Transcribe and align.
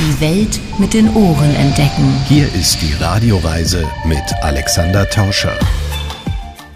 Die 0.00 0.18
Welt 0.22 0.58
mit 0.78 0.94
den 0.94 1.14
Ohren 1.14 1.54
entdecken. 1.56 2.14
Hier 2.26 2.46
ist 2.54 2.80
die 2.80 2.94
Radioreise 2.94 3.86
mit 4.06 4.22
Alexander 4.40 5.06
Tauscher. 5.10 5.52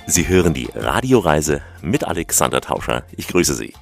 Sie 0.06 0.28
hören 0.28 0.52
die 0.52 0.68
Radioreise 0.74 1.62
mit 1.84 2.04
Alexander 2.04 2.60
Tauscher. 2.60 3.04
Ich 3.16 3.28
grüße 3.28 3.54
Sie. 3.54 3.74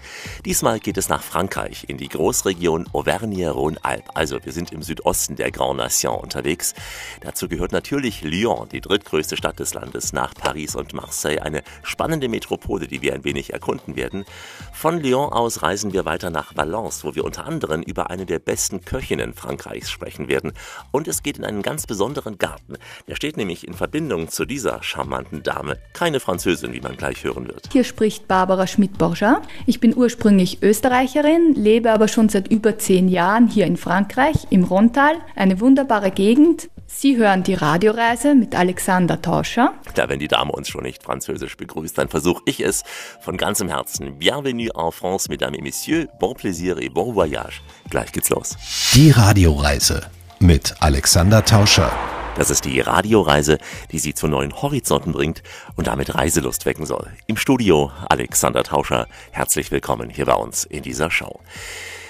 Diesmal 0.45 0.81
geht 0.81 0.97
es 0.97 1.09
nach 1.09 1.22
Frankreich, 1.22 1.85
in 1.88 1.97
die 1.97 2.09
Großregion 2.09 2.88
Auvergne-Rhône-Alpes. 2.93 4.11
Also, 4.15 4.45
wir 4.45 4.53
sind 4.53 4.72
im 4.72 4.83
Südosten 4.83 5.37
der 5.37 5.51
Grand 5.51 5.79
Nation 5.79 6.19
unterwegs. 6.19 6.75
Dazu 7.21 7.49
gehört 7.49 7.72
natürlich 7.72 8.22
Lyon, 8.22 8.69
die 8.71 8.80
drittgrößte 8.80 9.37
Stadt 9.37 9.61
des 9.61 9.75
Landes 9.75 10.12
nach 10.12 10.35
Paris 10.35 10.75
und 10.75 10.93
Marseille. 10.93 11.40
Eine 11.40 11.62
spannende 11.83 12.29
Metropole, 12.29 12.88
die 12.88 13.03
wir 13.03 13.15
ein 13.15 13.25
wenig 13.25 13.53
erkunden 13.53 13.94
werden. 13.94 14.25
Von 14.72 14.98
Lyon 14.98 15.33
aus 15.33 15.62
reisen 15.62 15.93
wir 15.93 16.05
weiter 16.05 16.30
nach 16.30 16.57
Valence, 16.57 17.05
wo 17.05 17.15
wir 17.15 17.25
unter 17.25 17.45
anderem 17.45 17.83
über 17.83 18.11
eine 18.11 18.27
der 18.27 18.41
besten 18.41 18.84
Köchinnen 18.84 19.34
Frankreichs 19.34 19.91
sprechen 19.91 20.29
werden. 20.29 20.53
Und 20.91 21.07
es 21.07 21.23
geht 21.23 21.39
in 21.39 21.45
einen 21.45 21.62
ganz 21.62 21.87
besonderen 21.87 22.39
Garten. 22.39 22.75
Der 23.07 23.15
steht 23.15 23.37
nämlich 23.37 23.66
in 23.66 23.75
Verbindung 23.75 24.29
zu 24.29 24.45
dieser 24.45 24.83
charmanten 24.83 25.43
Dame. 25.43 25.79
Keine 25.93 26.19
Französin, 26.19 26.73
wie 26.73 26.80
man 26.80 26.97
gleich 26.97 27.23
hören 27.23 27.47
wird. 27.47 27.69
Hier 27.73 27.84
spricht 27.92 28.27
Barbara 28.27 28.66
Schmidt-Borger. 28.66 29.42
Ich 29.66 29.78
bin 29.78 29.95
ursprünglich 29.95 30.62
Österreicherin, 30.62 31.55
lebe 31.55 31.92
aber 31.92 32.09
schon 32.09 32.30
seit 32.30 32.48
über 32.48 32.78
zehn 32.78 33.06
Jahren 33.06 33.48
hier 33.48 33.66
in 33.66 33.77
Frankreich, 33.77 34.46
im 34.48 34.65
Rontal, 34.65 35.15
eine 35.37 35.60
wunderbare 35.60 36.10
Gegend. 36.10 36.70
Sie 36.87 37.18
hören 37.18 37.42
die 37.42 37.52
Radioreise 37.52 38.34
mit 38.34 38.55
Alexander 38.55 39.20
Tauscher. 39.20 39.74
Da, 39.95 40.09
wenn 40.09 40.20
die 40.20 40.28
Dame 40.28 40.52
uns 40.52 40.68
schon 40.68 40.84
nicht 40.84 41.02
französisch 41.02 41.56
begrüßt, 41.59 41.96
dann 41.98 42.09
versuche 42.09 42.42
ich 42.46 42.60
es 42.60 42.82
von 43.20 43.37
ganzem 43.37 43.68
Herzen. 43.68 44.18
Bienvenue 44.18 44.70
en 44.74 44.90
France, 44.90 45.29
mesdames 45.29 45.59
et 45.59 45.62
messieurs. 45.62 46.09
Bon 46.18 46.34
plaisir 46.34 46.79
et 46.79 46.93
bon 46.93 47.15
voyage. 47.15 47.60
Gleich 47.90 48.12
geht's 48.12 48.30
los. 48.30 48.56
Die 48.95 49.10
Radioreise 49.10 50.02
mit 50.40 50.74
Alexander 50.80 51.45
Tauscher. 51.45 51.93
Das 52.35 52.49
ist 52.49 52.65
die 52.65 52.80
Radioreise, 52.80 53.59
die 53.91 53.99
Sie 53.99 54.15
zu 54.15 54.27
neuen 54.27 54.63
Horizonten 54.63 55.13
bringt 55.13 55.43
und 55.77 55.87
damit 55.87 56.15
Reiselust 56.15 56.65
wecken 56.65 56.87
soll. 56.87 57.11
Im 57.27 57.37
Studio 57.37 57.93
Alexander 58.09 58.63
Tauscher. 58.63 59.07
Herzlich 59.33 59.71
willkommen 59.71 60.09
hier 60.09 60.24
bei 60.24 60.35
uns 60.35 60.65
in 60.65 60.83
dieser 60.83 61.11
Show. 61.11 61.41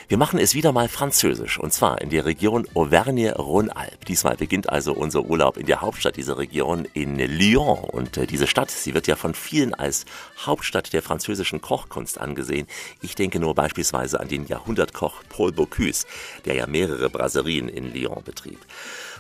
Wir 0.07 0.19
machen 0.19 0.39
es 0.39 0.55
wieder 0.55 0.73
mal 0.73 0.89
französisch 0.89 1.59
und 1.59 1.73
zwar 1.73 2.01
in 2.03 2.11
der 2.11 2.25
Region 2.25 2.69
Auvergne-Rhône-Alpes. 2.75 4.05
Diesmal 4.07 4.37
beginnt 4.37 4.69
also 4.69 4.93
unser 4.93 5.25
Urlaub 5.25 5.57
in 5.57 5.67
der 5.67 5.81
Hauptstadt 5.81 6.17
dieser 6.17 6.39
Region 6.39 6.87
in 6.93 7.19
Lyon 7.19 7.79
und 7.79 8.17
äh, 8.17 8.27
diese 8.27 8.47
Stadt, 8.47 8.71
sie 8.71 8.95
wird 8.95 9.09
ja 9.09 9.17
von 9.17 9.35
vielen 9.35 9.75
als 9.75 10.05
Hauptstadt 10.45 10.93
der 10.93 11.03
französischen 11.03 11.63
Kochkunst 11.63 12.21
angesehen. 12.21 12.69
Ich 13.01 13.17
denke 13.17 13.41
nur 13.41 13.55
beispielsweise 13.55 14.21
an 14.21 14.29
den 14.29 14.47
Jahrhundertkoch 14.47 15.23
Paul 15.29 15.51
Bocuse, 15.51 16.07
der 16.45 16.55
ja 16.55 16.67
mehrere 16.67 17.11
Brasserien 17.11 17.69
in 17.69 17.93
Lyon 17.93 18.23
betrieb. 18.23 18.61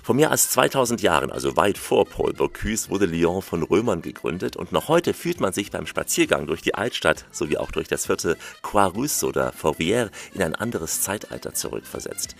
Vor 0.04 0.16
mehr 0.16 0.32
als 0.32 0.50
2000 0.50 1.00
Jahren, 1.00 1.30
also 1.30 1.56
weit 1.56 1.78
vor 1.78 2.04
Paul 2.06 2.32
Bocuse, 2.32 2.90
wurde 2.90 3.06
Lyon 3.06 3.40
von 3.40 3.62
Römern 3.62 4.02
gegründet 4.02 4.56
und 4.56 4.72
noch 4.72 4.88
heute 4.88 5.14
fühlt 5.14 5.40
man 5.40 5.52
sich 5.52 5.70
beim 5.70 5.86
Spaziergang 5.86 6.48
durch 6.48 6.60
die 6.60 6.74
Altstadt 6.74 7.24
sowie 7.30 7.56
auch 7.56 7.70
durch 7.70 7.86
das 7.86 8.06
Viertel 8.06 8.36
Croix-Rousse 8.62 9.24
oder 9.24 9.52
Fourvière 9.52 10.10
in 10.34 10.42
ein 10.42 10.56
anderes 10.56 11.02
Zeitalter 11.02 11.54
zurückversetzt. 11.54 12.34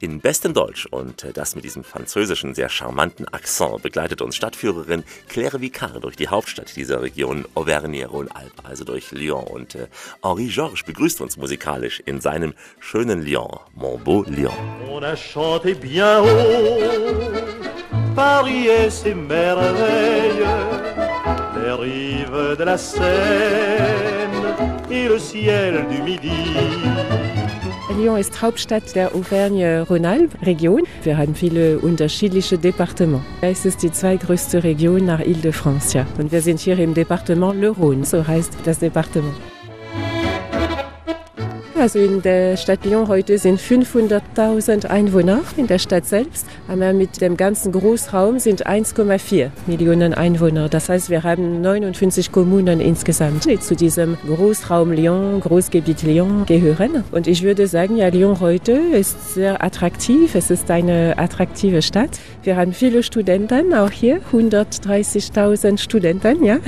In 0.00 0.20
bestem 0.20 0.52
Deutsch 0.52 0.86
und 0.86 1.26
das 1.34 1.54
mit 1.54 1.64
diesem 1.64 1.84
französischen, 1.84 2.54
sehr 2.54 2.68
charmanten 2.68 3.28
Akzent 3.28 3.82
begleitet 3.82 4.20
uns 4.20 4.34
Stadtführerin 4.34 5.04
Claire 5.28 5.60
Vicard 5.60 6.02
durch 6.02 6.16
die 6.16 6.28
Hauptstadt 6.28 6.74
dieser 6.74 7.02
Region 7.02 7.46
Auvergne-Rhône-Alpes, 7.54 8.64
also 8.64 8.84
durch 8.84 9.12
Lyon. 9.12 9.44
Und 9.44 9.76
äh, 9.76 9.86
Henri 10.22 10.48
Georges 10.48 10.82
begrüßt 10.82 11.20
uns 11.20 11.36
musikalisch 11.36 12.00
in 12.04 12.20
seinem 12.20 12.52
schönen 12.80 13.22
Lyon, 13.22 13.60
Mon 13.74 14.02
beau 14.02 14.24
Lyon. 14.24 14.52
On 14.90 15.02
a 15.02 15.14
chanté 15.14 15.74
bien 15.74 16.18
haut, 16.18 16.95
Paris 18.14 18.68
et 18.68 18.90
ses 18.90 19.14
merveilles, 19.14 20.46
les 21.62 21.72
rives 21.72 22.56
de 22.58 22.64
la 22.64 22.78
Seine 22.78 23.06
et 24.90 25.08
le 25.08 25.18
ciel 25.18 25.84
du 25.90 26.02
Midi. 26.02 26.30
Lyon 27.98 28.16
ist 28.16 28.42
Hauptstadt 28.42 28.94
der 28.94 29.14
Auvergne-Rhône-Alpes-Region. 29.14 30.82
Wir 31.02 31.16
haben 31.16 31.34
viele 31.34 31.78
unterschiedliche 31.78 32.58
Departements. 32.58 33.24
Es 33.40 33.64
ist 33.64 33.82
die 33.82 33.90
zweitgrößte 33.90 34.64
Region 34.64 35.06
nach 35.06 35.20
Ile-de-France. 35.20 36.04
Und 36.18 36.30
wir 36.30 36.42
sind 36.42 36.60
hier 36.60 36.78
im 36.78 36.92
Departement 36.92 37.54
Le 37.54 37.70
Rhône, 37.70 38.04
so 38.04 38.26
heißt 38.26 38.52
das 38.64 38.80
Departement. 38.80 39.34
Also 41.86 42.00
in 42.00 42.20
der 42.20 42.56
Stadt 42.56 42.84
Lyon 42.84 43.06
heute 43.06 43.38
sind 43.38 43.60
500.000 43.60 44.86
Einwohner 44.86 45.42
in 45.56 45.68
der 45.68 45.78
Stadt 45.78 46.04
selbst. 46.04 46.44
Aber 46.66 46.92
mit 46.92 47.20
dem 47.20 47.36
ganzen 47.36 47.70
Großraum 47.70 48.40
sind 48.40 48.66
1,4 48.66 49.50
Millionen 49.68 50.12
Einwohner. 50.12 50.68
Das 50.68 50.88
heißt, 50.88 51.10
wir 51.10 51.22
haben 51.22 51.60
59 51.60 52.32
Kommunen 52.32 52.80
insgesamt, 52.80 53.44
die 53.44 53.60
zu 53.60 53.76
diesem 53.76 54.16
Großraum 54.26 54.90
Lyon, 54.90 55.38
Großgebiet 55.38 56.02
Lyon 56.02 56.44
gehören. 56.44 57.04
Und 57.12 57.28
ich 57.28 57.44
würde 57.44 57.68
sagen, 57.68 57.96
ja, 57.96 58.08
Lyon 58.08 58.40
heute 58.40 58.72
ist 58.72 59.34
sehr 59.34 59.62
attraktiv. 59.62 60.34
Es 60.34 60.50
ist 60.50 60.68
eine 60.72 61.16
attraktive 61.18 61.82
Stadt. 61.82 62.18
Wir 62.42 62.56
haben 62.56 62.72
viele 62.72 63.04
Studenten, 63.04 63.72
auch 63.72 63.92
hier 63.92 64.18
130.000 64.32 65.78
Studenten, 65.78 66.44
ja. 66.44 66.58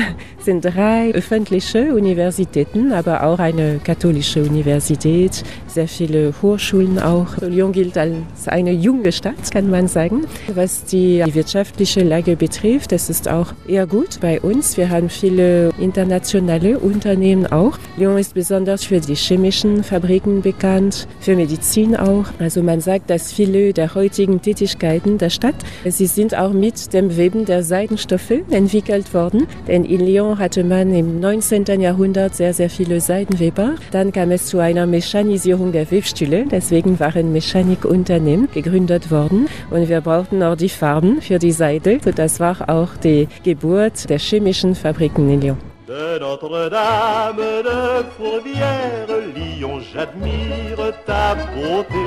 Sind 0.49 0.65
drei 0.65 1.11
öffentliche 1.13 1.95
Universitäten, 1.95 2.93
aber 2.93 3.23
auch 3.25 3.39
eine 3.39 3.81
katholische 3.85 4.43
Universität. 4.43 5.45
Sehr 5.67 5.87
viele 5.87 6.33
Hochschulen 6.41 6.99
auch. 6.99 7.37
Lyon 7.43 7.71
gilt 7.71 7.99
als 7.99 8.49
eine 8.49 8.73
junge 8.73 9.13
Stadt, 9.13 9.51
kann 9.53 9.69
man 9.69 9.89
sagen. 9.89 10.23
Was 10.55 10.87
die 10.87 11.23
wirtschaftliche 11.35 12.03
Lage 12.03 12.35
betrifft, 12.35 12.93
das 12.93 13.11
ist 13.11 13.29
auch 13.29 13.53
eher 13.67 13.87
gut 13.87 14.21
bei 14.23 14.41
uns. 14.41 14.79
Wir 14.79 14.89
haben 14.89 15.11
viele 15.11 15.69
internationale 15.79 16.79
Unternehmen 16.79 17.47
auch. 17.47 17.77
Lyon 17.99 18.17
ist 18.17 18.33
besonders 18.33 18.85
für 18.85 19.01
die 19.01 19.17
chemischen 19.17 19.85
Fabriken 19.85 20.41
bekannt, 20.41 21.09
für 21.21 21.37
Medizin 21.37 21.95
auch. 21.95 22.25
Also 22.39 22.63
man 22.63 22.81
sagt, 22.81 23.11
dass 23.11 23.35
viele 23.35 23.75
der 23.75 23.95
heutigen 23.95 24.41
Tätigkeiten 24.41 25.19
der 25.19 25.29
Stadt, 25.29 25.57
sie 25.85 26.07
sind 26.07 26.35
auch 26.35 26.55
mit 26.55 26.95
dem 26.95 27.19
Weben 27.19 27.45
der 27.45 27.63
Seidenstoffe 27.63 28.33
entwickelt 28.49 29.13
worden. 29.13 29.47
Denn 29.67 29.85
in 29.85 30.01
Lyon 30.01 30.38
hatte 30.39 30.65
man 30.65 30.95
im 30.95 31.21
19. 31.21 31.81
Jahrhundert 31.81 32.35
sehr, 32.35 32.55
sehr 32.55 32.71
viele 32.71 33.01
Seidenweber. 33.01 33.75
Dann 33.91 34.13
kam 34.13 34.31
es 34.31 34.47
zu 34.47 34.59
einer 34.59 34.87
Mechanisierung 34.87 35.73
der 35.73 35.91
Webstühle. 35.91 36.47
Deswegen 36.51 36.99
waren 37.01 37.33
Mechanikunternehmen 37.33 38.49
gegründet 38.53 39.11
worden. 39.11 39.49
Und 39.71 39.89
wir 39.89 40.01
brauchten 40.01 40.43
auch 40.43 40.57
die 40.57 40.69
Farben 40.69 41.21
für 41.21 41.39
die 41.39 41.53
Seide. 41.53 41.99
So 42.05 42.13
das 42.13 42.41
war 42.41 42.69
auch 42.69 42.97
die 42.97 43.29
Geburt 43.43 44.09
der 44.09 44.19
chemischen 44.19 44.75
Fabriken 44.75 45.29
in 45.31 45.41
Lyon. 45.41 45.59
De 45.89 46.19
Notre-Dame 46.21 47.63
de 47.63 48.05
Fourvière, 48.19 49.09
Lyon, 49.35 49.81
j'admire 49.81 50.93
ta 51.07 51.35
beauté, 51.55 52.05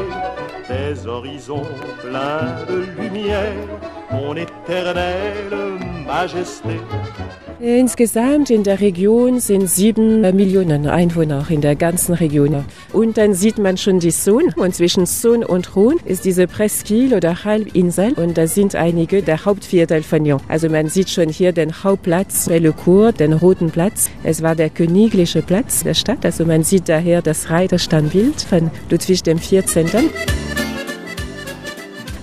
tes 0.68 1.08
horizons 1.08 1.66
pleins 2.00 2.64
de 2.70 2.86
lumière, 2.96 3.68
ton 4.12 4.36
éternelle 4.36 5.80
majesté. 6.06 6.78
Insgesamt 7.64 8.50
in 8.50 8.64
der 8.64 8.80
Region 8.80 9.40
sind 9.40 9.70
sieben 9.70 10.22
Millionen 10.22 10.88
Einwohner 10.88 11.46
in 11.48 11.62
der 11.62 11.76
ganzen 11.76 12.16
Region. 12.16 12.66
Und 12.92 13.20
dann 13.20 13.36
sieht 13.36 13.60
man 13.60 13.78
schon 13.78 14.00
die 14.00 14.12
Saône. 14.12 14.56
Und 14.56 14.74
zwischen 14.74 15.06
Saône 15.06 15.46
und 15.46 15.70
Rhône 15.70 16.04
ist 16.04 16.26
diese 16.26 16.46
Presqu'île 16.46 17.16
oder 17.16 17.44
Halbinsel. 17.44 18.14
Und 18.14 18.36
da 18.40 18.48
sind 18.48 18.74
einige 18.74 19.22
der 19.22 19.46
Hauptviertel 19.46 20.02
von 20.02 20.26
Lyon. 20.26 20.42
Also 20.48 20.70
man 20.70 20.90
sieht 20.90 21.12
schon 21.12 21.30
hier 21.30 21.52
den 21.52 21.84
Hauptplatz, 21.84 22.48
Bellecour, 22.48 23.12
den 23.12 23.34
Roten 23.34 23.70
Platz. 23.70 24.10
Es 24.24 24.42
war 24.42 24.56
der 24.56 24.72
königliche 24.72 25.44
Platz 25.44 25.84
der 25.84 25.94
Stadt. 25.94 26.26
Also 26.26 26.46
man 26.46 26.64
sieht 26.64 26.90
daher 26.90 27.22
das 27.22 27.52
Reiterstandbild 27.52 28.42
von 28.42 28.72
Ludwig 28.90 29.22
XIV. 29.22 30.10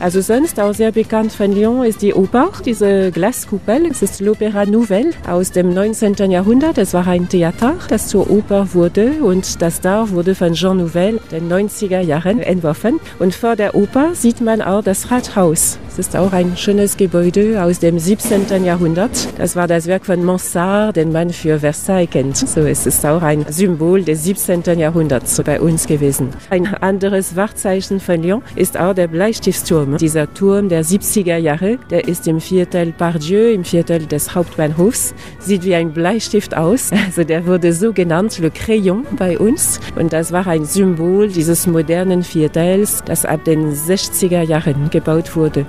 Also 0.00 0.20
sonst 0.20 0.60
auch 0.60 0.74
sehr 0.74 0.92
bekannt 0.92 1.32
von 1.32 1.52
Lyon 1.52 1.84
ist 1.84 2.02
die 2.02 2.14
Oper, 2.14 2.52
diese 2.64 3.10
Glaskuppel. 3.10 3.86
Es 3.90 4.00
ist 4.00 4.20
l'Opéra 4.20 4.64
Nouvelle 4.64 5.10
aus 5.28 5.50
dem 5.50 5.74
19. 5.74 6.30
Jahrhundert. 6.30 6.78
Es 6.78 6.94
war 6.94 7.06
ein 7.08 7.28
Theater, 7.28 7.74
das 7.88 8.06
zur 8.06 8.30
Oper 8.30 8.68
wurde 8.74 9.10
und 9.22 9.60
das 9.60 9.80
da 9.80 10.08
wurde 10.10 10.36
von 10.36 10.52
Jean 10.52 10.76
Nouvel 10.76 11.20
in 11.32 11.48
den 11.48 11.68
90er 11.68 12.00
Jahren 12.00 12.38
entworfen. 12.38 13.00
Und 13.18 13.34
vor 13.34 13.56
der 13.56 13.74
Oper 13.74 14.14
sieht 14.14 14.40
man 14.40 14.62
auch 14.62 14.84
das 14.84 15.10
Rathaus. 15.10 15.78
Es 15.90 15.98
ist 15.98 16.16
auch 16.16 16.32
ein 16.32 16.56
schönes 16.56 16.96
Gebäude 16.96 17.60
aus 17.60 17.80
dem 17.80 17.98
17. 17.98 18.64
Jahrhundert. 18.64 19.10
Das 19.36 19.56
war 19.56 19.66
das 19.66 19.88
Werk 19.88 20.06
von 20.06 20.22
Mansart, 20.24 20.94
den 20.94 21.10
man 21.10 21.30
für 21.30 21.58
Versailles 21.58 22.08
kennt. 22.08 22.36
So, 22.36 22.60
es 22.60 22.86
ist 22.86 23.04
auch 23.04 23.22
ein 23.22 23.44
Symbol 23.48 24.04
des 24.04 24.22
17. 24.22 24.62
Jahrhunderts 24.78 25.42
bei 25.42 25.60
uns 25.60 25.88
gewesen. 25.88 26.28
Ein 26.50 26.72
anderes 26.72 27.34
Wahrzeichen 27.34 27.98
von 27.98 28.22
Lyon 28.22 28.42
ist 28.54 28.78
auch 28.78 28.94
der 28.94 29.08
Bleistiftturm. 29.08 29.87
Turm. 29.88 29.96
Dieser 29.96 30.32
Turm 30.32 30.68
der 30.68 30.84
70er 30.84 31.36
Jahre, 31.36 31.78
der 31.90 32.06
ist 32.08 32.28
im 32.28 32.40
Viertel 32.40 32.92
Pardieu, 32.92 33.52
im 33.52 33.64
Viertel 33.64 34.06
des 34.06 34.34
Hauptbahnhofs, 34.34 35.14
sieht 35.38 35.64
wie 35.64 35.74
ein 35.74 35.92
Bleistift 35.92 36.56
aus. 36.56 36.90
Also 37.08 37.24
der 37.24 37.46
wurde 37.46 37.72
so 37.72 37.92
genannt, 37.94 38.38
Le 38.38 38.50
Crayon 38.50 39.06
bei 39.18 39.38
uns. 39.38 39.80
Und 39.96 40.12
das 40.12 40.30
war 40.30 40.46
ein 40.46 40.66
Symbol 40.66 41.28
dieses 41.28 41.66
modernen 41.66 42.22
Viertels, 42.22 43.02
das 43.04 43.24
ab 43.24 43.44
den 43.44 43.72
60er 43.72 44.42
Jahren 44.42 44.90
gebaut 44.90 45.34
wurde. 45.34 45.64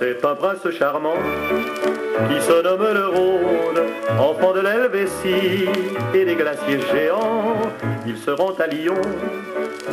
C'est 0.00 0.24
un 0.24 0.34
prince 0.34 0.66
charmant 0.78 1.14
qui 2.28 2.40
se 2.40 2.62
nomme 2.62 2.92
le 2.92 3.06
Rhône, 3.08 3.80
enfant 4.18 4.52
de 4.52 4.60
l'Helvétie 4.60 5.68
et 6.14 6.24
des 6.24 6.34
glaciers 6.34 6.80
géants. 6.92 7.54
Ils 8.06 8.18
seront 8.18 8.54
à 8.58 8.66
Lyon 8.66 9.00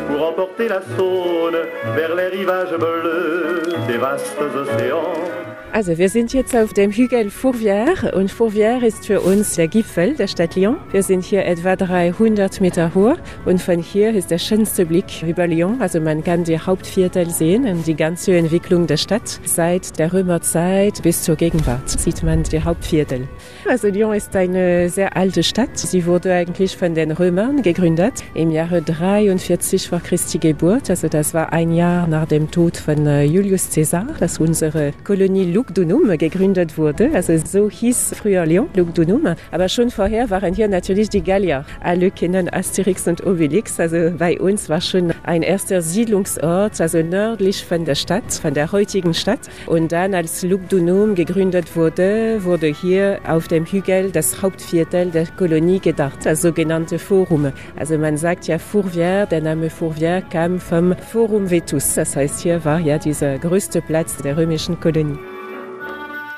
pour 0.08 0.28
emporter 0.28 0.68
la 0.68 0.80
Saône 0.96 1.58
vers 1.94 2.14
les 2.14 2.28
rivages 2.28 2.76
bleus 2.76 3.62
des 3.86 3.98
vastes 3.98 4.40
océans. 4.40 5.39
Also 5.72 5.98
wir 5.98 6.08
sind 6.08 6.32
jetzt 6.32 6.56
auf 6.56 6.72
dem 6.72 6.90
Hügel 6.90 7.28
Fourvière 7.28 8.12
und 8.14 8.32
Fourvière 8.32 8.84
ist 8.84 9.06
für 9.06 9.20
uns 9.20 9.54
der 9.54 9.68
Gipfel 9.68 10.16
der 10.16 10.26
Stadt 10.26 10.56
Lyon. 10.56 10.78
Wir 10.90 11.04
sind 11.04 11.24
hier 11.24 11.44
etwa 11.44 11.76
300 11.76 12.60
Meter 12.60 12.92
hoch 12.92 13.16
und 13.44 13.62
von 13.62 13.78
hier 13.78 14.12
ist 14.12 14.32
der 14.32 14.38
schönste 14.38 14.84
Blick 14.84 15.22
über 15.22 15.46
Lyon. 15.46 15.80
Also 15.80 16.00
man 16.00 16.24
kann 16.24 16.42
die 16.42 16.58
Hauptviertel 16.58 17.30
sehen 17.30 17.66
und 17.66 17.86
die 17.86 17.94
ganze 17.94 18.36
Entwicklung 18.36 18.88
der 18.88 18.96
Stadt. 18.96 19.38
Seit 19.44 19.96
der 20.00 20.12
Römerzeit 20.12 21.02
bis 21.04 21.22
zur 21.22 21.36
Gegenwart 21.36 21.88
sieht 21.88 22.24
man 22.24 22.42
die 22.42 22.62
Hauptviertel. 22.62 23.28
Also 23.68 23.88
Lyon 23.88 24.14
ist 24.14 24.34
eine 24.34 24.88
sehr 24.88 25.16
alte 25.16 25.44
Stadt. 25.44 25.78
Sie 25.78 26.04
wurde 26.04 26.34
eigentlich 26.34 26.76
von 26.76 26.96
den 26.96 27.12
Römern 27.12 27.62
gegründet 27.62 28.24
im 28.34 28.50
Jahre 28.50 28.82
43 28.82 29.88
vor 29.88 30.00
Christi 30.00 30.38
Geburt. 30.38 30.90
Also 30.90 31.06
das 31.06 31.32
war 31.32 31.52
ein 31.52 31.70
Jahr 31.72 32.08
nach 32.08 32.26
dem 32.26 32.50
Tod 32.50 32.76
von 32.76 33.06
äh, 33.06 33.22
Julius 33.22 33.70
Caesar, 33.72 34.08
dass 34.18 34.40
unsere 34.40 34.92
Kolonie 35.04 35.59
Lugdunum 35.60 36.16
gegründet 36.16 36.78
wurde. 36.78 37.10
Also 37.12 37.36
so 37.36 37.68
hieß 37.68 38.14
früher 38.16 38.46
Lyon, 38.46 38.68
Lugdunum. 38.74 39.34
Aber 39.52 39.68
schon 39.68 39.90
vorher 39.90 40.30
waren 40.30 40.54
hier 40.54 40.68
natürlich 40.68 41.10
die 41.10 41.22
Gallier. 41.22 41.66
Alle 41.82 42.10
kennen 42.10 42.48
Asterix 42.50 43.06
und 43.06 43.26
Obelix. 43.26 43.78
Also 43.78 44.10
bei 44.16 44.40
uns 44.40 44.70
war 44.70 44.80
schon 44.80 45.12
ein 45.22 45.42
erster 45.42 45.82
Siedlungsort, 45.82 46.80
also 46.80 47.02
nördlich 47.02 47.62
von 47.62 47.84
der 47.84 47.94
Stadt, 47.94 48.32
von 48.32 48.54
der 48.54 48.72
heutigen 48.72 49.12
Stadt. 49.12 49.50
Und 49.66 49.92
dann, 49.92 50.14
als 50.14 50.42
Lugdunum 50.42 51.14
gegründet 51.14 51.76
wurde, 51.76 52.42
wurde 52.42 52.68
hier 52.68 53.20
auf 53.28 53.46
dem 53.46 53.66
Hügel 53.66 54.12
das 54.12 54.40
Hauptviertel 54.40 55.10
der 55.10 55.26
Kolonie 55.26 55.78
gedacht, 55.78 56.20
das 56.24 56.40
sogenannte 56.40 56.98
Forum. 56.98 57.52
Also 57.76 57.98
man 57.98 58.16
sagt 58.16 58.46
ja 58.46 58.56
Fourvière, 58.56 59.26
der 59.26 59.42
Name 59.42 59.68
Fourvière 59.68 60.22
kam 60.22 60.58
vom 60.58 60.94
Forum 60.96 61.50
Vetus. 61.50 61.96
Das 61.96 62.16
heißt, 62.16 62.40
hier 62.40 62.64
war 62.64 62.80
ja 62.80 62.96
dieser 62.96 63.38
größte 63.38 63.82
Platz 63.82 64.16
der 64.16 64.38
römischen 64.38 64.80
Kolonie. 64.80 65.18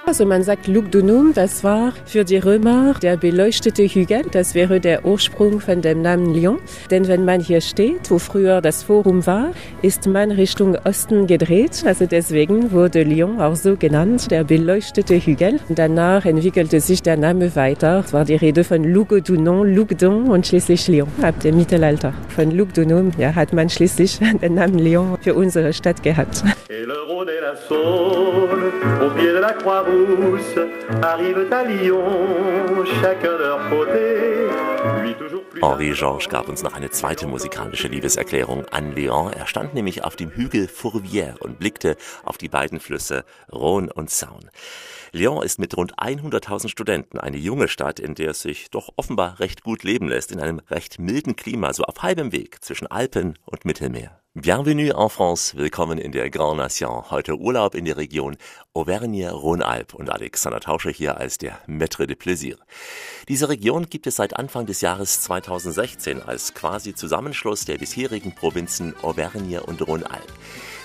Also 0.05 0.27
man 0.27 0.43
sagt 0.43 0.67
Lugdunum, 0.67 1.33
das 1.33 1.63
war 1.63 1.93
für 2.07 2.25
die 2.25 2.39
Römer 2.39 2.95
der 3.01 3.17
beleuchtete 3.17 3.85
Hügel. 3.85 4.23
Das 4.33 4.55
wäre 4.55 4.81
der 4.81 5.05
Ursprung 5.05 5.61
von 5.61 5.81
dem 5.81 6.03
Namen 6.03 6.35
Lyon. 6.35 6.59
Denn 6.91 7.07
wenn 7.07 7.25
man 7.25 7.41
hier 7.41 7.61
steht, 7.61 8.11
wo 8.11 8.19
früher 8.19 8.61
das 8.61 8.83
Forum 8.83 9.25
war, 9.27 9.53
ist 9.81 10.09
man 10.09 10.33
Richtung 10.33 10.77
Osten 10.85 11.29
gedreht. 11.29 11.85
Also 11.87 12.07
deswegen 12.07 12.73
wurde 12.73 13.05
Lyon 13.05 13.41
auch 13.41 13.55
so 13.55 13.77
genannt, 13.77 14.31
der 14.33 14.43
beleuchtete 14.43 15.15
Hügel. 15.19 15.61
Danach 15.69 16.25
entwickelte 16.25 16.81
sich 16.81 17.03
der 17.03 17.17
Name 17.17 17.55
weiter. 17.55 18.03
Es 18.05 18.13
war 18.13 18.25
die 18.25 18.37
Rede 18.37 18.65
von 18.65 18.83
Lugdunum, 18.83 19.65
Lugdun 19.65 20.25
und 20.31 20.47
schließlich 20.47 20.89
Lyon 20.89 21.09
ab 21.23 21.39
dem 21.41 21.57
Mittelalter. 21.57 22.13
Von 22.35 22.51
Lugdunum 22.51 23.13
ja, 23.19 23.35
hat 23.35 23.53
man 23.53 23.71
schließlich 23.71 24.19
den 24.43 24.55
Namen 24.55 24.81
Lyon 24.81 25.17
für 25.21 25.35
unsere 25.35 25.73
Stadt 25.73 26.03
gehabt. 26.03 26.43
Et 26.69 26.87
le 26.87 27.03
Croix-Rousse, 29.93 30.69
arrivent 31.03 31.53
à 31.53 31.65
Lyon, 31.65 32.85
chacun 33.03 33.37
leur 33.39 33.69
côté. 33.69 34.49
Henri 35.61 35.93
Georges 35.93 36.29
gab 36.29 36.49
uns 36.49 36.63
noch 36.63 36.73
eine 36.73 36.91
zweite 36.91 37.27
musikalische 37.27 37.89
Liebeserklärung 37.89 38.65
an 38.71 38.95
Lyon. 38.95 39.33
Er 39.33 39.47
stand 39.47 39.75
nämlich 39.75 40.03
auf 40.03 40.17
dem 40.17 40.31
Hügel 40.31 40.67
Fourvière 40.67 41.39
und 41.39 41.59
blickte 41.59 41.97
auf 42.25 42.39
die 42.39 42.49
beiden 42.49 42.81
Flüsse 42.81 43.25
Rhône 43.51 43.91
und 43.93 44.11
Saône. 44.11 44.49
Lyon 45.13 45.43
ist 45.43 45.59
mit 45.59 45.77
rund 45.77 45.99
100.000 45.99 46.69
Studenten 46.69 47.19
eine 47.19 47.37
junge 47.37 47.69
Stadt, 47.69 48.01
in 48.01 48.15
der 48.15 48.31
es 48.31 48.41
sich 48.41 48.71
doch 48.71 48.89
offenbar 48.97 49.41
recht 49.41 49.63
gut 49.63 49.83
leben 49.83 50.09
lässt, 50.09 50.33
in 50.33 50.41
einem 50.41 50.61
recht 50.71 50.99
milden 50.99 51.37
Klima, 51.37 51.75
so 51.75 51.85
auf 51.85 52.03
halbem 52.03 52.33
Weg 52.33 52.65
zwischen 52.65 52.87
Alpen 52.87 53.39
und 53.45 53.67
Mittelmeer. 53.67 54.22
Bienvenue 54.35 54.95
en 54.97 55.11
France, 55.11 55.59
willkommen 55.59 55.99
in 55.99 56.11
der 56.11 56.31
Grand 56.31 56.57
Nation. 56.57 57.11
Heute 57.11 57.37
Urlaub 57.37 57.75
in 57.75 57.85
der 57.85 57.99
Region 57.99 58.39
Auvergne-Rhône-Alpes 58.73 59.95
und 59.95 60.09
Alexander 60.09 60.59
Tauscher 60.59 60.91
hier 60.91 61.19
als 61.19 61.37
der 61.37 61.59
Maître 61.69 62.07
de 62.07 62.17
Plaisir. 62.17 62.57
Diese 63.29 63.51
Region 63.51 63.91
gibt 63.91 64.07
es 64.07 64.17
seit 64.17 64.35
Anfang 64.35 64.65
des 64.65 64.81
Jahres 64.81 65.21
2016 65.21 66.23
als 66.23 66.55
quasi 66.55 66.95
Zusammenschluss 66.95 67.67
der 67.67 67.77
bisherigen 67.77 68.35
Provinzen 68.35 68.95
Auvergne 69.03 69.63
und 69.65 69.83
Rhône-Alpes. 69.83 70.33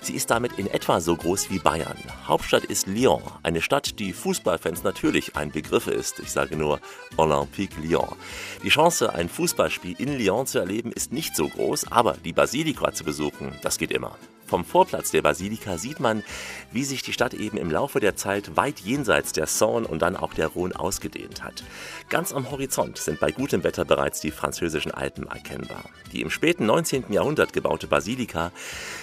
Sie 0.08 0.16
ist 0.16 0.30
damit 0.30 0.58
in 0.58 0.68
etwa 0.68 1.02
so 1.02 1.18
groß 1.18 1.50
wie 1.50 1.60
Bayern. 1.60 1.98
Hauptstadt 2.26 2.64
ist 2.64 2.88
Lyon, 2.88 3.22
eine 3.44 3.62
Stadt, 3.62 4.00
die 4.00 4.14
Fußballfans 4.14 4.84
natürlich 4.84 5.36
ein 5.36 5.52
Begriff 5.52 5.88
ist. 5.88 6.20
Ich 6.20 6.32
sage 6.32 6.56
nur 6.56 6.80
Olympique 7.18 7.76
Lyon. 7.82 8.16
Die 8.64 8.70
Chance, 8.70 9.14
ein 9.14 9.28
Fußballspiel 9.28 10.00
in 10.00 10.18
Lyon 10.18 10.48
zu 10.48 10.60
erleben, 10.60 10.94
ist 10.94 11.12
nicht 11.12 11.36
so 11.36 11.50
groß, 11.50 11.92
aber 11.92 12.16
die 12.24 12.32
Basilika 12.32 12.94
zu 12.94 13.04
besuchen, 13.04 13.60
das 13.64 13.78
geht 13.78 13.92
immer. 13.92 14.16
Vom 14.48 14.64
Vorplatz 14.64 15.12
der 15.12 15.22
Basilika 15.22 15.78
sieht 15.78 16.00
man, 16.00 16.24
wie 16.72 16.86
sich 16.86 17.04
die 17.04 17.12
Stadt 17.12 17.34
eben 17.34 17.58
im 17.58 17.70
Laufe 17.70 18.00
der 18.00 18.16
Zeit 18.16 18.56
weit 18.56 18.80
jenseits 18.80 19.34
der 19.34 19.46
Saône 19.46 19.84
und 19.84 20.02
dann 20.02 20.16
auch 20.16 20.34
der 20.34 20.50
Rhône 20.52 20.74
ausgedehnt 20.74 21.44
hat. 21.44 21.64
Ganz 22.10 22.32
am 22.32 22.50
Horizont 22.50 22.98
sind 22.98 23.20
bei 23.20 23.32
gutem 23.32 23.66
Wetter 23.66 23.84
bereits 23.84 24.22
die 24.22 24.32
französischen 24.32 24.92
Alpen 24.92 25.28
erkennbar. 25.28 25.84
Die 26.14 26.22
im 26.22 26.30
späten 26.30 26.66
19. 26.66 27.12
Jahrhundert 27.12 27.52
gebaute 27.52 27.88
Basilika, 27.88 28.54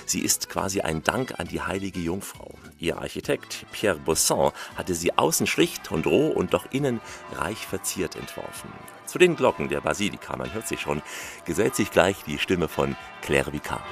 sie 0.06 0.20
ist 0.20 0.48
quasi 0.48 0.80
ein 0.80 1.02
Dank 1.04 1.38
an 1.38 1.46
die 1.46 1.60
heilige 1.60 2.00
Jungfrau. 2.00 2.54
Ihr 2.78 2.96
Architekt 2.96 3.66
Pierre 3.70 3.98
Bosson 3.98 4.52
hatte 4.76 4.94
sie 4.94 5.16
außen 5.16 5.46
schlicht 5.46 5.92
und 5.92 6.06
roh 6.06 6.28
und 6.28 6.54
doch 6.54 6.66
innen 6.70 7.02
reich 7.36 7.66
verziert 7.66 8.16
entworfen. 8.16 8.70
Zu 9.04 9.18
den 9.18 9.36
Glocken 9.36 9.68
der 9.68 9.82
Basilika, 9.82 10.36
man 10.36 10.54
hört 10.54 10.66
sich 10.66 10.80
schon, 10.80 11.02
gesellt 11.44 11.74
sich 11.74 11.90
gleich 11.90 12.16
die 12.26 12.38
Stimme 12.38 12.68
von 12.68 12.96
Claire 13.20 13.52
Vicard. 13.52 13.82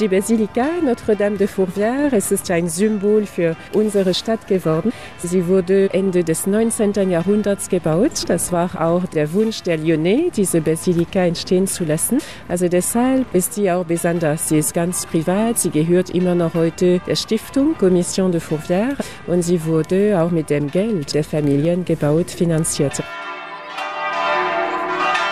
Die 0.00 0.08
Basilika 0.08 0.80
Notre-Dame 0.82 1.36
de 1.36 1.46
Fourvière, 1.46 2.12
es 2.12 2.32
ist 2.32 2.50
ein 2.50 2.66
Symbol 2.66 3.26
für 3.26 3.56
unsere 3.74 4.14
Stadt 4.14 4.48
geworden. 4.48 4.90
Sie 5.18 5.46
wurde 5.46 5.92
Ende 5.92 6.24
des 6.24 6.46
19. 6.46 7.10
Jahrhunderts 7.10 7.68
gebaut. 7.68 8.24
Das 8.26 8.52
war 8.52 8.80
auch 8.80 9.04
der 9.04 9.34
Wunsch 9.34 9.62
der 9.62 9.76
Lyonnais, 9.76 10.30
diese 10.34 10.62
Basilika 10.62 11.26
entstehen 11.26 11.66
zu 11.66 11.84
lassen. 11.84 12.18
Also 12.48 12.68
deshalb 12.68 13.34
ist 13.34 13.52
sie 13.52 13.70
auch 13.70 13.84
besonders. 13.84 14.48
Sie 14.48 14.58
ist 14.58 14.72
ganz 14.72 15.04
privat. 15.04 15.58
Sie 15.58 15.70
gehört 15.70 16.08
immer 16.08 16.34
noch 16.34 16.54
heute 16.54 17.00
der 17.06 17.16
Stiftung 17.16 17.76
Commission 17.76 18.32
de 18.32 18.40
Fourvière 18.40 18.96
und 19.26 19.42
sie 19.42 19.62
wurde 19.66 20.18
auch 20.18 20.30
mit 20.30 20.48
dem 20.48 20.70
Geld 20.70 21.12
der 21.12 21.22
Familien 21.22 21.84
gebaut, 21.84 22.30
finanziert. 22.30 23.02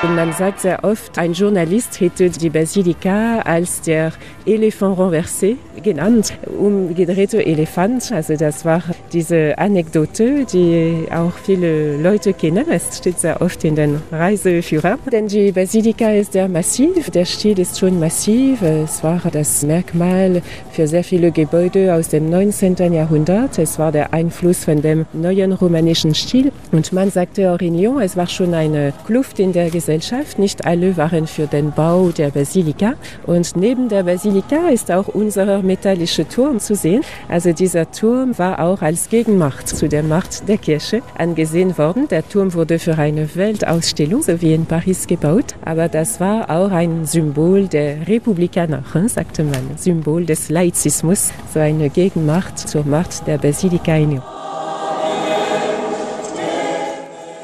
Und 0.03 0.15
man 0.15 0.33
sagt 0.33 0.61
sehr 0.61 0.83
oft, 0.83 1.19
ein 1.19 1.35
Journalist 1.35 2.01
hätte 2.01 2.31
die 2.31 2.49
Basilika 2.49 3.41
als 3.41 3.83
der 3.83 4.13
Elefant 4.47 4.99
renversé 4.99 5.57
genannt, 5.83 6.33
umgedrehte 6.59 7.45
Elefant. 7.45 8.11
Also 8.11 8.35
das 8.35 8.65
war 8.65 8.83
diese 9.13 9.59
Anekdote, 9.59 10.47
die 10.51 11.07
auch 11.11 11.33
viele 11.45 11.99
Leute 11.99 12.33
kennen. 12.33 12.65
Es 12.71 12.97
steht 12.97 13.19
sehr 13.19 13.43
oft 13.43 13.63
in 13.63 13.75
den 13.75 14.01
Reiseführern. 14.11 14.99
Denn 15.13 15.29
die 15.29 15.53
Basilika 15.53 16.11
ist 16.13 16.33
sehr 16.33 16.49
massiv. 16.49 17.11
Der 17.11 17.27
Stil 17.27 17.59
ist 17.59 17.79
schon 17.79 18.01
massiv. 18.01 18.63
Es 18.63 19.05
war 19.05 19.21
das 19.31 19.63
Merkmal 19.65 20.41
für 20.73 20.87
sehr 20.87 21.05
viele 21.05 21.31
Gebäude 21.31 21.95
aus 21.95 22.09
dem 22.09 22.31
19. 22.31 22.95
Jahrhundert. 22.95 23.59
Es 23.59 23.79
war 23.79 23.93
der 23.93 24.15
Einfluss 24.15 24.65
von 24.65 24.81
dem 24.81 25.05
neuen 25.13 25.53
romanischen 25.53 26.15
Stil. 26.15 26.53
Und 26.73 26.91
man 26.95 27.11
sagte 27.11 27.53
auch 27.53 27.61
in 27.61 27.79
Lyon, 27.79 28.01
es 28.01 28.17
war 28.17 28.29
schon 28.29 28.55
eine 28.55 28.95
Kluft 29.05 29.39
in 29.39 29.53
der 29.53 29.69
Gesellschaft. 29.69 29.90
Nicht 30.39 30.67
alle 30.67 30.97
waren 30.97 31.27
für 31.27 31.47
den 31.47 31.73
Bau 31.73 32.11
der 32.11 32.31
Basilika. 32.31 32.95
Und 33.27 33.57
neben 33.57 33.89
der 33.89 34.05
Basilika 34.05 34.69
ist 34.69 34.91
auch 34.91 35.09
unser 35.09 35.63
metallischer 35.63 36.29
Turm 36.29 36.61
zu 36.61 36.75
sehen. 36.75 37.03
Also 37.29 37.53
dieser 37.53 37.91
Turm 37.91 38.39
war 38.39 38.61
auch 38.61 38.83
als 38.83 39.09
Gegenmacht 39.09 39.67
zu 39.69 39.89
der 39.89 40.03
Macht 40.03 40.49
der 40.49 40.59
Kirche 40.59 41.03
angesehen 41.19 41.77
worden. 41.79 42.07
Der 42.09 42.29
Turm 42.29 42.55
wurde 42.55 42.79
für 42.79 42.99
eine 42.99 43.35
Weltausstellung, 43.35 44.23
so 44.23 44.41
wie 44.41 44.55
in 44.55 44.67
Paris, 44.67 45.07
gebaut. 45.07 45.55
Aber 45.65 45.89
das 45.89 46.21
war 46.21 46.51
auch 46.51 46.71
ein 46.71 47.07
Symbol 47.07 47.67
der 47.67 48.07
Republikaner, 48.07 48.85
sagte 49.07 49.43
man. 49.43 49.77
Symbol 49.77 50.25
des 50.25 50.51
Laizismus, 50.51 51.31
so 51.53 51.59
eine 51.59 51.91
Gegenmacht 51.91 52.59
zur 52.59 52.85
Macht 52.85 53.27
der 53.27 53.39
Basilika 53.39 53.97
in 53.97 54.11
Lyon. 54.11 54.50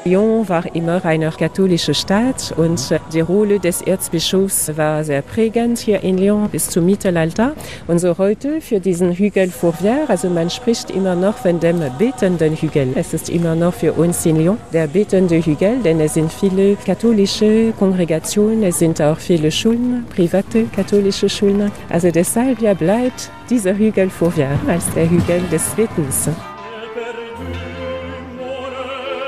Lyon 0.07 0.47
war 0.47 0.63
immer 0.73 1.03
eine 1.03 1.29
katholische 1.31 1.93
Stadt 1.93 2.53
und 2.55 2.91
äh, 2.91 2.99
die 3.11 3.19
Rolle 3.19 3.59
des 3.59 3.81
Erzbischofs 3.81 4.71
war 4.77 5.03
sehr 5.03 5.21
prägend 5.21 5.79
hier 5.79 6.01
in 6.01 6.17
Lyon 6.17 6.49
bis 6.49 6.69
zum 6.69 6.85
Mittelalter. 6.85 7.53
Und 7.87 7.99
so 7.99 8.17
heute 8.17 8.61
für 8.61 8.79
diesen 8.79 9.11
Hügel 9.13 9.49
Fourvière, 9.49 10.07
also 10.07 10.29
man 10.29 10.49
spricht 10.49 10.91
immer 10.91 11.15
noch 11.15 11.37
von 11.37 11.59
dem 11.59 11.81
betenden 11.97 12.55
Hügel. 12.55 12.89
Es 12.95 13.13
ist 13.13 13.29
immer 13.29 13.55
noch 13.55 13.73
für 13.73 13.93
uns 13.93 14.25
in 14.25 14.37
Lyon 14.37 14.57
der 14.71 14.87
betende 14.87 15.41
Hügel, 15.41 15.79
denn 15.83 15.99
es 15.99 16.13
sind 16.13 16.31
viele 16.31 16.77
katholische 16.77 17.73
Kongregationen, 17.77 18.63
es 18.63 18.79
sind 18.79 19.01
auch 19.01 19.17
viele 19.17 19.51
Schulen, 19.51 20.05
private 20.15 20.65
katholische 20.75 21.29
Schulen. 21.29 21.71
Also 21.89 22.11
deshalb 22.11 22.61
ja 22.61 22.73
bleibt 22.73 23.29
dieser 23.49 23.75
Hügel 23.75 24.09
Fourvière 24.09 24.57
als 24.67 24.85
der 24.93 25.09
Hügel 25.09 25.41
des 25.51 25.63
Betens. 25.75 26.29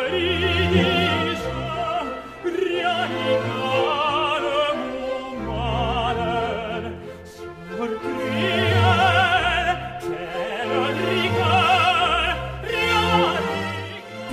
Grinisa, 0.10 1.54
Grinisa, 2.44 3.59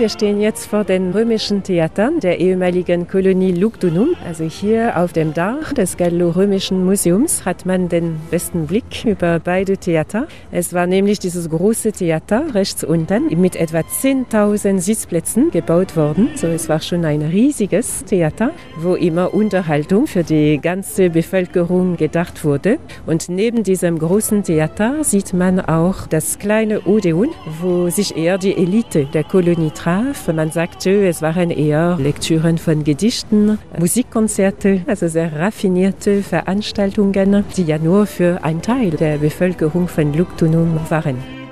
Wir 0.06 0.10
stehen 0.10 0.40
jetzt 0.40 0.66
vor 0.66 0.84
den 0.84 1.10
römischen 1.10 1.64
Theatern 1.64 2.20
der 2.20 2.38
ehemaligen 2.38 3.08
Kolonie 3.08 3.50
Lugdunum. 3.50 4.10
Also 4.24 4.44
hier 4.44 4.96
auf 4.98 5.12
dem 5.12 5.34
Dach 5.34 5.72
des 5.72 5.96
Gallo-Römischen 5.96 6.84
Museums 6.84 7.44
hat 7.44 7.66
man 7.66 7.88
den 7.88 8.16
besten 8.30 8.68
Blick 8.68 9.04
über 9.04 9.40
beide 9.40 9.78
Theater. 9.78 10.28
Es 10.52 10.72
war 10.72 10.86
nämlich 10.86 11.18
dieses 11.18 11.50
große 11.50 11.90
Theater 11.90 12.54
rechts 12.54 12.84
unten 12.84 13.40
mit 13.40 13.56
etwa 13.56 13.80
10.000 13.80 14.78
Sitzplätzen 14.78 15.50
gebaut 15.50 15.96
worden. 15.96 16.28
So, 16.36 16.46
es 16.46 16.68
war 16.68 16.80
schon 16.80 17.04
ein 17.04 17.22
riesiges 17.22 18.04
Theater, 18.04 18.52
wo 18.78 18.94
immer 18.94 19.34
Unterhaltung 19.34 20.06
für 20.06 20.22
die 20.22 20.60
ganze 20.62 21.10
Bevölkerung 21.10 21.96
gedacht 21.96 22.44
wurde. 22.44 22.78
Und 23.06 23.28
neben 23.28 23.64
diesem 23.64 23.98
großen 23.98 24.44
Theater 24.44 25.02
sieht 25.02 25.32
man 25.32 25.58
auch 25.58 26.06
das 26.06 26.38
kleine 26.38 26.82
Odeon, 26.82 27.30
wo 27.60 27.90
sich 27.90 28.16
eher 28.16 28.38
die 28.38 28.56
Elite 28.56 29.06
der 29.06 29.24
Kolonie 29.24 29.72
traf 29.72 29.95
traf. 29.96 30.32
Man 30.32 30.50
sagte, 30.50 31.06
es 31.06 31.22
waren 31.22 31.50
eher 31.50 31.96
Lektüren 31.98 32.58
von 32.58 32.84
Gedichten, 32.84 33.58
Musikkonzerte, 33.78 34.82
also 34.86 35.08
sehr 35.08 35.32
raffinierte 35.32 36.22
Veranstaltungen, 36.22 37.44
die 37.56 37.64
ja 37.64 37.78
nur 37.78 38.06
für 38.06 38.42
einen 38.44 38.62
Teil 38.62 38.90
der 38.90 39.18
Bevölkerung 39.18 39.88
von 39.88 40.12
Lugdunum 40.12 40.78
waren. 40.88 41.45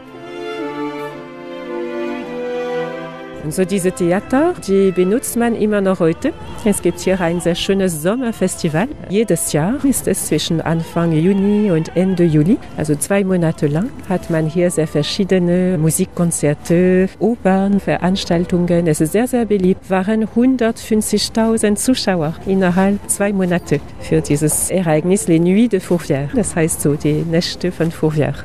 Und 3.44 3.52
so 3.52 3.64
diese 3.66 3.92
Theater, 3.92 4.54
die 4.66 4.90
benutzt 4.90 5.36
man 5.36 5.54
immer 5.54 5.82
noch 5.82 6.00
heute. 6.00 6.32
Es 6.64 6.80
gibt 6.80 7.00
hier 7.00 7.20
ein 7.20 7.40
sehr 7.40 7.54
schönes 7.54 8.02
Sommerfestival. 8.02 8.88
Jedes 9.10 9.52
Jahr 9.52 9.84
ist 9.84 10.08
es 10.08 10.26
zwischen 10.26 10.62
Anfang 10.62 11.12
Juni 11.12 11.70
und 11.70 11.94
Ende 11.94 12.24
Juli, 12.24 12.56
also 12.78 12.94
zwei 12.94 13.22
Monate 13.22 13.66
lang, 13.66 13.90
hat 14.08 14.30
man 14.30 14.46
hier 14.46 14.70
sehr 14.70 14.86
verschiedene 14.86 15.76
Musikkonzerte, 15.76 17.10
Opern, 17.18 17.80
Veranstaltungen. 17.80 18.86
Es 18.86 19.02
ist 19.02 19.12
sehr, 19.12 19.28
sehr 19.28 19.44
beliebt. 19.44 19.90
Waren 19.90 20.24
150.000 20.24 21.74
Zuschauer 21.76 22.34
innerhalb 22.46 22.98
zwei 23.10 23.32
Monate 23.34 23.80
für 24.00 24.22
dieses 24.22 24.70
Ereignis 24.70 25.28
Les 25.28 25.40
Nuits 25.40 25.68
de 25.68 25.80
Fourvière. 25.80 26.28
Das 26.34 26.56
heißt 26.56 26.80
so 26.80 26.94
die 26.94 27.22
Nächte 27.22 27.72
von 27.72 27.92
Fourvière. 27.92 28.44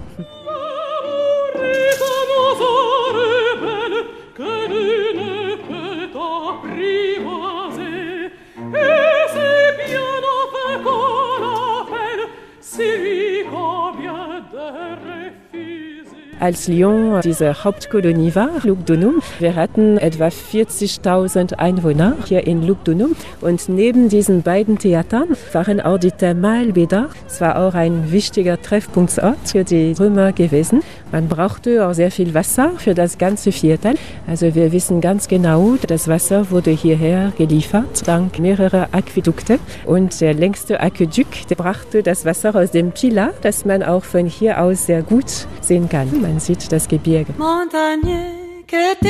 Als 16.40 16.68
Lyon 16.68 17.22
diese 17.22 17.64
Hauptkolonie 17.64 18.34
war, 18.36 18.50
Lugdunum. 18.64 19.22
Wir 19.40 19.56
hatten 19.56 19.98
etwa 19.98 20.28
40.000 20.28 21.56
Einwohner 21.56 22.16
hier 22.26 22.48
in 22.48 22.66
Lugdunum 22.66 23.16
und 23.42 23.70
neben 23.70 24.10
diesen 24.10 24.42
beiden 24.42 24.78
Theatern 24.78 25.30
waren 25.54 25.82
auch 25.82 25.98
die 25.98 26.12
Thermalbäder. 26.12 27.10
Es 27.28 27.42
war 27.42 27.60
auch 27.60 27.74
ein 27.74 28.12
wichtiger 28.12 28.62
Treffpunktsort 28.62 29.38
für 29.46 29.64
die 29.64 29.94
Römer 30.00 30.32
gewesen. 30.32 30.82
Man 31.12 31.28
brauchte 31.28 31.88
auch 31.88 31.94
sehr 31.94 32.12
viel 32.12 32.34
Wasser 32.34 32.72
für 32.78 32.94
das 32.94 33.18
ganze 33.18 33.52
Viertel. 33.52 33.96
Also 34.28 34.54
wir 34.56 34.72
wissen 34.72 35.02
ganz 35.02 35.28
genau, 35.28 35.76
das 35.88 36.08
Wasser 36.08 36.52
wurde 36.52 36.72
hierher 36.72 37.32
geliefert 37.38 38.08
dank 38.08 38.40
mehrerer 38.40 38.90
Aquädukte 38.92 39.60
und 39.86 40.20
der 40.22 40.34
längste 40.34 40.80
Aquädukt 40.80 41.56
brachte 41.58 42.04
das 42.04 42.26
Wasser 42.26 42.56
aus 42.56 42.72
dem 42.72 42.92
Pila, 42.92 43.32
das 43.42 43.66
man 43.66 43.84
auch 43.84 44.04
von 44.04 44.26
hier 44.26 44.62
aus 44.62 44.86
sehr 44.86 45.02
gut 45.02 45.48
sehen 45.62 45.90
kann. 45.90 46.22
Man 46.22 46.40
sieht 46.40 46.72
das 46.72 46.88
Gebirge. 46.88 47.34
Montagne, 47.38 48.32
que 48.68 48.96
tu 49.02 49.10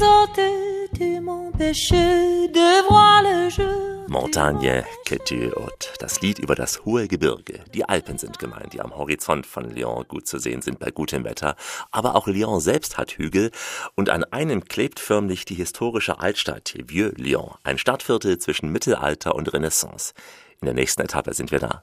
haute, 0.00 0.50
tu 0.96 1.20
m'empêches 1.20 2.48
de 2.52 2.88
voir 2.88 3.22
le 3.22 3.50
jour. 3.50 3.93
Montagne 4.06 4.84
tu 5.06 5.50
haute. 5.56 5.88
Das 5.98 6.20
Lied 6.20 6.38
über 6.38 6.54
das 6.54 6.84
hohe 6.84 7.08
Gebirge. 7.08 7.60
Die 7.72 7.88
Alpen 7.88 8.18
sind 8.18 8.38
gemeint, 8.38 8.72
die 8.72 8.80
am 8.80 8.94
Horizont 8.94 9.46
von 9.46 9.70
Lyon 9.70 10.04
gut 10.06 10.26
zu 10.26 10.38
sehen 10.38 10.60
sind 10.60 10.78
bei 10.78 10.90
gutem 10.90 11.24
Wetter. 11.24 11.56
Aber 11.90 12.14
auch 12.14 12.26
Lyon 12.26 12.60
selbst 12.60 12.98
hat 12.98 13.12
Hügel 13.12 13.50
und 13.94 14.10
an 14.10 14.24
einem 14.24 14.64
klebt 14.64 15.00
förmlich 15.00 15.44
die 15.46 15.54
historische 15.54 16.20
Altstadt 16.20 16.74
Vieux-Lyon. 16.86 17.54
Ein 17.62 17.78
Stadtviertel 17.78 18.38
zwischen 18.38 18.70
Mittelalter 18.70 19.34
und 19.34 19.52
Renaissance. 19.52 20.12
In 20.60 20.66
der 20.66 20.74
nächsten 20.74 21.02
Etappe 21.02 21.32
sind 21.32 21.50
wir 21.50 21.60
da. 21.60 21.80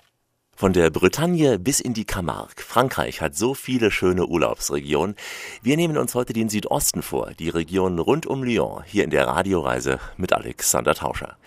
Von 0.62 0.74
der 0.74 0.92
Bretagne 0.92 1.58
bis 1.58 1.80
in 1.80 1.96
die 1.96 2.06
Camargue. 2.06 2.64
Frankreich 2.64 3.20
hat 3.20 3.36
so 3.36 3.56
viele 3.56 3.90
schöne 3.90 4.28
Urlaubsregionen. 4.28 5.16
Wir 5.64 5.76
nehmen 5.76 5.98
uns 5.98 6.14
heute 6.14 6.34
den 6.34 6.50
Südosten 6.50 7.02
vor, 7.02 7.32
die 7.40 7.50
Region 7.50 7.98
rund 7.98 8.28
um 8.28 8.44
Lyon, 8.44 8.84
hier 8.86 9.04
in 9.04 9.10
der 9.10 9.26
Radioreise 9.26 10.00
mit 10.18 10.34
Alexander 10.34 10.94
Tauscher. 10.94 11.38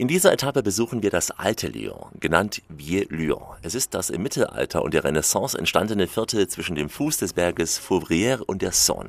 In 0.00 0.06
dieser 0.06 0.32
Etappe 0.32 0.62
besuchen 0.62 1.02
wir 1.02 1.10
das 1.10 1.32
alte 1.32 1.66
Lyon, 1.66 2.06
genannt 2.20 2.62
Vieux-Lyon. 2.68 3.42
Es 3.62 3.74
ist 3.74 3.94
das 3.94 4.10
im 4.10 4.22
Mittelalter 4.22 4.84
und 4.84 4.94
der 4.94 5.02
Renaissance 5.02 5.58
entstandene 5.58 6.06
Viertel 6.06 6.46
zwischen 6.46 6.76
dem 6.76 6.88
Fuß 6.88 7.18
des 7.18 7.32
Berges 7.32 7.80
Fouvrière 7.80 8.38
und 8.46 8.62
der 8.62 8.70
Saône. 8.72 9.08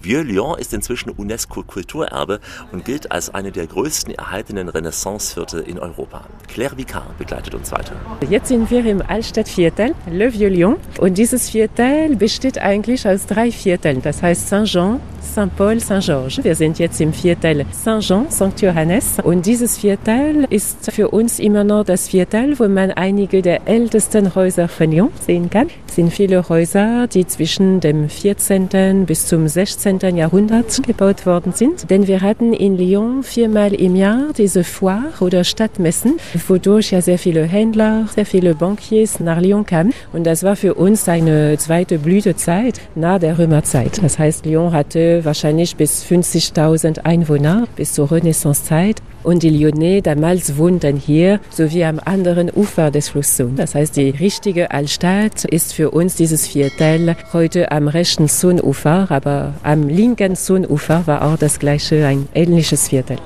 Vieux-Lyon 0.00 0.58
ist 0.58 0.72
inzwischen 0.72 1.10
UNESCO-Kulturerbe 1.10 2.40
und 2.72 2.86
gilt 2.86 3.12
als 3.12 3.34
eine 3.34 3.52
der 3.52 3.66
größten 3.66 4.14
erhaltenen 4.14 4.70
Renaissanceviertel 4.70 5.60
in 5.60 5.78
Europa. 5.78 6.22
Claire 6.48 6.78
Vicard 6.78 7.18
begleitet 7.18 7.54
uns 7.54 7.70
weiter. 7.70 7.92
Jetzt 8.26 8.48
sind 8.48 8.70
wir 8.70 8.82
im 8.86 9.02
Altstadtviertel, 9.02 9.94
Le 10.10 10.32
Vieux-Lyon. 10.32 10.76
Und 11.00 11.18
dieses 11.18 11.50
Viertel 11.50 12.16
besteht 12.16 12.56
eigentlich 12.56 13.06
aus 13.06 13.26
drei 13.26 13.52
Vierteln. 13.52 14.00
Das 14.00 14.22
heißt 14.22 14.48
Saint-Jean, 14.48 15.00
Saint-Paul, 15.20 15.80
Saint-Georges. 15.80 16.42
Wir 16.42 16.54
sind 16.54 16.78
jetzt 16.78 16.98
im 17.02 17.12
Viertel 17.12 17.66
Saint-Jean, 17.72 18.30
St. 18.30 18.62
Johannes. 18.62 19.18
Und 19.22 19.44
dieses 19.44 19.76
Viertel 19.76 20.13
ist 20.50 20.92
für 20.92 21.08
uns 21.08 21.38
immer 21.38 21.64
noch 21.64 21.84
das 21.84 22.08
Viertel, 22.08 22.58
wo 22.58 22.68
man 22.68 22.90
einige 22.90 23.42
der 23.42 23.66
ältesten 23.66 24.34
Häuser 24.34 24.68
von 24.68 24.92
Lyon 24.92 25.10
sehen 25.26 25.50
kann. 25.50 25.68
Es 25.88 25.96
sind 25.96 26.12
viele 26.12 26.48
Häuser, 26.48 27.06
die 27.06 27.26
zwischen 27.26 27.80
dem 27.80 28.08
14. 28.08 29.06
bis 29.06 29.26
zum 29.26 29.48
16. 29.48 30.00
Jahrhundert 30.16 30.82
gebaut 30.86 31.26
worden 31.26 31.52
sind. 31.52 31.90
Denn 31.90 32.06
wir 32.06 32.20
hatten 32.20 32.52
in 32.52 32.76
Lyon 32.76 33.22
viermal 33.22 33.74
im 33.74 33.96
Jahr 33.96 34.32
diese 34.36 34.64
Foire 34.64 35.12
oder 35.20 35.44
Stadtmessen, 35.44 36.18
wodurch 36.48 36.92
ja 36.92 37.00
sehr 37.00 37.18
viele 37.18 37.44
Händler, 37.44 38.08
sehr 38.14 38.26
viele 38.26 38.54
Bankiers 38.54 39.20
nach 39.20 39.40
Lyon 39.40 39.66
kamen. 39.66 39.92
Und 40.12 40.24
das 40.24 40.42
war 40.42 40.56
für 40.56 40.74
uns 40.74 41.08
eine 41.08 41.56
zweite 41.58 41.98
Blütezeit 41.98 42.80
nach 42.94 43.18
der 43.18 43.38
Römerzeit. 43.38 44.02
Das 44.02 44.18
heißt, 44.18 44.46
Lyon 44.46 44.72
hatte 44.72 45.24
wahrscheinlich 45.24 45.76
bis 45.76 46.04
50.000 46.04 47.04
Einwohner 47.04 47.66
bis 47.76 47.92
zur 47.92 48.10
Renaissancezeit. 48.10 49.02
Und 49.24 49.42
die 49.42 49.48
Lyonnais 49.48 50.02
damals 50.02 50.58
wohnten 50.58 50.96
hier 50.96 51.40
sowie 51.50 51.84
am 51.84 51.98
anderen 52.04 52.50
Ufer 52.50 52.90
des 52.90 53.08
Flusses. 53.08 53.48
Das 53.56 53.74
heißt, 53.74 53.96
die 53.96 54.10
richtige 54.10 54.70
Altstadt 54.70 55.44
ist 55.46 55.72
für 55.72 55.90
uns 55.90 56.14
dieses 56.14 56.46
Viertel 56.46 57.16
heute 57.32 57.72
am 57.72 57.88
rechten 57.88 58.26
Saône-Ufer, 58.26 59.06
aber 59.10 59.54
am 59.62 59.88
linken 59.88 60.34
Saône-Ufer 60.34 61.06
war 61.06 61.22
auch 61.22 61.38
das 61.38 61.58
gleiche, 61.58 62.06
ein 62.06 62.28
ähnliches 62.34 62.88
Viertel. 62.88 63.16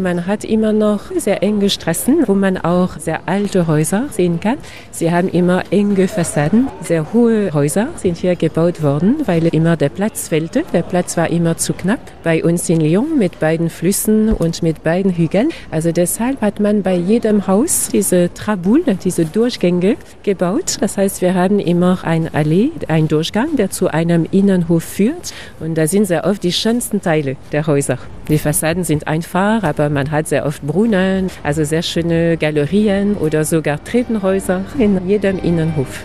Man 0.00 0.26
hat 0.26 0.44
immer 0.44 0.72
noch 0.72 1.10
sehr 1.14 1.42
enge 1.42 1.68
Straßen, 1.68 2.26
wo 2.26 2.32
man 2.32 2.56
auch 2.56 2.98
sehr 2.98 3.28
alte 3.28 3.66
Häuser 3.66 4.06
sehen 4.10 4.40
kann. 4.40 4.56
Sie 4.90 5.10
haben 5.10 5.28
immer 5.28 5.64
enge 5.70 6.08
Fassaden. 6.08 6.68
Sehr 6.82 7.12
hohe 7.12 7.52
Häuser 7.52 7.88
sind 7.96 8.16
hier 8.16 8.34
gebaut 8.34 8.82
worden, 8.82 9.16
weil 9.26 9.46
immer 9.48 9.76
der 9.76 9.90
Platz 9.90 10.28
fehlte. 10.28 10.62
Der 10.72 10.80
Platz 10.80 11.18
war 11.18 11.28
immer 11.28 11.58
zu 11.58 11.74
knapp. 11.74 12.00
Bei 12.24 12.42
uns 12.42 12.66
in 12.70 12.80
Lyon 12.80 13.18
mit 13.18 13.40
beiden 13.40 13.68
Flüssen 13.68 14.30
und 14.32 14.62
mit 14.62 14.82
beiden 14.82 15.12
Hügeln. 15.12 15.50
Also 15.70 15.92
deshalb 15.92 16.40
hat 16.40 16.60
man 16.60 16.82
bei 16.82 16.94
jedem 16.94 17.46
Haus 17.46 17.90
diese 17.92 18.32
Traboules, 18.32 18.98
diese 19.04 19.26
Durchgänge 19.26 19.96
gebaut. 20.22 20.78
Das 20.80 20.96
heißt, 20.96 21.20
wir 21.20 21.34
haben 21.34 21.58
immer 21.58 21.98
ein 22.04 22.32
Allee, 22.32 22.70
ein 22.88 23.06
Durchgang, 23.06 23.56
der 23.56 23.70
zu 23.70 23.88
einem 23.88 24.26
Innenhof 24.30 24.82
führt. 24.82 25.34
Und 25.58 25.74
da 25.74 25.86
sind 25.86 26.06
sehr 26.06 26.24
oft 26.24 26.42
die 26.42 26.52
schönsten 26.52 27.02
Teile 27.02 27.36
der 27.52 27.66
Häuser. 27.66 27.98
Die 28.30 28.38
Fassaden 28.38 28.84
sind 28.84 29.08
einfach, 29.08 29.64
aber 29.64 29.89
man 29.90 30.10
hat 30.10 30.28
sehr 30.28 30.46
oft 30.46 30.62
Brunnen, 30.62 31.30
also 31.42 31.64
sehr 31.64 31.82
schöne 31.82 32.36
Galerien 32.36 33.16
oder 33.16 33.44
sogar 33.44 33.82
Treppenhäuser 33.82 34.64
in 34.78 35.06
jedem 35.08 35.38
Innenhof. 35.38 36.04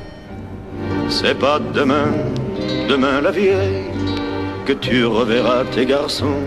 C'est 1.10 1.38
pas 1.40 1.62
demain, 1.74 2.14
demain 2.90 3.22
la 3.22 3.32
vieille, 3.32 3.86
que 4.66 4.74
tu 4.74 5.06
reverras 5.06 5.64
tes 5.74 5.86
garçons 5.86 6.44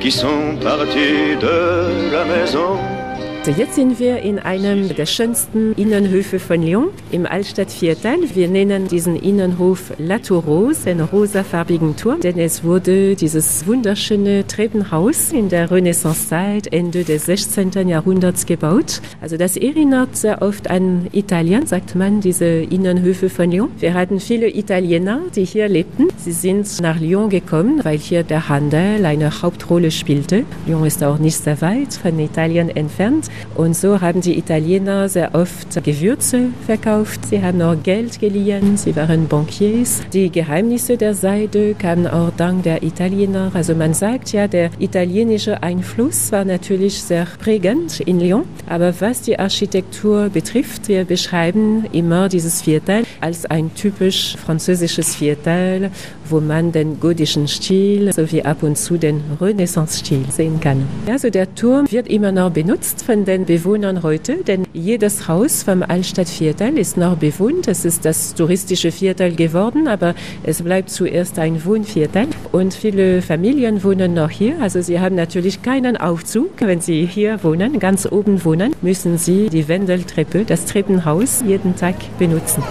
qui 0.00 0.10
sont 0.10 0.56
partis 0.60 1.36
de 1.40 2.12
la 2.12 2.24
maison. 2.24 3.01
So, 3.44 3.50
jetzt 3.50 3.74
sind 3.74 3.98
wir 3.98 4.20
in 4.20 4.38
einem 4.38 4.94
der 4.94 5.04
schönsten 5.04 5.72
Innenhöfe 5.72 6.38
von 6.38 6.62
Lyon, 6.62 6.90
im 7.10 7.26
Altstadtviertel. 7.26 8.36
Wir 8.36 8.46
nennen 8.46 8.86
diesen 8.86 9.16
Innenhof 9.16 9.92
La 9.98 10.20
Tour 10.20 10.44
Rose, 10.44 10.88
einen 10.88 11.00
rosafarbigen 11.00 11.96
Turm, 11.96 12.20
denn 12.20 12.38
es 12.38 12.62
wurde 12.62 13.16
dieses 13.16 13.66
wunderschöne 13.66 14.46
Treppenhaus 14.46 15.32
in 15.32 15.48
der 15.48 15.72
Renaissancezeit, 15.72 16.72
Ende 16.72 17.02
des 17.02 17.26
16. 17.26 17.88
Jahrhunderts 17.88 18.46
gebaut. 18.46 19.00
Also 19.20 19.36
das 19.36 19.56
erinnert 19.56 20.16
sehr 20.16 20.40
oft 20.40 20.70
an 20.70 21.08
Italien, 21.10 21.66
sagt 21.66 21.96
man, 21.96 22.20
diese 22.20 22.46
Innenhöfe 22.46 23.28
von 23.28 23.50
Lyon. 23.50 23.72
Wir 23.80 23.94
hatten 23.94 24.20
viele 24.20 24.54
Italiener, 24.54 25.18
die 25.34 25.44
hier 25.44 25.68
lebten. 25.68 26.06
Sie 26.16 26.30
sind 26.30 26.80
nach 26.80 27.00
Lyon 27.00 27.28
gekommen, 27.28 27.80
weil 27.82 27.98
hier 27.98 28.22
der 28.22 28.48
Handel 28.48 29.04
eine 29.04 29.42
Hauptrolle 29.42 29.90
spielte. 29.90 30.44
Lyon 30.64 30.86
ist 30.86 31.02
auch 31.02 31.18
nicht 31.18 31.38
sehr 31.38 31.60
weit 31.60 31.94
von 31.94 32.16
Italien 32.20 32.68
entfernt. 32.68 33.31
Und 33.54 33.76
so 33.76 34.00
haben 34.00 34.20
die 34.20 34.38
Italiener 34.38 35.08
sehr 35.08 35.34
oft 35.34 35.82
Gewürze 35.84 36.48
verkauft. 36.66 37.26
Sie 37.26 37.42
haben 37.42 37.60
auch 37.62 37.76
Geld 37.82 38.20
geliehen. 38.20 38.76
Sie 38.76 38.94
waren 38.96 39.28
Bankiers. 39.28 40.00
Die 40.12 40.30
Geheimnisse 40.30 40.96
der 40.96 41.14
Seide 41.14 41.74
kamen 41.74 42.06
auch 42.06 42.30
dank 42.36 42.62
der 42.62 42.82
Italiener. 42.82 43.50
Also 43.54 43.74
man 43.74 43.94
sagt 43.94 44.32
ja, 44.32 44.48
der 44.48 44.70
italienische 44.78 45.62
Einfluss 45.62 46.32
war 46.32 46.44
natürlich 46.44 47.02
sehr 47.02 47.26
prägend 47.38 48.00
in 48.00 48.20
Lyon. 48.20 48.44
Aber 48.68 48.94
was 49.00 49.22
die 49.22 49.38
Architektur 49.38 50.28
betrifft, 50.28 50.88
wir 50.88 51.04
beschreiben 51.04 51.84
immer 51.92 52.28
dieses 52.28 52.62
Viertel 52.62 53.04
als 53.20 53.46
ein 53.46 53.74
typisch 53.74 54.36
französisches 54.36 55.14
Viertel, 55.14 55.90
wo 56.28 56.40
man 56.40 56.72
den 56.72 56.98
gotischen 57.00 57.48
Stil 57.48 58.12
sowie 58.12 58.42
ab 58.42 58.62
und 58.62 58.78
zu 58.78 58.96
den 58.96 59.20
Renaissance-Stil 59.40 60.24
sehen 60.30 60.60
kann. 60.60 60.86
Also 61.06 61.30
der 61.30 61.54
Turm 61.54 61.90
wird 61.90 62.08
immer 62.08 62.32
noch 62.32 62.50
benutzt 62.50 63.04
von 63.04 63.21
den 63.24 63.44
Bewohnern 63.44 64.02
heute, 64.02 64.36
denn 64.36 64.64
jedes 64.72 65.28
Haus 65.28 65.62
vom 65.62 65.82
Altstadtviertel 65.82 66.78
ist 66.78 66.96
noch 66.96 67.16
bewohnt. 67.16 67.68
Es 67.68 67.84
ist 67.84 68.04
das 68.04 68.34
touristische 68.34 68.92
Viertel 68.92 69.34
geworden, 69.34 69.88
aber 69.88 70.14
es 70.42 70.62
bleibt 70.62 70.90
zuerst 70.90 71.38
ein 71.38 71.64
Wohnviertel 71.64 72.26
und 72.52 72.74
viele 72.74 73.22
Familien 73.22 73.82
wohnen 73.84 74.14
noch 74.14 74.30
hier. 74.30 74.60
Also 74.60 74.80
sie 74.80 75.00
haben 75.00 75.14
natürlich 75.14 75.62
keinen 75.62 75.96
Aufzug. 75.96 76.50
Wenn 76.58 76.80
sie 76.80 77.06
hier 77.06 77.42
wohnen, 77.42 77.78
ganz 77.78 78.06
oben 78.10 78.44
wohnen, 78.44 78.74
müssen 78.82 79.18
sie 79.18 79.48
die 79.48 79.68
Wendeltreppe, 79.68 80.44
das 80.44 80.64
Treppenhaus 80.66 81.42
jeden 81.46 81.76
Tag 81.76 81.96
benutzen. 82.18 82.62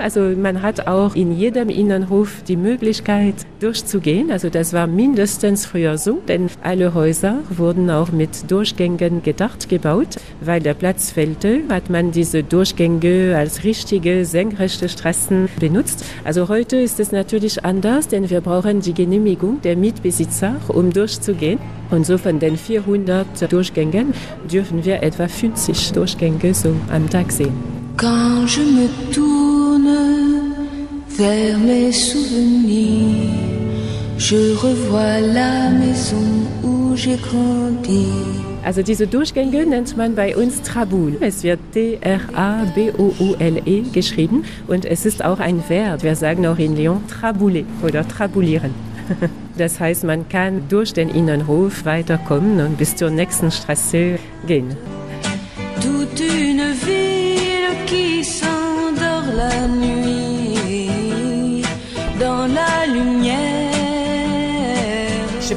Also 0.00 0.20
man 0.20 0.62
hat 0.62 0.86
auch 0.86 1.14
in 1.14 1.36
jedem 1.36 1.68
Innenhof 1.68 2.42
die 2.46 2.56
Möglichkeit 2.56 3.34
durchzugehen. 3.60 4.30
Also 4.30 4.48
das 4.48 4.72
war 4.72 4.86
mindestens 4.86 5.66
früher 5.66 5.98
so, 5.98 6.20
denn 6.28 6.48
alle 6.62 6.94
Häuser 6.94 7.38
wurden 7.50 7.90
auch 7.90 8.12
mit 8.12 8.50
Durchgängen 8.50 9.22
gedacht 9.22 9.68
gebaut. 9.68 10.16
Weil 10.40 10.60
der 10.60 10.74
Platz 10.74 11.10
fehlte, 11.10 11.60
hat 11.68 11.90
man 11.90 12.12
diese 12.12 12.42
Durchgänge 12.42 13.36
als 13.36 13.64
richtige 13.64 14.24
senkrechte 14.24 14.88
Straßen 14.88 15.48
benutzt. 15.58 16.04
Also 16.24 16.48
heute 16.48 16.76
ist 16.76 17.00
es 17.00 17.12
natürlich 17.12 17.64
anders, 17.64 18.08
denn 18.08 18.30
wir 18.30 18.40
brauchen 18.40 18.80
die 18.80 18.94
Genehmigung 18.94 19.60
der 19.62 19.76
Mietbesitzer, 19.76 20.56
um 20.68 20.92
durchzugehen. 20.92 21.58
Und 21.90 22.06
so 22.06 22.18
von 22.18 22.38
den 22.38 22.56
400 22.56 23.50
Durchgängen 23.50 24.12
dürfen 24.50 24.84
wir 24.84 25.02
etwa 25.02 25.26
50 25.26 25.92
Durchgänge 25.92 26.54
so 26.54 26.74
am 26.92 27.08
Tag 27.08 27.32
sehen. 27.32 27.54
Quand 27.96 28.46
je 28.46 28.62
me 28.62 28.88
tourne 29.12 29.47
vers 31.18 31.58
mes 31.58 31.90
souvenirs, 31.90 33.26
je 34.18 34.54
revois 34.54 35.20
la 35.20 35.68
maison 35.70 36.46
où 36.62 36.94
j'ai 36.94 37.16
grandi. 37.16 38.06
Also 38.64 38.82
diese 38.82 39.08
Durchgänge 39.08 39.66
nennt 39.66 39.96
man 39.96 40.14
bei 40.14 40.36
uns 40.36 40.62
Trabul. 40.62 41.16
Es 41.20 41.42
wird 41.42 41.58
T-R-A-B-O-U-L-E 41.72 42.22
geschrieben 43.92 44.44
und 44.68 44.84
es 44.84 45.06
ist 45.06 45.24
auch 45.24 45.40
ein 45.40 45.64
Verb. 45.68 46.04
Wir 46.04 46.14
sagen 46.14 46.46
auch 46.46 46.58
in 46.58 46.76
Lyon 46.76 47.02
trabouler 47.08 47.64
oder 47.82 48.06
trabulieren. 48.06 48.72
Das 49.58 49.80
heißt, 49.80 50.04
man 50.04 50.28
kann 50.28 50.68
durch 50.68 50.92
den 50.92 51.08
Innenhof 51.08 51.84
weiterkommen 51.84 52.60
und 52.64 52.78
bis 52.78 52.94
zur 52.94 53.10
nächsten 53.10 53.50
Straße 53.50 54.20
gehen. 54.46 54.76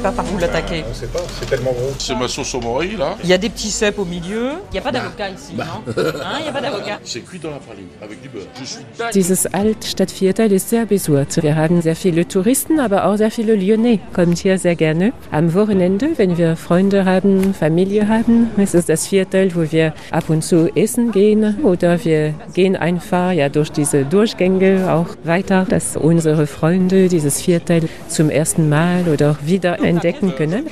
Pas 0.02 0.10
par 0.12 0.24
où 0.34 0.38
l'attaquer. 0.38 0.84
Je 0.92 0.98
sais 1.00 1.06
pas, 1.06 1.20
c'est 1.38 1.48
tellement 1.48 1.70
gros. 1.72 1.92
C'est 1.98 2.14
ma 2.14 2.26
sauce 2.28 2.54
au 2.54 2.60
morille, 2.60 2.96
là. 2.96 3.16
Il 3.22 3.30
y 3.30 3.32
a 3.32 3.38
des 3.38 3.48
petits 3.48 3.70
cèpes 3.70 3.98
au 3.98 4.04
milieu. 4.04 4.50
Il 4.70 4.72
n'y 4.72 4.78
a 4.78 4.82
pas 4.82 4.90
d'avocat 4.92 5.30
ici, 5.30 5.54
non 5.56 5.62
Hein, 5.64 6.36
Il 6.38 6.42
n'y 6.42 6.48
a 6.48 6.52
pas 6.52 6.60
d'avocat. 6.60 6.98
C'est 7.04 7.20
cuit 7.20 7.38
dans 7.38 7.50
la 7.50 7.58
praline, 7.58 7.86
avec 8.02 8.20
du 8.20 8.28
beurre. 8.28 8.46
Je 8.60 8.64
suis. 8.64 8.80
Dieses 9.14 9.46
Altstadtviertel 9.46 10.52
ist 10.52 10.68
sehr 10.70 10.86
besucht. 10.86 11.42
Wir 11.42 11.56
haben 11.56 11.80
sehr 11.82 11.96
viele 11.96 12.26
Touristen, 12.26 12.80
aber 12.80 13.06
auch 13.06 13.16
sehr 13.16 13.30
viele 13.30 13.54
Lyonnais 13.54 14.00
kommen 14.12 14.34
hier 14.34 14.58
sehr 14.58 14.74
gerne. 14.74 15.12
Am 15.30 15.54
Wochenende, 15.54 16.08
wenn 16.16 16.36
wir 16.36 16.56
Freunde 16.56 17.04
haben, 17.04 17.54
Familie 17.54 18.08
haben, 18.08 18.50
ist 18.56 18.74
es 18.74 18.86
das 18.86 19.06
Viertel, 19.06 19.54
wo 19.54 19.70
wir 19.70 19.94
ab 20.10 20.28
und 20.28 20.42
zu 20.42 20.68
essen 20.74 21.12
gehen 21.12 21.62
oder 21.62 22.04
wir 22.04 22.34
gehen 22.54 22.74
einfach 22.76 23.32
ja 23.32 23.48
durch 23.48 23.70
diese 23.70 24.04
Durchgänge 24.04 24.92
auch 24.92 25.06
weiter, 25.24 25.64
dass 25.68 25.96
unsere 25.96 26.46
Freunde 26.46 27.08
dieses 27.08 27.40
Viertel 27.40 27.88
zum 28.08 28.30
ersten 28.30 28.68
Mal 28.68 29.04
oder 29.12 29.36
wieder 29.44 29.78
entdecken 29.92 30.34
können. 30.34 30.66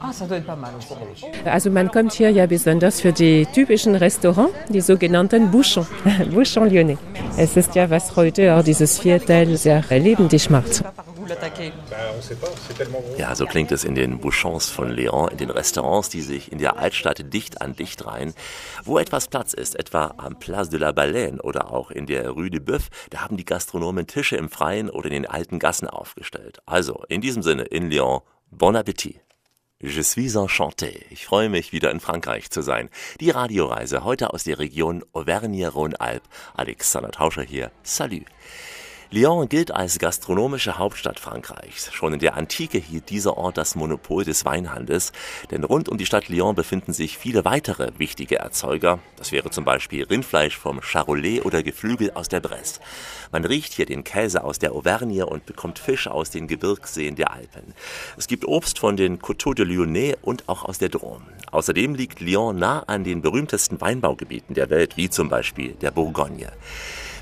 Ah. 0.00 0.12
Also 1.44 1.70
man 1.70 1.90
kommt 1.90 2.12
hier 2.12 2.30
ja 2.30 2.46
besonders 2.46 3.00
für 3.00 3.12
die 3.12 3.46
typischen 3.54 3.94
Restaurants, 3.94 4.52
die 4.68 4.80
sogenannten 4.80 5.50
Bouchons, 5.50 5.86
Bouchons 6.34 6.72
lyonnais. 6.72 6.98
Es 7.36 7.56
ist 7.56 7.74
ja, 7.74 7.88
was 7.88 8.16
heute 8.16 8.54
auch 8.54 8.62
dieses 8.62 8.98
Viertel 8.98 9.56
sehr 9.56 9.84
lebendig 9.90 10.50
macht. 10.50 10.82
L'attaquer. 11.28 11.72
Ja, 13.18 13.34
so 13.34 13.44
klingt 13.44 13.70
es 13.70 13.84
in 13.84 13.94
den 13.94 14.18
Bouchons 14.18 14.70
von 14.70 14.90
Lyon, 14.90 15.28
in 15.28 15.36
den 15.36 15.50
Restaurants, 15.50 16.08
die 16.08 16.22
sich 16.22 16.50
in 16.50 16.58
der 16.58 16.78
Altstadt 16.78 17.32
dicht 17.32 17.60
an 17.60 17.76
dicht 17.76 18.06
reihen. 18.06 18.32
Wo 18.84 18.98
etwas 18.98 19.28
Platz 19.28 19.52
ist, 19.52 19.76
etwa 19.76 20.14
am 20.16 20.38
Place 20.38 20.70
de 20.70 20.78
la 20.78 20.92
Baleine 20.92 21.42
oder 21.42 21.70
auch 21.70 21.90
in 21.90 22.06
der 22.06 22.30
Rue 22.30 22.50
de 22.50 22.60
Boeuf, 22.60 22.88
da 23.10 23.20
haben 23.20 23.36
die 23.36 23.44
Gastronomen 23.44 24.06
Tische 24.06 24.36
im 24.36 24.48
Freien 24.48 24.88
oder 24.88 25.08
in 25.08 25.12
den 25.12 25.26
alten 25.26 25.58
Gassen 25.58 25.88
aufgestellt. 25.88 26.60
Also, 26.64 27.04
in 27.08 27.20
diesem 27.20 27.42
Sinne, 27.42 27.64
in 27.64 27.90
Lyon, 27.90 28.22
bon 28.50 28.74
appétit. 28.74 29.20
Je 29.80 30.02
suis 30.02 30.34
enchanté. 30.34 31.04
Ich 31.10 31.26
freue 31.26 31.48
mich, 31.48 31.72
wieder 31.72 31.92
in 31.92 32.00
Frankreich 32.00 32.50
zu 32.50 32.62
sein. 32.62 32.90
Die 33.20 33.30
Radioreise 33.30 34.02
heute 34.02 34.32
aus 34.32 34.42
der 34.44 34.58
Region 34.58 35.04
Auvergne-Rhône-Alpes. 35.12 36.28
Alexander 36.54 37.12
Tauscher 37.12 37.42
hier. 37.42 37.70
Salut. 37.84 38.24
Lyon 39.10 39.48
gilt 39.48 39.70
als 39.70 39.98
gastronomische 39.98 40.76
Hauptstadt 40.76 41.18
Frankreichs. 41.18 41.90
Schon 41.94 42.12
in 42.12 42.18
der 42.18 42.36
Antike 42.36 42.76
hielt 42.76 43.08
dieser 43.08 43.38
Ort 43.38 43.56
das 43.56 43.74
Monopol 43.74 44.22
des 44.22 44.44
Weinhandels, 44.44 45.12
denn 45.50 45.64
rund 45.64 45.88
um 45.88 45.96
die 45.96 46.04
Stadt 46.04 46.28
Lyon 46.28 46.54
befinden 46.54 46.92
sich 46.92 47.16
viele 47.16 47.46
weitere 47.46 47.90
wichtige 47.96 48.36
Erzeuger. 48.36 48.98
Das 49.16 49.32
wäre 49.32 49.48
zum 49.48 49.64
Beispiel 49.64 50.04
Rindfleisch 50.04 50.58
vom 50.58 50.82
Charolais 50.82 51.40
oder 51.40 51.62
Geflügel 51.62 52.10
aus 52.10 52.28
der 52.28 52.40
Bresse. 52.40 52.80
Man 53.32 53.46
riecht 53.46 53.72
hier 53.72 53.86
den 53.86 54.04
Käse 54.04 54.44
aus 54.44 54.58
der 54.58 54.72
Auvergne 54.72 55.24
und 55.24 55.46
bekommt 55.46 55.78
Fisch 55.78 56.06
aus 56.06 56.28
den 56.28 56.46
Gebirgsseen 56.46 57.16
der 57.16 57.32
Alpen. 57.32 57.72
Es 58.18 58.26
gibt 58.26 58.44
Obst 58.44 58.78
von 58.78 58.98
den 58.98 59.20
Coteaux 59.20 59.54
de 59.54 59.64
Lyonnais 59.64 60.16
und 60.20 60.46
auch 60.50 60.66
aus 60.66 60.76
der 60.76 60.90
Drôme. 60.90 61.22
Außerdem 61.50 61.94
liegt 61.94 62.20
Lyon 62.20 62.58
nah 62.58 62.80
an 62.80 63.04
den 63.04 63.22
berühmtesten 63.22 63.80
Weinbaugebieten 63.80 64.54
der 64.54 64.68
Welt, 64.68 64.98
wie 64.98 65.08
zum 65.08 65.30
Beispiel 65.30 65.72
der 65.72 65.92
Bourgogne. 65.92 66.52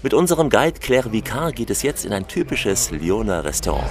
Mit 0.07 0.15
unserem 0.15 0.51
Guide 0.51 0.79
Claire 0.79 1.11
Vicard 1.11 1.57
geht 1.57 1.69
es 1.69 1.83
jetzt 1.83 2.05
in 2.05 2.13
ein 2.13 2.29
typisches 2.29 2.93
Lyoner 2.93 3.43
Restaurant. 3.43 3.91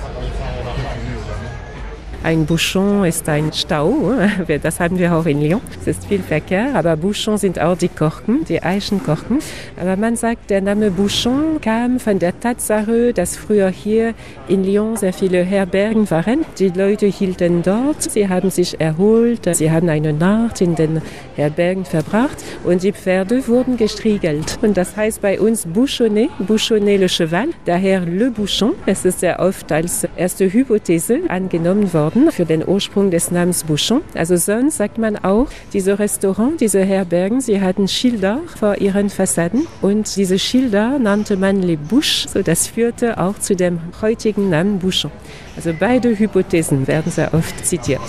Ein 2.25 2.47
Bouchon 2.47 3.05
ist 3.05 3.29
ein 3.29 3.53
Stau, 3.53 4.13
das 4.63 4.79
haben 4.79 4.97
wir 4.97 5.15
auch 5.15 5.27
in 5.27 5.43
Lyon. 5.43 5.61
Es 5.79 5.85
ist 5.85 6.07
viel 6.07 6.23
Verkehr, 6.23 6.73
aber 6.73 6.97
Bouchon 6.97 7.37
sind 7.37 7.59
auch 7.59 7.77
die 7.77 7.87
Korken, 7.87 8.43
die 8.45 8.63
Eichenkorken. 8.63 9.37
Aber 9.79 9.95
man 9.95 10.15
sagt, 10.15 10.49
der 10.49 10.61
Name 10.61 10.89
Bouchon 10.89 11.61
kam 11.61 11.99
von 11.99 12.17
der 12.17 12.39
Tatsache, 12.39 13.13
dass 13.13 13.37
früher 13.37 13.69
hier 13.69 14.15
in 14.47 14.63
Lyon 14.63 14.97
sehr 14.97 15.13
viele 15.13 15.43
Herbergen 15.43 16.09
waren. 16.09 16.43
Die 16.57 16.69
Leute 16.69 17.05
hielten 17.05 17.61
dort, 17.61 18.01
sie 18.01 18.27
haben 18.27 18.49
sich 18.49 18.81
erholt, 18.81 19.47
sie 19.55 19.69
haben 19.69 19.89
eine 19.89 20.11
Nacht 20.11 20.61
in 20.61 20.73
den 20.73 21.03
Herbergen 21.35 21.85
verbracht 21.85 22.43
und 22.63 22.81
die 22.81 22.93
Pferde 22.93 23.47
wurden 23.47 23.77
gestriegelt. 23.77 24.57
Und 24.63 24.77
das 24.77 24.97
heißt 24.97 25.21
bei 25.21 25.39
uns 25.39 25.67
Bouchonnet, 25.67 26.31
Bouchonnet 26.39 27.01
le 27.01 27.07
Cheval, 27.07 27.49
daher 27.65 27.99
le 27.99 28.31
Bouchon. 28.31 28.71
Es 28.87 29.05
ist 29.05 29.19
sehr 29.19 29.39
oft 29.39 29.71
als 29.71 30.07
erste 30.15 30.51
Hypothese 30.51 31.19
angenommen 31.27 31.93
worden 31.93 32.14
worden 32.15 32.31
für 32.31 32.45
den 32.45 32.67
Ursprung 32.67 33.11
des 33.11 33.31
Namens 33.31 33.63
Bouchon. 33.63 34.01
Also 34.13 34.35
sonst 34.37 34.77
sagt 34.77 34.97
man 34.97 35.17
auch, 35.17 35.47
diese 35.73 35.99
Restaurants, 35.99 36.57
diese 36.57 36.83
Herbergen, 36.83 37.41
sie 37.41 37.61
hatten 37.61 37.87
Schilder 37.87 38.39
vor 38.57 38.77
ihren 38.77 39.09
Fassaden 39.09 39.67
und 39.81 40.15
diese 40.15 40.39
Schilder 40.39 40.97
nannte 40.99 41.37
man 41.37 41.61
les 41.61 41.77
Bouches, 41.77 42.31
so 42.31 42.41
das 42.41 42.67
führte 42.67 43.19
auch 43.19 43.37
zu 43.39 43.55
dem 43.55 43.79
heutigen 44.01 44.49
Namen 44.49 44.79
Bouchon. 44.79 45.11
Also 45.55 45.71
beide 45.77 46.17
Hypothesen 46.17 46.87
werden 46.87 47.11
sehr 47.11 47.33
oft 47.33 47.65
zitiert. 47.65 48.01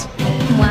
Moi, 0.57 0.66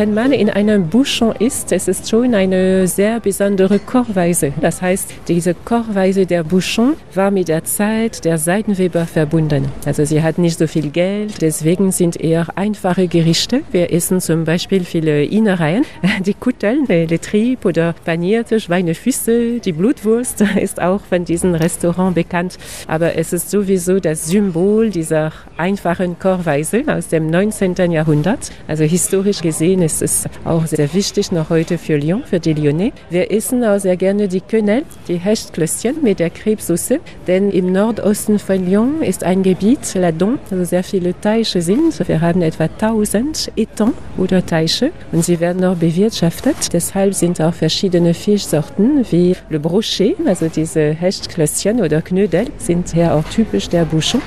Wenn 0.00 0.14
man 0.14 0.32
in 0.32 0.48
einem 0.48 0.88
Bouchon 0.88 1.34
ist, 1.38 1.72
es 1.72 1.86
ist 1.86 2.08
schon 2.08 2.34
eine 2.34 2.86
sehr 2.86 3.20
besondere 3.20 3.78
Kochweise. 3.78 4.54
Das 4.58 4.80
heißt, 4.80 5.12
diese 5.28 5.52
Kochweise 5.52 6.24
der 6.24 6.42
Bouchon 6.42 6.94
war 7.12 7.30
mit 7.30 7.48
der 7.48 7.64
Zeit 7.64 8.24
der 8.24 8.38
Seidenweber 8.38 9.04
verbunden. 9.04 9.66
Also 9.84 10.06
sie 10.06 10.22
hat 10.22 10.38
nicht 10.38 10.56
so 10.56 10.66
viel 10.66 10.88
Geld, 10.88 11.42
deswegen 11.42 11.92
sind 11.92 12.18
eher 12.18 12.46
einfache 12.56 13.08
Gerichte. 13.08 13.60
Wir 13.72 13.92
essen 13.92 14.22
zum 14.22 14.44
Beispiel 14.44 14.84
viele 14.84 15.22
Innereien, 15.22 15.84
die 16.24 16.32
Kutteln, 16.32 16.86
le 16.88 17.20
Trieb 17.20 17.66
oder 17.66 17.94
panierte 18.02 18.58
Schweinefüße, 18.58 19.60
die 19.60 19.72
Blutwurst 19.72 20.40
ist 20.58 20.80
auch 20.80 21.02
von 21.02 21.26
diesem 21.26 21.54
Restaurant 21.54 22.14
bekannt. 22.14 22.56
Aber 22.86 23.16
es 23.16 23.34
ist 23.34 23.50
sowieso 23.50 24.00
das 24.00 24.28
Symbol 24.28 24.88
dieser 24.88 25.32
einfachen 25.58 26.18
Kochweise 26.18 26.84
aus 26.86 27.08
dem 27.08 27.26
19. 27.26 27.92
Jahrhundert. 27.92 28.50
Also 28.66 28.84
historisch 28.84 29.42
gesehen 29.42 29.82
es 29.90 30.02
ist 30.02 30.28
auch 30.44 30.66
sehr 30.66 30.92
wichtig 30.94 31.32
noch 31.32 31.50
heute 31.50 31.76
für 31.78 31.96
Lyon, 31.96 32.22
für 32.24 32.40
die 32.40 32.54
Lyonnais. 32.54 32.92
Wir 33.10 33.30
essen 33.30 33.64
auch 33.64 33.78
sehr 33.78 33.96
gerne 33.96 34.28
die 34.28 34.40
Quenelle, 34.40 34.84
die 35.08 35.16
Hechtklößchen 35.16 36.02
mit 36.02 36.20
der 36.20 36.30
Krebssoße, 36.30 37.00
denn 37.26 37.50
im 37.50 37.72
Nordosten 37.72 38.38
von 38.38 38.64
Lyon 38.68 39.02
ist 39.02 39.24
ein 39.24 39.42
Gebiet, 39.42 39.94
La 39.94 40.12
Don, 40.12 40.38
also 40.50 40.64
sehr 40.64 40.84
viele 40.84 41.18
Teiche 41.20 41.60
sind. 41.60 42.08
Wir 42.08 42.20
haben 42.20 42.42
etwa 42.42 42.64
1000 42.64 43.52
Etangs 43.56 43.94
oder 44.16 44.44
Teiche 44.44 44.92
und 45.12 45.24
sie 45.24 45.40
werden 45.40 45.64
auch 45.64 45.76
bewirtschaftet. 45.76 46.72
Deshalb 46.72 47.14
sind 47.14 47.40
auch 47.40 47.54
verschiedene 47.54 48.14
Fischsorten 48.14 49.04
wie 49.10 49.36
Le 49.48 49.60
Brochet, 49.60 50.16
also 50.26 50.48
diese 50.48 50.92
Hechtklößchen 50.92 51.80
oder 51.80 52.02
Knödel, 52.02 52.46
sind 52.58 52.92
hier 52.92 53.14
auch 53.14 53.24
typisch 53.24 53.68
der 53.68 53.84
Bouchon. 53.84 54.22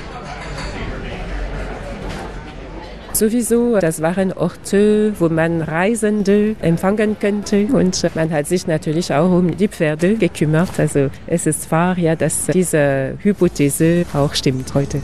Sowieso, 3.14 3.78
das 3.78 4.02
waren 4.02 4.32
Orte, 4.32 5.12
wo 5.20 5.28
man 5.28 5.62
Reisende 5.62 6.56
empfangen 6.60 7.16
könnte 7.18 7.66
und 7.66 8.02
man 8.16 8.32
hat 8.32 8.48
sich 8.48 8.66
natürlich 8.66 9.14
auch 9.14 9.30
um 9.30 9.56
die 9.56 9.68
Pferde 9.68 10.16
gekümmert. 10.16 10.70
Also 10.78 11.10
es 11.28 11.46
ist 11.46 11.70
wahr, 11.70 11.96
ja, 11.96 12.16
dass 12.16 12.46
diese 12.46 13.16
Hypothese 13.22 14.04
auch 14.14 14.34
stimmt 14.34 14.74
heute. 14.74 15.00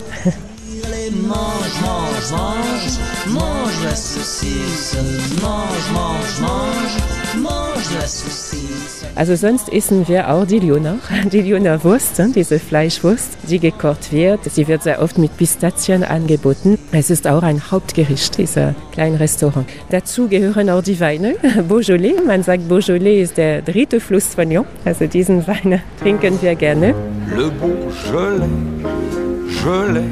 mange, 1.22 1.38
mange, 1.80 2.20
mange, 2.32 3.38
mange 3.38 3.84
la 3.84 3.94
saucisse, 3.94 4.98
mange, 5.40 5.78
mange, 5.94 6.40
mange, 6.40 7.42
mange 7.42 7.94
la 7.94 8.06
saucisse. 8.06 8.59
Also 9.14 9.34
sonst 9.34 9.72
essen 9.72 10.08
wir 10.08 10.30
auch 10.30 10.46
die 10.46 10.58
Lyoner, 10.58 10.98
die 11.32 11.42
Lyoner 11.42 11.82
Wurst, 11.84 12.22
diese 12.34 12.58
Fleischwurst, 12.58 13.38
die 13.48 13.58
gekocht 13.58 14.12
wird. 14.12 14.44
Sie 14.44 14.68
wird 14.68 14.82
sehr 14.82 15.02
oft 15.02 15.18
mit 15.18 15.36
Pistazien 15.36 16.04
angeboten. 16.04 16.78
Es 16.92 17.10
ist 17.10 17.26
auch 17.26 17.42
ein 17.42 17.70
Hauptgericht 17.70 18.38
dieser 18.38 18.74
kleinen 18.92 19.16
Restaurant. 19.16 19.66
Dazu 19.90 20.28
gehören 20.28 20.70
auch 20.70 20.82
die 20.82 21.00
Weine. 21.00 21.34
Beaujolais, 21.68 22.14
man 22.26 22.42
sagt 22.42 22.68
Beaujolais 22.68 23.22
ist 23.22 23.36
der 23.36 23.62
dritte 23.62 24.00
Fluss 24.00 24.34
von 24.34 24.50
Lyon. 24.50 24.66
Also 24.84 25.06
diesen 25.06 25.46
Wein 25.46 25.80
trinken 26.00 26.40
wir 26.40 26.54
gerne. 26.54 26.94
Le 27.36 27.50
Beaujolais, 27.50 28.48
Gelais, 29.62 30.04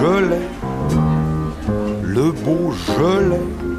Gelais, 0.00 0.40
le 2.02 2.32
Beaujolais. 2.44 3.71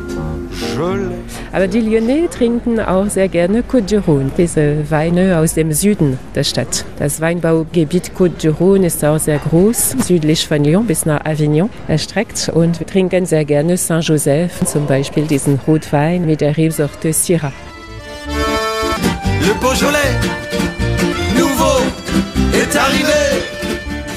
Aber 1.52 1.68
die 1.68 1.82
Lyonnais 1.82 2.28
trinken 2.30 2.80
auch 2.80 3.08
sehr 3.08 3.28
gerne 3.28 3.62
Côte 3.62 3.90
du 3.90 3.98
Rhône, 4.00 4.32
diese 4.38 4.90
Weine 4.90 5.38
aus 5.38 5.54
dem 5.54 5.72
Süden 5.72 6.18
der 6.36 6.44
Stadt. 6.44 6.86
Das 6.98 7.22
Weinbaugebiet 7.22 8.12
Côte 8.18 8.42
du 8.42 8.50
Rhône 8.50 8.86
ist 8.86 9.04
auch 9.06 9.20
sehr 9.20 9.40
groß, 9.40 9.96
südlich 10.06 10.48
von 10.48 10.64
Lyon 10.64 10.86
bis 10.88 11.06
nach 11.06 11.26
Avignon 11.26 11.70
erstreckt 11.88 12.50
und 12.54 12.80
wir 12.80 12.88
trinken 12.88 13.26
sehr 13.26 13.46
gerne 13.46 13.78
Saint-Joseph, 13.78 14.66
zum 14.66 14.86
Beispiel 14.88 15.26
diesen 15.26 15.60
Rotwein 15.68 16.26
mit 16.26 16.42
der 16.42 16.58
Rebsorte 16.58 17.14
Syrah. 17.14 17.54
Le 19.42 19.54
Beaujolais, 19.60 20.18
nouveau, 21.38 21.82
est 22.54 22.76
arrivé. 22.78 23.23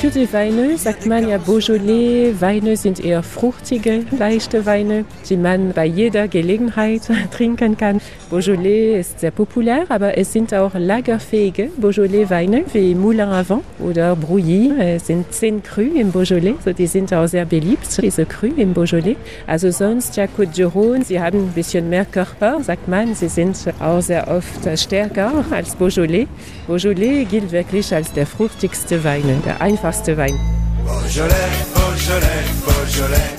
Für 0.00 0.10
die 0.10 0.30
Weine 0.30 0.76
sagt 0.76 1.06
man 1.06 1.26
ja 1.26 1.38
Beaujolais. 1.38 2.34
Weine 2.38 2.76
sind 2.76 3.02
eher 3.02 3.22
fruchtige, 3.22 4.04
leichte 4.18 4.66
Weine, 4.66 5.06
die 5.26 5.38
man 5.38 5.72
bei 5.72 5.86
jeder 5.86 6.28
Gelegenheit 6.28 7.00
trinken 7.30 7.78
kann. 7.78 8.02
Beaujolais 8.28 9.00
ist 9.00 9.20
sehr 9.20 9.30
populär, 9.30 9.86
aber 9.88 10.18
es 10.18 10.34
sind 10.34 10.52
auch 10.52 10.72
lagerfähige 10.74 11.70
Beaujolais-Weine 11.78 12.64
wie 12.74 12.94
Moulin 12.94 13.30
à 13.30 13.48
Vent 13.48 13.62
oder 13.80 14.14
Brouilly. 14.14 14.72
Es 14.78 15.06
sind 15.06 15.32
zehn 15.32 15.62
Cru 15.62 15.80
im 15.80 16.12
Beaujolais, 16.12 16.56
so 16.62 16.74
die 16.74 16.86
sind 16.86 17.14
auch 17.14 17.26
sehr 17.26 17.46
beliebt, 17.46 17.88
diese 18.02 18.26
Cru 18.26 18.48
im 18.54 18.74
Beaujolais. 18.74 19.16
Also 19.46 19.70
sonst, 19.70 20.14
ja, 20.16 20.26
Côte 20.26 20.66
Rhône, 20.66 21.04
sie 21.04 21.18
haben 21.20 21.38
ein 21.38 21.52
bisschen 21.54 21.88
mehr 21.88 22.04
Körper, 22.04 22.62
sagt 22.62 22.86
man. 22.86 23.14
Sie 23.14 23.28
sind 23.28 23.56
auch 23.80 24.02
sehr 24.02 24.28
oft 24.28 24.78
stärker 24.78 25.42
als 25.50 25.74
Beaujolais. 25.74 26.26
Beaujolais 26.66 27.24
gilt 27.24 27.50
wirklich 27.50 27.94
als 27.94 28.12
der 28.12 28.26
fruchtigste 28.26 29.02
Wein, 29.02 29.42
der 29.46 29.62
einfachste 29.62 29.85
Beaujolais, 30.84 31.64
Beaujolais, 31.74 32.44
Beaujolais. 32.66 33.36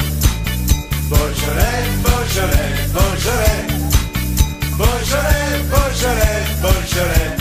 Beaujolais, 1.09 1.87
Beaujolais, 2.03 2.87
Beaujolais. 2.93 3.67
Beaujolais, 4.77 5.63
Beaujolais, 5.69 6.45
Beaujolais. 6.61 6.61
Beaujolais, 6.61 7.36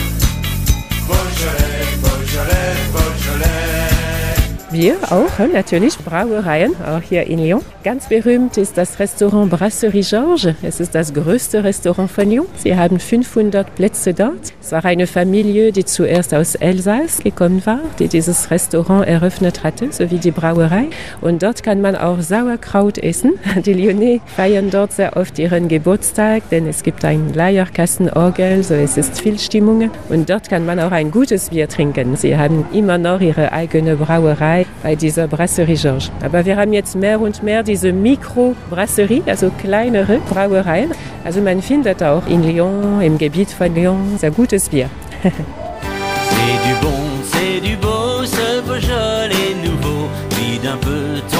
Bier 4.77 4.97
auch, 5.09 5.39
natürlich, 5.51 5.97
Brauereien, 5.97 6.75
auch 6.85 7.01
hier 7.01 7.25
in 7.25 7.39
Lyon. 7.39 7.61
Ganz 7.83 8.09
berühmt 8.09 8.57
ist 8.57 8.77
das 8.77 8.99
Restaurant 8.99 9.49
Brasserie 9.49 10.03
Georges. 10.03 10.53
Es 10.61 10.79
ist 10.79 10.93
das 10.93 11.15
größte 11.15 11.63
Restaurant 11.63 12.11
von 12.11 12.29
Lyon. 12.29 12.45
Sie 12.57 12.75
haben 12.75 12.99
500 12.99 13.73
Plätze 13.73 14.13
dort. 14.13 14.53
Es 14.61 14.71
war 14.71 14.85
eine 14.85 15.07
Familie, 15.07 15.71
die 15.71 15.83
zuerst 15.83 16.31
aus 16.35 16.53
Elsass 16.53 17.23
gekommen 17.23 17.65
war, 17.65 17.79
die 17.97 18.07
dieses 18.07 18.51
Restaurant 18.51 19.07
eröffnet 19.07 19.63
hatte, 19.63 19.91
sowie 19.91 20.19
die 20.19 20.29
Brauerei. 20.29 20.89
Und 21.21 21.41
dort 21.41 21.63
kann 21.63 21.81
man 21.81 21.95
auch 21.95 22.21
Sauerkraut 22.21 22.99
essen. 22.99 23.39
Die 23.65 23.73
Lyonnais 23.73 24.21
feiern 24.35 24.69
dort 24.69 24.91
sehr 24.91 25.17
oft 25.17 25.39
ihren 25.39 25.69
Geburtstag, 25.69 26.47
denn 26.51 26.67
es 26.67 26.83
gibt 26.83 27.03
ein 27.03 27.33
Leierkassenorgel, 27.33 28.63
so 28.63 28.75
es 28.75 28.95
ist 28.97 29.21
viel 29.21 29.39
Stimmung. 29.39 29.89
Und 30.09 30.29
dort 30.29 30.49
kann 30.49 30.67
man 30.67 30.79
auch 30.79 30.91
ein 30.91 31.09
gutes 31.09 31.49
Bier 31.49 31.67
trinken. 31.67 32.15
Sie 32.15 32.37
haben 32.37 32.67
immer 32.73 32.99
noch 32.99 33.21
ihre 33.21 33.51
eigene 33.51 33.95
Brauerei 33.95 34.66
bei 34.83 34.95
dieser 34.95 35.27
Brasserie 35.27 35.75
Georges. 35.75 36.11
Aber 36.23 36.45
wir 36.45 36.55
haben 36.55 36.73
jetzt 36.73 36.95
mehr 36.95 37.19
und 37.19 37.43
mehr 37.43 37.63
diese 37.63 37.91
Mikrobrasserie, 37.91 39.23
also 39.25 39.51
kleinere 39.61 40.19
Brauereien. 40.29 40.91
Also 41.23 41.41
man 41.41 41.61
findet 41.61 42.01
auch 42.03 42.25
in 42.27 42.43
Lyon, 42.43 43.01
im 43.01 43.17
Gebiet 43.17 43.49
von 43.49 43.73
Lyon, 43.73 44.17
sehr 44.17 44.31
gutes 44.31 44.69
Bier. 44.69 44.89
c'est 45.23 45.31
du 46.65 46.73
bon, 46.81 46.99
c'est 47.23 47.59
du 47.67 47.75
beau, 47.77 48.23
ce 48.23 48.61
Beaujolais 48.61 49.55
nouveau. 49.63 50.07
Vide 50.31 50.67
un 50.67 50.77
peu 50.77 51.36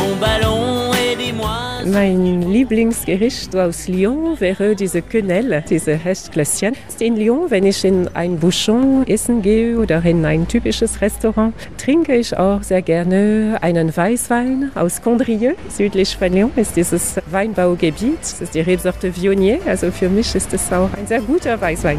Mein 1.99 2.43
Lieblingsgericht 2.43 3.55
aus 3.55 3.87
Lyon 3.87 4.39
wäre 4.39 4.75
diese 4.75 5.01
Quenelle, 5.01 5.63
diese 5.67 5.95
Hechtklößchen. 5.95 6.75
In 6.99 7.15
Lyon, 7.15 7.49
wenn 7.49 7.65
ich 7.65 7.83
in 7.83 8.07
ein 8.09 8.37
Bouchon 8.37 9.03
essen 9.07 9.41
gehe 9.41 9.79
oder 9.79 10.05
in 10.05 10.23
ein 10.23 10.47
typisches 10.47 11.01
Restaurant, 11.01 11.55
trinke 11.79 12.15
ich 12.15 12.37
auch 12.37 12.61
sehr 12.61 12.83
gerne 12.83 13.57
einen 13.61 13.97
Weißwein 13.97 14.69
aus 14.75 15.01
Condrieu. 15.01 15.53
Südlich 15.69 16.15
von 16.15 16.31
Lyon 16.33 16.51
ist 16.55 16.75
dieses 16.75 17.15
Weinbaugebiet. 17.31 18.19
Das 18.21 18.41
ist 18.41 18.53
die 18.53 18.61
Rebsorte 18.61 19.15
Viognier. 19.15 19.57
Also 19.65 19.89
für 19.89 20.07
mich 20.07 20.35
ist 20.35 20.53
es 20.53 20.71
auch 20.71 20.93
ein 20.95 21.07
sehr 21.07 21.21
guter 21.21 21.59
Weißwein. 21.59 21.97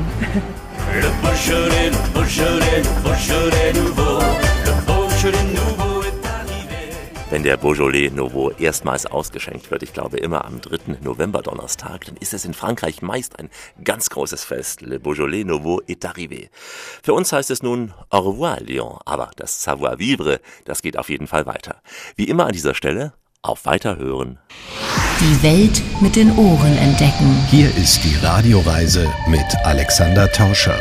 Le 0.95 1.11
Beaujolais, 1.21 1.91
le 1.91 1.99
Beaujolais, 2.15 2.83
le 2.85 3.03
Beaujolais 3.03 3.73
nouveau, 3.75 4.21
le 4.65 4.73
Beaujolais 4.87 5.43
nouveau. 5.43 5.58
Wenn 7.31 7.43
der 7.43 7.59
Beaujolais 7.59 8.11
Nouveau 8.11 8.53
erstmals 8.53 9.05
ausgeschenkt 9.05 9.71
wird, 9.71 9.83
ich 9.83 9.93
glaube 9.93 10.17
immer 10.17 10.47
am 10.47 10.63
3. 10.63 10.97
November 11.03 11.43
Donnerstag, 11.43 12.07
dann 12.07 12.17
ist 12.17 12.33
es 12.33 12.47
in 12.47 12.55
Frankreich 12.55 13.03
meist 13.03 13.39
ein 13.39 13.51
ganz 13.85 14.09
großes 14.09 14.45
Fest. 14.45 14.81
Le 14.81 14.99
Beaujolais 14.99 15.45
Nouveau 15.45 15.83
est 15.87 16.07
arrivé. 16.07 16.49
Für 17.03 17.13
uns 17.13 17.31
heißt 17.31 17.51
es 17.51 17.63
nun 17.63 17.93
Au 18.09 18.21
revoir 18.21 18.61
Lyon, 18.61 18.99
aber 19.05 19.31
das 19.37 19.63
Savoir-vivre, 19.63 20.41
das 20.65 20.81
geht 20.81 20.97
auf 20.97 21.11
jeden 21.11 21.27
Fall 21.27 21.45
weiter. 21.45 21.83
Wie 22.17 22.25
immer 22.25 22.47
an 22.47 22.53
dieser 22.53 22.75
Stelle, 22.75 23.13
auf 23.43 23.67
Weiterhören. 23.67 24.39
Die 25.21 25.43
Welt 25.43 25.83
mit 26.01 26.17
den 26.17 26.35
Ohren 26.39 26.79
entdecken. 26.79 27.37
Hier 27.51 27.69
ist 27.77 28.05
die 28.05 28.17
Radioreise 28.25 29.07
mit 29.27 29.45
Alexander 29.65 30.33
Tauscher. 30.33 30.81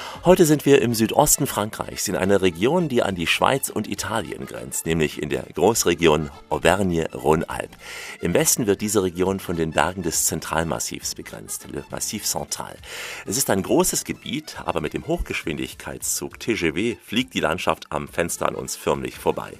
Heute 0.23 0.45
sind 0.45 0.67
wir 0.67 0.83
im 0.83 0.93
Südosten 0.93 1.47
Frankreichs, 1.47 2.07
in 2.07 2.15
einer 2.15 2.43
Region, 2.43 2.89
die 2.89 3.01
an 3.01 3.15
die 3.15 3.25
Schweiz 3.25 3.69
und 3.69 3.89
Italien 3.89 4.45
grenzt, 4.45 4.85
nämlich 4.85 5.19
in 5.19 5.29
der 5.29 5.47
Großregion 5.55 6.29
Auvergne-Rhône-Alpes. 6.49 7.75
Im 8.21 8.35
Westen 8.35 8.67
wird 8.67 8.81
diese 8.81 9.01
Region 9.01 9.39
von 9.39 9.55
den 9.55 9.71
Bergen 9.71 10.03
des 10.03 10.27
Zentralmassivs 10.27 11.15
begrenzt, 11.15 11.65
le 11.71 11.83
Massif 11.89 12.25
Central. 12.25 12.75
Es 13.25 13.35
ist 13.35 13.49
ein 13.49 13.63
großes 13.63 14.03
Gebiet, 14.03 14.57
aber 14.63 14.79
mit 14.79 14.93
dem 14.93 15.07
Hochgeschwindigkeitszug 15.07 16.39
TGV 16.39 16.99
fliegt 17.03 17.33
die 17.33 17.39
Landschaft 17.39 17.87
am 17.89 18.07
Fenster 18.07 18.47
an 18.47 18.53
uns 18.53 18.75
förmlich 18.75 19.15
vorbei. 19.15 19.53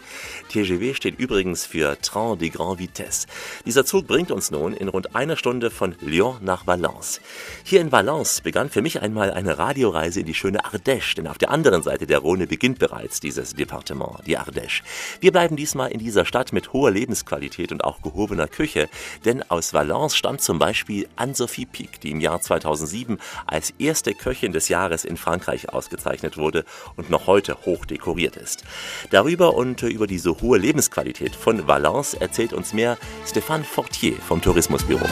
TGV 0.50 0.96
steht 0.96 1.18
übrigens 1.18 1.66
für 1.66 2.00
Train 2.02 2.38
de 2.38 2.50
Grande 2.50 2.78
Vitesse. 2.78 3.26
Dieser 3.66 3.84
Zug 3.84 4.06
bringt 4.06 4.30
uns 4.30 4.52
nun 4.52 4.74
in 4.74 4.90
rund 4.90 5.16
einer 5.16 5.38
Stunde 5.38 5.72
von 5.72 5.96
Lyon 6.02 6.38
nach 6.42 6.68
Valence. 6.68 7.20
Hier 7.64 7.82
in 7.82 7.92
Valence 7.92 8.42
begann 8.42 8.70
für 8.70 8.84
mich 8.84 9.02
einmal 9.02 9.32
eine 9.32 9.58
Radioreise 9.58 10.20
in 10.20 10.28
die 10.28 10.36
schöne 10.36 10.51
Ardèche, 10.58 11.16
denn 11.16 11.28
auf 11.28 11.38
der 11.38 11.52
anderen 11.52 11.84
Seite 11.84 12.06
der 12.06 12.20
Rhone 12.20 12.48
beginnt 12.48 12.80
bereits 12.80 13.20
dieses 13.20 13.54
Departement, 13.54 14.20
die 14.26 14.38
Ardèche. 14.38 14.82
Wir 15.20 15.32
bleiben 15.32 15.56
diesmal 15.56 15.92
in 15.92 16.00
dieser 16.00 16.26
Stadt 16.26 16.54
mit 16.54 16.74
hoher 16.74 16.92
Lebensqualität 16.92 17.72
und 17.72 17.84
auch 17.84 18.02
gehobener 18.02 18.48
Küche, 18.48 18.90
denn 19.26 19.44
aus 19.50 19.74
Valence 19.74 20.16
stammt 20.16 20.42
zum 20.42 20.60
Beispiel 20.60 21.08
Anne-Sophie 21.16 21.66
Pic, 21.66 22.02
die 22.02 22.12
im 22.12 22.20
Jahr 22.20 22.42
2007 22.42 23.20
als 23.46 23.74
erste 23.80 24.14
Köchin 24.14 24.52
des 24.52 24.70
Jahres 24.70 25.06
in 25.06 25.18
Frankreich 25.18 25.70
ausgezeichnet 25.70 26.38
wurde 26.38 26.66
und 26.96 27.10
noch 27.10 27.28
heute 27.28 27.58
hoch 27.66 27.86
dekoriert 27.86 28.36
ist. 28.36 28.64
Darüber 29.10 29.54
und 29.54 29.84
über 29.84 30.08
diese 30.08 30.42
hohe 30.42 30.58
Lebensqualität 30.58 31.36
von 31.36 31.68
Valence 31.68 32.14
erzählt 32.14 32.54
uns 32.54 32.74
mehr 32.74 32.98
Stéphane 33.26 33.64
Fortier 33.64 34.16
vom 34.16 34.42
Tourismusbüro. 34.42 35.06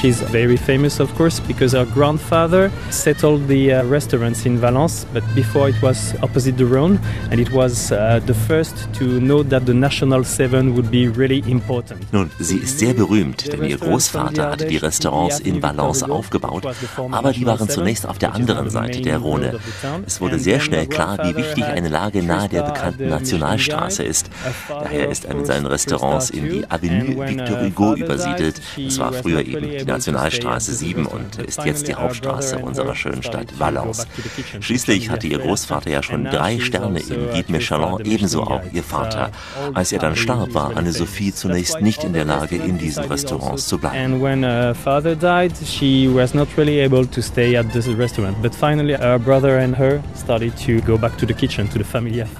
She's 0.00 0.22
very 0.22 0.56
famous, 0.56 0.98
of 0.98 1.14
course, 1.14 1.40
because 1.40 1.72
her 1.72 1.84
grandfather 1.84 2.70
settled 2.90 3.46
the 3.48 3.74
uh, 3.74 3.84
restaurants 3.84 4.46
in 4.46 4.56
Valence, 4.56 5.04
but 5.12 5.22
before 5.34 5.68
it 5.68 5.82
was 5.82 6.14
opposite 6.22 6.56
the 6.56 6.64
Rhone, 6.64 6.98
and 7.30 7.38
it 7.38 7.52
was 7.52 7.92
uh, 7.92 8.18
the 8.24 8.32
first 8.32 8.88
to 8.94 9.20
know 9.20 9.42
that 9.42 9.66
the 9.66 9.74
National 9.74 10.24
Seven 10.24 10.74
would 10.74 10.90
be 10.90 11.08
really 11.08 11.44
important. 11.46 12.10
Nun, 12.14 12.30
sie 12.38 12.56
ist 12.60 12.78
sehr 12.78 12.94
berühmt, 12.94 13.52
denn 13.52 13.62
ihr 13.64 13.76
Großvater 13.76 14.52
hatte 14.52 14.66
die 14.68 14.78
Restaurants 14.78 15.38
in 15.38 15.62
Valence 15.62 16.02
aufgebaut, 16.02 16.64
aber 17.10 17.32
die 17.32 17.44
waren 17.44 17.68
zunächst 17.68 18.06
auf 18.08 18.16
der 18.16 18.34
anderen 18.34 18.70
Seite 18.70 19.02
der 19.02 19.18
Rhone. 19.18 19.58
Es 20.06 20.18
wurde 20.22 20.38
sehr 20.38 20.60
schnell 20.60 20.86
klar, 20.86 21.18
wie 21.24 21.36
wichtig 21.36 21.64
eine 21.64 21.90
Lage 21.90 22.22
nahe 22.22 22.48
der 22.48 22.62
bekannten 22.62 23.10
Nationalstraße 23.10 24.02
ist. 24.02 24.30
Daher 24.66 25.10
ist 25.10 25.26
er 25.26 25.34
mit 25.34 25.46
seinen 25.46 25.66
Restaurants 25.66 26.30
in 26.30 26.48
die 26.48 26.70
Avenue 26.70 27.28
Victor 27.28 27.60
Hugo 27.60 27.94
übersiedelt. 27.96 28.62
Das 28.82 28.98
war 28.98 29.12
früher 29.12 29.46
eben 29.46 29.89
Nationalstraße 29.90 30.72
7 30.72 31.06
und 31.06 31.38
ist 31.38 31.64
jetzt 31.64 31.88
die 31.88 31.94
Hauptstraße 31.94 32.58
unserer 32.58 32.94
schönen 32.94 33.22
Stadt 33.22 33.58
Valence. 33.58 34.06
Schließlich 34.60 35.10
hatte 35.10 35.26
ihr 35.26 35.38
Großvater 35.38 35.90
ja 35.90 36.02
schon 36.02 36.24
drei 36.24 36.58
Sterne 36.60 37.00
im 37.00 37.30
Guide 37.30 37.52
Michelin, 37.52 37.98
ebenso 38.04 38.42
auch 38.42 38.62
ihr 38.72 38.82
Vater. 38.82 39.30
Als 39.74 39.92
er 39.92 39.98
dann 39.98 40.16
starb, 40.16 40.54
war 40.54 40.76
Anne-Sophie 40.76 41.34
zunächst 41.34 41.80
nicht 41.80 42.04
in 42.04 42.12
der 42.12 42.24
Lage, 42.24 42.56
in 42.56 42.78
diesen 42.78 43.04
Restaurants 43.04 43.66
zu 43.66 43.78
bleiben. 43.78 44.20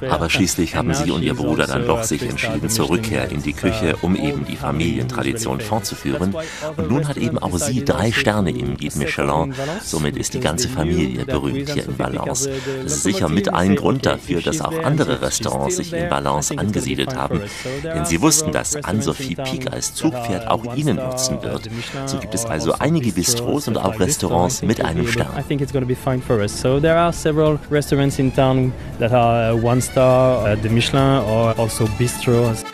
Aber 0.08 0.30
schließlich 0.30 0.76
haben 0.76 0.94
sie 0.94 1.10
und 1.10 1.22
ihr 1.22 1.34
Bruder 1.34 1.66
dann 1.66 1.86
doch 1.86 2.04
sich 2.04 2.22
entschieden 2.22 2.68
zur 2.68 2.90
Rückkehr 2.90 3.30
in 3.30 3.42
die 3.42 3.52
Küche, 3.52 3.96
um 4.02 4.14
eben 4.16 4.44
die 4.44 4.56
Familientradition 4.56 5.60
fortzuführen. 5.60 6.34
Und 6.76 6.90
nun 6.90 7.08
hat 7.08 7.16
eben 7.16 7.38
auch 7.40 7.56
sie 7.58 7.84
drei 7.84 8.12
Sterne 8.12 8.50
im 8.50 8.76
Guide 8.76 8.98
Michelin. 8.98 9.54
Somit 9.82 10.16
ist 10.16 10.34
die 10.34 10.40
ganze 10.40 10.68
Familie 10.68 11.24
berühmt 11.24 11.70
hier 11.70 11.84
in 11.86 11.98
Valence. 11.98 12.48
Das 12.82 12.92
ist 12.92 13.02
sicher 13.02 13.28
mit 13.28 13.52
ein 13.52 13.76
Grund 13.76 14.06
dafür, 14.06 14.40
dass 14.40 14.60
auch 14.60 14.84
andere 14.84 15.22
Restaurants 15.22 15.76
sich 15.76 15.92
in 15.92 16.10
Valence 16.10 16.52
angesiedelt 16.52 17.14
haben. 17.14 17.40
Denn 17.82 18.04
sie 18.04 18.20
wussten, 18.20 18.52
dass 18.52 18.76
Anne-Sophie 18.76 19.36
Pic 19.36 19.72
als 19.72 19.94
Zugpferd 19.94 20.48
auch 20.48 20.76
ihnen 20.76 20.96
nutzen 20.96 21.42
wird. 21.42 21.70
So 22.06 22.18
gibt 22.18 22.34
es 22.34 22.44
also 22.44 22.74
einige 22.78 23.12
Bistros 23.12 23.68
und 23.68 23.76
auch 23.76 23.98
Restaurants 23.98 24.62
mit 24.62 24.84
einem 24.84 25.06
Stern. 25.06 25.28
I 25.38 25.42
think 25.42 25.60
it's 25.60 25.72
going 25.72 25.84
to 25.84 25.88
be 25.88 25.96
fine 25.96 26.20
for 26.20 26.38
us. 26.38 26.60
So 26.60 26.80
there 26.80 26.96
are 26.96 27.12
several 27.12 27.58
restaurants 27.70 28.18
in 28.18 28.34
town 28.34 28.72
that 28.98 29.12
are 29.12 29.52
uh, 29.52 29.64
one 29.64 29.80
star, 29.80 30.44
uh, 30.44 30.56
the 30.62 30.68
Michelin, 30.68 31.22
or 31.24 31.54
also 31.58 31.86
bistros. 31.98 32.64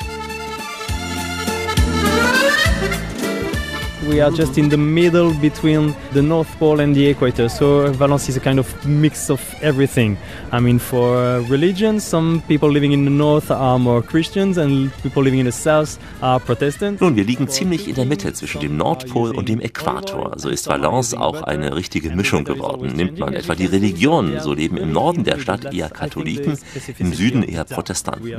We 4.09 4.21
are 4.21 4.31
just 4.31 4.57
in 4.57 4.69
the 4.69 4.77
middle 4.77 5.33
between 5.35 5.95
the 6.13 6.23
North 6.23 6.49
Pole 6.59 6.81
and 6.81 6.95
the 6.95 7.07
equator. 7.09 7.49
So 7.49 7.91
Valence 7.93 8.29
is 8.29 8.37
a 8.37 8.41
kind 8.41 8.61
of 8.61 8.67
mix 8.87 9.31
of 9.31 9.41
everything. 9.63 10.17
I 10.53 10.61
mean, 10.61 10.79
for 10.79 11.41
religion, 11.49 11.99
some 11.99 12.41
people 12.47 12.71
living 12.71 12.93
in 12.93 13.05
the 13.05 13.11
north 13.11 13.51
are 13.51 13.79
more 13.79 14.03
Christians 14.03 14.59
and 14.59 14.93
people 15.03 15.25
living 15.25 15.41
in 15.41 15.47
the 15.47 15.53
south 15.53 15.99
are 16.23 16.39
Protestants. 16.39 17.01
Nun, 17.01 17.17
wir 17.17 17.25
liegen 17.25 17.49
ziemlich 17.49 17.89
in 17.89 17.97
der 17.97 18.05
Mitte 18.05 18.33
zwischen 18.33 18.61
dem 18.61 18.77
Nordpol 18.77 19.35
und 19.35 19.49
dem 19.49 19.61
Äquator. 19.61 20.35
So 20.37 20.51
ist 20.51 20.69
Valence 20.69 21.13
auch 21.15 21.43
eine 21.43 21.75
richtige 21.75 22.15
Mischung 22.15 22.45
geworden. 22.45 22.93
Nimmt 22.95 23.19
man 23.19 23.35
etwa 23.35 23.57
die 23.57 23.67
Religionen, 23.67 24.41
so 24.41 24.53
leben 24.53 24.77
im 24.77 24.93
Norden 24.93 25.25
der 25.25 25.41
Stadt 25.41 25.75
eher 25.75 25.91
Katholiken, 25.91 26.57
im 26.99 27.13
Süden 27.13 27.43
eher 27.43 27.65
Protestanten. 27.65 28.31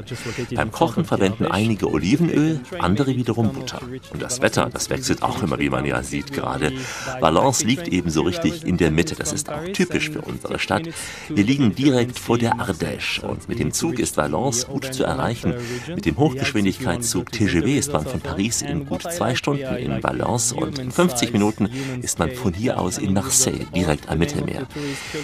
Beim 0.55 0.71
Kochen 0.71 1.03
verwenden 1.03 1.45
einige 1.45 1.91
Olivenöl, 1.91 2.61
andere 2.79 3.15
wiederum 3.15 3.49
Butter. 3.49 3.81
Und 4.13 4.21
das 4.21 4.41
Wetter, 4.41 4.69
das 4.71 4.89
wechselt 4.89 5.23
auch 5.23 5.43
immer, 5.43 5.56
wie 5.59 5.69
man 5.69 5.85
ja 5.85 6.03
sieht 6.03 6.33
gerade. 6.33 6.71
Valence 7.19 7.63
liegt 7.63 7.87
ebenso 7.87 8.21
richtig 8.21 8.65
in 8.65 8.77
der 8.77 8.91
Mitte. 8.91 9.15
Das 9.15 9.33
ist 9.33 9.49
auch 9.49 9.63
typisch 9.73 10.09
für 10.09 10.21
unsere 10.21 10.59
Stadt. 10.59 10.89
Wir 11.29 11.43
liegen 11.43 11.75
direkt 11.75 12.19
vor 12.19 12.37
der 12.37 12.55
Ardèche 12.55 13.21
und 13.21 13.47
mit 13.49 13.59
dem 13.59 13.71
Zug 13.71 13.99
ist 13.99 14.17
Valence 14.17 14.67
gut 14.67 14.93
zu 14.93 15.03
erreichen. 15.03 15.53
Mit 15.87 16.05
dem 16.05 16.17
Hochgeschwindigkeitszug 16.17 17.31
TGV 17.31 17.77
ist 17.77 17.93
man 17.93 18.05
von 18.05 18.19
Paris 18.19 18.61
in 18.61 18.85
gut 18.85 19.03
zwei 19.03 19.35
Stunden 19.35 19.75
in 19.75 20.03
Valence 20.03 20.51
und 20.51 20.79
in 20.79 20.91
50 20.91 21.33
Minuten 21.33 21.69
ist 22.01 22.19
man 22.19 22.31
von 22.31 22.53
hier 22.53 22.79
aus 22.79 22.97
in 22.97 23.13
Marseille, 23.13 23.65
direkt 23.73 24.09
am 24.09 24.19
Mittelmeer. 24.19 24.67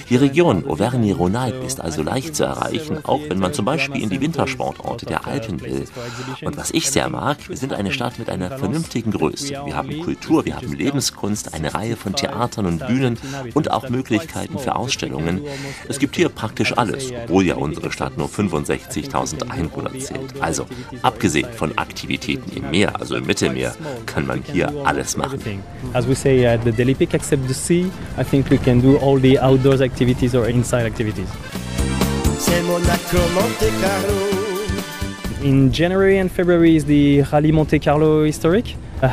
Die 0.10 0.15
Region 0.15 0.65
Auvergne-Rhône-Alpes 0.65 1.74
ist 1.74 1.82
also 1.82 2.04
leicht 2.04 2.36
zu 2.36 2.43
erreichen, 2.43 3.00
auch 3.04 3.22
wenn 3.28 3.39
man 3.39 3.54
zum 3.54 3.65
Beispiel 3.65 4.02
in 4.02 4.10
die 4.10 4.22
Wintersportorte 4.22 5.06
der 5.06 5.28
Alpen 5.28 5.62
will. 5.62 5.86
Und 6.43 6.58
was 6.58 6.72
ich 6.72 6.89
sehr 6.89 7.10
mag, 7.10 7.50
wir 7.50 7.58
sind 7.58 7.74
eine 7.74 7.91
Stadt 7.91 8.19
mit 8.19 8.30
einer 8.30 8.58
vernünftigen 8.58 9.12
Größe. 9.12 9.50
Wir 9.65 9.76
haben 9.76 10.00
Kultur, 10.02 10.23
wir 10.30 10.56
haben 10.56 10.74
Lebenskunst, 10.74 11.54
eine 11.54 11.74
Reihe 11.74 11.96
von 11.96 12.16
Theatern 12.16 12.66
und 12.66 12.88
Bühnen 12.88 13.18
und 13.54 13.72
auch 13.72 13.90
Möglichkeiten 13.90 14.58
für 14.58 14.76
Ausstellungen. 14.76 15.42
Es 15.88 16.00
gibt 16.00 16.16
hier 16.16 16.30
praktisch 16.30 16.78
alles, 16.78 17.12
obwohl 17.12 17.46
ja 17.46 17.56
unsere 17.56 17.92
Stadt 17.92 18.18
nur 18.18 18.28
65.000 18.28 19.50
Einwohner 19.50 19.92
zählt. 20.00 20.42
Also, 20.42 20.66
abgesehen 21.02 21.52
von 21.54 21.78
Aktivitäten 21.78 22.52
im 22.56 22.72
Meer, 22.72 23.00
also 23.00 23.16
im 23.16 23.26
Mittelmeer, 23.26 23.76
kann 24.06 24.26
man 24.26 24.44
hier 24.52 24.72
alles 24.86 25.18
machen. 25.18 25.40
As 25.94 26.08
we 26.08 26.16
say 26.16 26.46
at 26.46 26.62
the 26.64 26.72
Peak, 26.94 27.14
except 27.14 27.48
the 27.48 27.54
sea, 27.54 27.92
I 28.18 28.24
think 28.24 28.50
we 28.50 28.58
can 28.58 28.82
do 28.82 28.98
all 28.98 29.20
the 29.20 29.40
outdoors 29.40 29.82
activities 29.82 30.36
or 30.36 30.48
inside 30.48 30.86
activities. 30.86 31.28
In 35.44 35.72
January 35.72 36.20
and 36.20 36.32
February 36.32 36.76
is 36.76 36.86
the 36.86 37.24
Rallye 37.24 37.52
Monte 37.52 37.80
Carlo 37.80 38.24
Historic. 38.24 38.76
Also, 39.04 39.10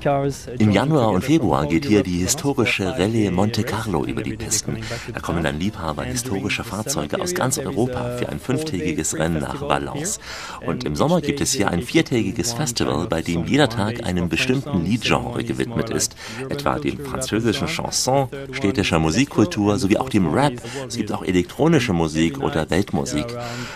cars. 0.00 0.46
uh, 0.46 0.50
Im 0.60 0.70
Januar 0.70 1.10
und 1.10 1.24
Februar 1.24 1.66
geht 1.66 1.86
hier 1.86 2.04
die 2.04 2.18
uh, 2.18 2.20
historische 2.20 2.96
Rallye 2.96 3.30
Monte 3.32 3.62
uh, 3.62 3.64
Carlo 3.64 4.04
über 4.04 4.22
die 4.22 4.36
Pisten. 4.36 4.78
Da 5.12 5.18
kommen 5.18 5.42
dann. 5.42 5.58
Liebhaber 5.58 6.04
historischer 6.04 6.62
Fahrzeuge 6.62 7.20
aus 7.20 7.34
ganz 7.34 7.58
Europa 7.58 8.18
für 8.18 8.28
ein 8.28 8.38
fünftägiges 8.38 9.18
Rennen 9.18 9.40
nach 9.40 9.60
Valence. 9.60 10.20
Und 10.64 10.84
im 10.84 10.94
Sommer 10.94 11.20
gibt 11.20 11.40
es 11.40 11.52
hier 11.52 11.68
ein 11.68 11.82
viertägiges 11.82 12.52
Festival, 12.52 13.08
bei 13.08 13.20
dem 13.20 13.46
jeder 13.46 13.68
Tag 13.68 14.06
einem 14.06 14.28
bestimmten 14.28 14.84
Liedgenre 14.84 15.42
gewidmet 15.42 15.90
ist, 15.90 16.14
etwa 16.48 16.78
dem 16.78 17.00
französischen 17.00 17.66
Chanson, 17.66 18.28
städtischer 18.52 18.96
is 18.96 19.02
Musikkultur 19.02 19.76
sowie 19.76 19.96
auch 19.96 20.08
dem 20.08 20.22
Disco, 20.22 20.36
Rap. 20.36 20.52
Es 20.86 20.96
gibt 20.96 21.10
auch 21.10 21.24
elektronische 21.24 21.92
Musik 21.92 22.38
oder 22.40 22.70
Weltmusik. 22.70 23.26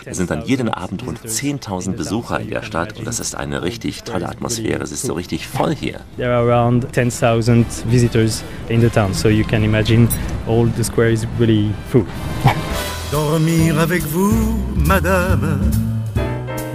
Es 0.04 0.16
sind 0.18 0.30
dann 0.30 0.44
jeden 0.46 0.68
10,000 0.68 0.76
Abend 0.76 1.06
rund 1.06 1.24
visitors 1.24 1.42
in 1.42 1.58
10.000 1.58 1.58
the 1.58 1.58
town, 1.58 1.96
Besucher 1.96 2.40
in 2.40 2.50
der 2.50 2.62
can 2.83 2.83
Stadt 2.84 2.98
und 2.98 3.06
das 3.06 3.20
ist 3.20 3.34
eine 3.34 3.62
richtig 3.62 4.02
tolle 4.04 4.28
Atmosphäre. 4.28 4.82
Es 4.82 4.92
ist 4.92 5.02
so 5.02 5.14
richtig 5.14 5.46
voll 5.46 5.74
hier. 5.74 6.00
There 6.16 6.32
are 6.32 6.46
around 6.46 6.92
10,000 6.92 7.66
visitors 7.90 8.42
in 8.68 8.80
the 8.80 8.90
town, 8.90 9.14
so 9.14 9.28
you 9.28 9.44
can 9.44 9.64
imagine 9.64 10.08
all 10.46 10.68
the 10.76 10.84
square 10.84 11.10
is 11.10 11.26
really 11.38 11.70
full. 11.90 12.06
Dormir 13.10 13.78
avec 13.78 14.02
vous, 14.02 14.58
madame, 14.74 15.60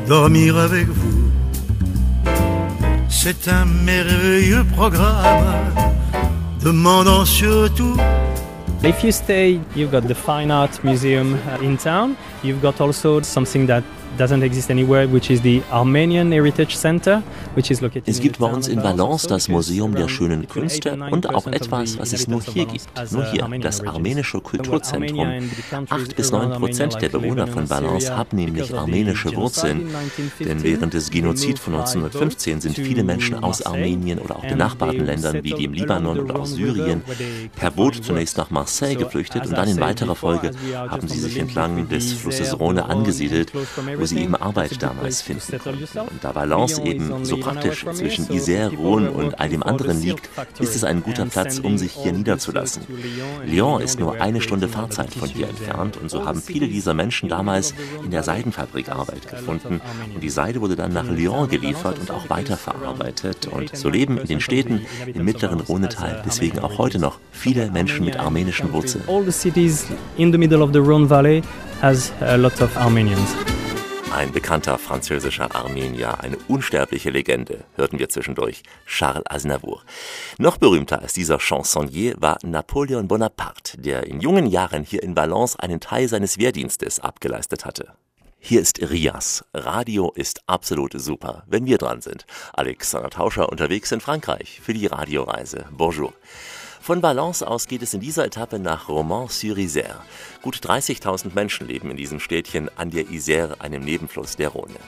dormir 0.07 0.55
avec 0.55 0.87
vous, 0.87 1.31
c'est 3.09 3.47
un 3.49 3.65
merveilleux 3.65 4.63
programme, 4.75 5.73
demandant 6.63 7.25
surtout 7.25 7.97
If 8.81 9.03
you 9.03 9.11
stay, 9.11 9.59
you've 9.75 9.91
got 9.91 10.07
the 10.07 10.15
Fine 10.15 10.51
Art 10.51 10.81
Museum 10.85 11.33
uh, 11.33 11.57
in 11.61 11.75
town. 11.75 12.15
You've 12.43 12.61
got 12.61 12.79
also 12.79 13.19
something 13.19 13.67
that 13.67 13.83
Es 18.05 18.19
gibt 18.19 18.39
bei 18.39 18.47
uns 18.47 18.67
in 18.67 18.83
Valence 18.83 19.27
das 19.27 19.47
Museum 19.47 19.95
der 19.95 20.07
schönen 20.07 20.47
Künste 20.47 20.93
8 20.93 21.01
and 21.01 21.13
und 21.13 21.35
auch 21.35 21.47
9% 21.47 21.47
of 21.47 21.53
etwas, 21.53 21.97
was 21.97 22.13
es 22.13 22.27
nur 22.27 22.41
hier 22.41 22.65
gibt. 22.65 23.11
Nur 23.11 23.25
hier, 23.31 23.47
das 23.61 23.81
armenische 23.81 24.41
Kulturzentrum. 24.41 25.27
Acht 25.89 26.15
bis 26.15 26.31
neun 26.31 26.51
Prozent 26.51 27.01
der 27.01 27.09
Bewohner 27.09 27.47
von 27.47 27.69
Valence 27.69 28.11
haben 28.11 28.37
nämlich 28.37 28.73
armenische 28.73 29.35
Wurzeln. 29.35 29.81
in 29.81 29.95
1915, 29.95 30.47
Denn 30.47 30.63
während 30.63 30.93
des 30.93 31.09
they 31.09 31.21
Genozid 31.21 31.49
moved 31.49 31.59
von 31.59 31.73
by 31.73 31.79
1915 31.79 32.53
boat 32.53 32.61
sind 32.61 32.75
viele 32.75 33.03
Menschen 33.03 33.43
aus 33.43 33.61
Armenien 33.61 34.19
oder 34.19 34.37
auch 34.37 34.45
benachbarten 34.45 35.05
Ländern 35.05 35.43
wie 35.43 35.53
dem 35.53 35.73
Libanon 35.73 36.19
oder 36.19 36.35
River, 36.35 36.45
Syrien 36.45 37.01
per 37.55 37.71
Boot 37.71 38.03
zunächst 38.03 38.37
nach 38.37 38.49
Marseille 38.49 38.95
geflüchtet 38.95 39.45
und 39.45 39.53
dann 39.53 39.69
in 39.69 39.79
weiterer 39.79 40.15
Folge 40.15 40.51
haben 40.73 41.07
sie 41.07 41.19
sich 41.19 41.37
entlang 41.37 41.87
des 41.87 42.13
Flusses 42.13 42.59
Rhone 42.59 42.85
angesiedelt, 42.85 43.51
wo 43.97 44.05
sie 44.09 44.21
eben 44.23 44.35
Arbeit 44.35 44.71
good 44.71 44.83
damals 44.83 45.21
finden 45.21 45.59
konnten. 45.59 45.99
Und 45.99 46.23
da 46.23 46.35
Valence 46.35 46.79
eben 46.79 47.25
so 47.25 47.37
praktisch 47.37 47.85
zwischen 47.93 48.27
Isère, 48.27 48.71
Rhône 48.71 49.09
und 49.09 49.39
all 49.39 49.49
dem 49.49 49.63
anderen 49.63 50.01
liegt, 50.01 50.29
ist 50.59 50.75
es 50.75 50.83
ein 50.83 51.03
guter 51.03 51.25
Platz, 51.25 51.59
um 51.59 51.77
sich 51.77 51.93
hier 51.93 52.11
niederzulassen. 52.11 52.83
Lyon, 53.45 53.81
ist 53.81 53.99
nur 53.99 54.21
eine 54.21 54.41
Stunde 54.41 54.67
Fahrzeit 54.67 55.13
von 55.13 55.29
hier 55.29 55.47
entfernt 55.47 55.97
und 55.97 56.09
so 56.09 56.25
haben 56.25 56.41
viele 56.41 56.67
dieser 56.67 56.93
Menschen 56.93 57.29
damals 57.29 57.73
in 58.03 58.11
der 58.11 58.23
Seidenfabrik 58.23 58.89
Arbeit 58.89 59.27
gefunden 59.27 59.81
und 60.13 60.21
die 60.21 60.29
Seide 60.29 60.61
wurde 60.61 60.75
dann 60.75 60.93
nach 60.93 61.07
Lyon 61.09 61.49
geliefert 61.49 61.99
und 61.99 62.11
auch 62.11 62.29
weiterverarbeitet 62.29 63.47
und 63.47 63.75
so 63.75 63.89
leben 63.89 64.17
in 64.17 64.27
den 64.27 64.41
Städten 64.41 64.85
im 65.07 65.25
mittleren 65.25 65.61
Rhonetal 65.61 66.23
deswegen 66.25 66.59
auch 66.59 66.77
heute 66.77 66.99
noch 66.99 67.19
viele 67.31 67.71
Menschen 67.71 68.05
mit 68.05 68.17
armenischen 68.17 68.71
Wurzeln. 68.73 69.03
All 69.07 69.23
the 69.23 69.31
cities 69.31 69.85
in 70.17 70.31
the 70.31 70.37
middle 70.37 70.61
of 70.61 70.71
the 70.73 70.79
Rhone 70.79 71.09
Valley 71.09 71.41
has 71.81 72.11
a 72.21 72.35
lot 72.35 72.61
of 72.61 72.75
Armenians. 72.77 73.58
Ein 74.11 74.31
bekannter 74.31 74.79
französischer 74.79 75.53
Armenier, 75.55 76.19
eine 76.19 76.37
unsterbliche 76.47 77.11
Legende, 77.11 77.63
hörten 77.75 77.99
wir 77.99 78.09
zwischendurch, 78.09 78.63
Charles 78.87 79.23
Aznavour. 79.29 79.83
Noch 80.39 80.57
berühmter 80.57 81.01
als 81.01 81.13
dieser 81.13 81.39
Chansonnier 81.39 82.15
war 82.17 82.39
Napoleon 82.43 83.07
Bonaparte, 83.07 83.79
der 83.79 84.07
in 84.07 84.19
jungen 84.19 84.47
Jahren 84.47 84.83
hier 84.83 85.03
in 85.03 85.15
Valence 85.15 85.57
einen 85.57 85.79
Teil 85.79 86.07
seines 86.07 86.39
Wehrdienstes 86.39 86.99
abgeleistet 86.99 87.65
hatte. 87.65 87.93
Hier 88.39 88.61
ist 88.61 88.79
Rias. 88.81 89.45
Radio 89.53 90.11
ist 90.15 90.41
absolut 90.47 90.93
super, 90.95 91.43
wenn 91.47 91.67
wir 91.67 91.77
dran 91.77 92.01
sind. 92.01 92.25
Alexander 92.53 93.11
Tauscher 93.11 93.49
unterwegs 93.49 93.91
in 93.91 94.01
Frankreich 94.01 94.59
für 94.63 94.73
die 94.73 94.87
Radioreise. 94.87 95.65
Bonjour. 95.71 96.13
Von 96.81 97.03
Valence 97.03 97.43
aus 97.43 97.67
geht 97.67 97.81
es 97.81 97.93
in 97.93 97.99
dieser 97.99 98.25
Etappe 98.25 98.57
nach 98.57 98.87
Romans-sur-Isère. 98.87 99.97
Gut 100.41 100.55
30.000 100.55 101.33
Menschen 101.35 101.67
leben 101.67 101.91
in 101.91 101.97
diesem 101.97 102.19
Städtchen 102.19 102.69
an 102.77 102.89
der 102.89 103.05
Isère, 103.07 103.59
einem 103.59 103.83
Nebenfluss 103.83 104.37
der 104.37 104.49
Rhone. 104.49 104.79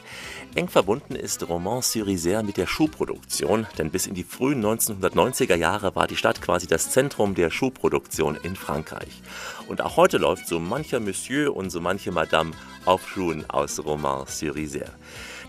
Eng 0.55 0.69
verbunden 0.69 1.15
ist 1.15 1.47
Romans-sur-Isère 1.47 2.43
mit 2.43 2.57
der 2.57 2.65
Schuhproduktion, 2.65 3.67
denn 3.77 3.91
bis 3.91 4.07
in 4.07 4.15
die 4.15 4.23
frühen 4.23 4.63
1990er 4.65 5.55
Jahre 5.55 5.93
war 5.93 6.07
die 6.07 6.15
Stadt 6.15 6.41
quasi 6.41 6.65
das 6.65 6.91
Zentrum 6.91 7.35
der 7.35 7.51
Schuhproduktion 7.51 8.37
in 8.41 8.55
Frankreich. 8.55 9.21
Und 9.67 9.81
auch 9.81 9.97
heute 9.97 10.17
läuft 10.17 10.47
so 10.47 10.59
mancher 10.59 11.01
Monsieur 11.01 11.55
und 11.55 11.69
so 11.69 11.81
manche 11.81 12.11
Madame 12.11 12.53
auf 12.85 13.07
Schuhen 13.07 13.47
aus 13.49 13.83
Romans-sur-Isère. 13.83 14.91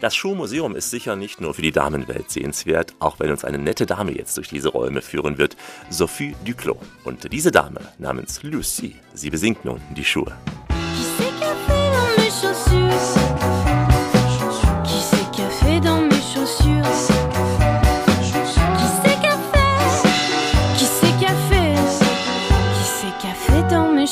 Das 0.03 0.17
Schuhmuseum 0.17 0.75
ist 0.75 0.91
sicher 0.91 1.15
nicht 1.15 1.41
nur 1.41 1.55
für 1.55 1.63
die 1.63 1.71
Damenwelt 1.71 2.29
sehenswert, 2.29 2.93
auch 2.99 3.21
wenn 3.21 3.31
uns 3.31 3.45
eine 3.45 3.59
nette 3.59 3.87
Dame 3.87 4.11
jetzt 4.11 4.37
durch 4.37 4.49
diese 4.49 4.71
Räume 4.71 5.01
führen 5.01 5.39
wird, 5.39 5.57
Sophie 5.91 6.35
Duclos. 6.45 6.79
Und 7.05 7.33
diese 7.33 7.53
Dame 7.53 7.79
namens 7.99 8.43
Lucy, 8.43 8.97
sie 9.15 9.31
besingt 9.31 9.65
nun 9.65 9.81
die 9.97 10.05
Schuhe. 10.05 10.37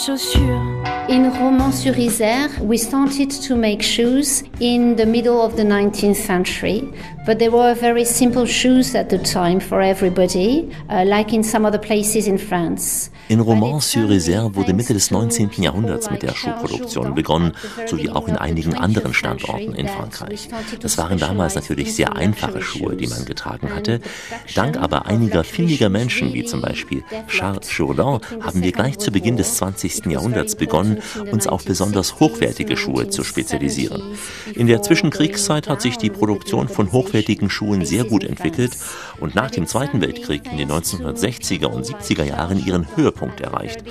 Chaussures 0.06 0.69
In 1.10 1.26
Romans-sur-Isère, 1.26 2.50
we 2.60 2.78
started 2.78 3.32
to 3.48 3.56
make 3.56 3.82
shoes 3.82 4.44
in 4.60 4.94
the 4.96 5.04
middle 5.04 5.40
of 5.40 5.56
the 5.56 5.64
19th 5.64 6.14
century, 6.14 6.84
but 7.26 7.40
they 7.40 7.48
were 7.48 7.74
very 7.74 8.04
simple 8.04 8.46
shoes 8.46 8.94
at 8.94 9.08
the 9.08 9.18
time 9.18 9.58
for 9.58 9.80
everybody, 9.80 10.70
uh, 10.88 11.04
like 11.04 11.32
in 11.32 11.42
some 11.42 11.66
other 11.66 11.80
places 11.80 12.28
in 12.28 12.38
France. 12.38 13.10
In 13.28 13.40
Romans-sur-Isère 13.40 14.54
wurde 14.54 14.72
Mitte 14.72 14.92
des 14.92 15.10
19. 15.10 15.50
Jahrhunderts 15.62 16.10
mit 16.10 16.22
der 16.22 16.32
Schuhproduktion 16.32 17.14
begonnen, 17.14 17.54
sowie 17.86 18.08
auch 18.10 18.28
in 18.28 18.36
einigen 18.36 18.74
anderen 18.74 19.12
Standorten 19.12 19.74
in 19.74 19.88
Frankreich. 19.88 20.48
Das 20.80 20.96
waren 20.96 21.18
damals 21.18 21.56
natürlich 21.56 21.94
sehr 21.94 22.16
einfache 22.16 22.62
Schuhe, 22.62 22.94
die 22.96 23.08
man 23.08 23.24
getragen 23.24 23.74
hatte. 23.74 24.00
Dank 24.54 24.76
aber 24.76 25.06
einiger 25.06 25.42
findiger 25.42 25.88
Menschen, 25.88 26.32
wie 26.34 26.44
zum 26.44 26.60
Beispiel 26.60 27.02
Charles 27.28 27.76
Jourdan, 27.76 28.20
haben 28.40 28.62
wir 28.62 28.72
gleich 28.72 28.98
zu 28.98 29.10
Beginn 29.10 29.36
des 29.36 29.56
20. 29.56 30.06
Jahrhunderts 30.06 30.54
begonnen, 30.56 30.99
uns 31.30 31.46
auf 31.46 31.64
besonders 31.64 32.20
hochwertige 32.20 32.76
Schuhe 32.76 33.08
zu 33.08 33.24
spezialisieren. 33.24 34.02
In 34.54 34.66
der 34.66 34.82
Zwischenkriegszeit 34.82 35.68
hat 35.68 35.82
sich 35.82 35.96
die 35.96 36.10
Produktion 36.10 36.68
von 36.68 36.92
hochwertigen 36.92 37.50
Schuhen 37.50 37.84
sehr 37.84 38.04
gut 38.04 38.24
entwickelt 38.24 38.76
und 39.18 39.34
nach 39.34 39.50
dem 39.50 39.66
Zweiten 39.66 40.00
Weltkrieg 40.00 40.42
in 40.50 40.58
den 40.58 40.70
1960er 40.70 41.66
und 41.66 41.86
70er 41.86 42.24
Jahren 42.24 42.64
ihren 42.64 42.86
Höhepunkt 42.96 43.40
erreicht. 43.40 43.84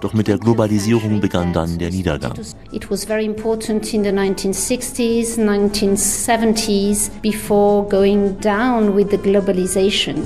Doch 0.00 0.12
mit 0.12 0.28
der 0.28 0.38
Globalisierung 0.38 1.20
begann 1.20 1.52
dann 1.52 1.78
der 1.78 1.90
Niedergang. 1.90 2.34
It 2.72 2.90
was 2.90 3.04
very 3.04 3.24
important 3.24 3.92
in 3.94 4.04
the 4.04 4.10
1960s, 4.10 5.38
1970s, 5.38 7.10
before 7.22 7.88
going 7.88 8.38
down 8.40 8.94
with 8.94 9.08
the 9.10 9.18
globalization. 9.18 10.22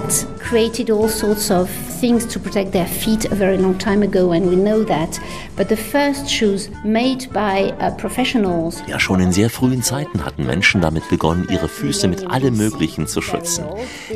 Had 0.00 0.40
created 0.40 0.88
all 0.88 1.06
sorts 1.06 1.50
of 1.50 1.68
things 2.02 2.26
to 2.26 2.40
protect 2.40 2.72
their 2.72 2.86
feet 2.86 3.30
a 3.30 3.34
very 3.36 3.56
long 3.56 3.78
time 3.78 4.02
ago, 4.02 4.32
and 4.32 4.50
we 4.50 4.56
know 4.56 4.82
that. 4.82 5.20
But 5.56 5.68
the 5.68 5.76
first 5.76 6.28
shoes 6.28 6.68
made 6.84 7.28
by 7.32 7.72
uh, 7.78 7.96
professionals 7.96 8.82
Ja, 8.88 8.98
schon 8.98 9.20
in 9.20 9.30
sehr 9.30 9.48
frühen 9.48 9.84
Zeiten 9.84 10.24
hatten 10.24 10.44
Menschen 10.44 10.80
damit 10.80 11.08
begonnen, 11.08 11.46
ihre 11.48 11.68
Füße 11.68 12.08
mit 12.08 12.26
allem 12.26 12.56
Möglichen 12.56 13.06
zu 13.06 13.22
schützen. 13.22 13.64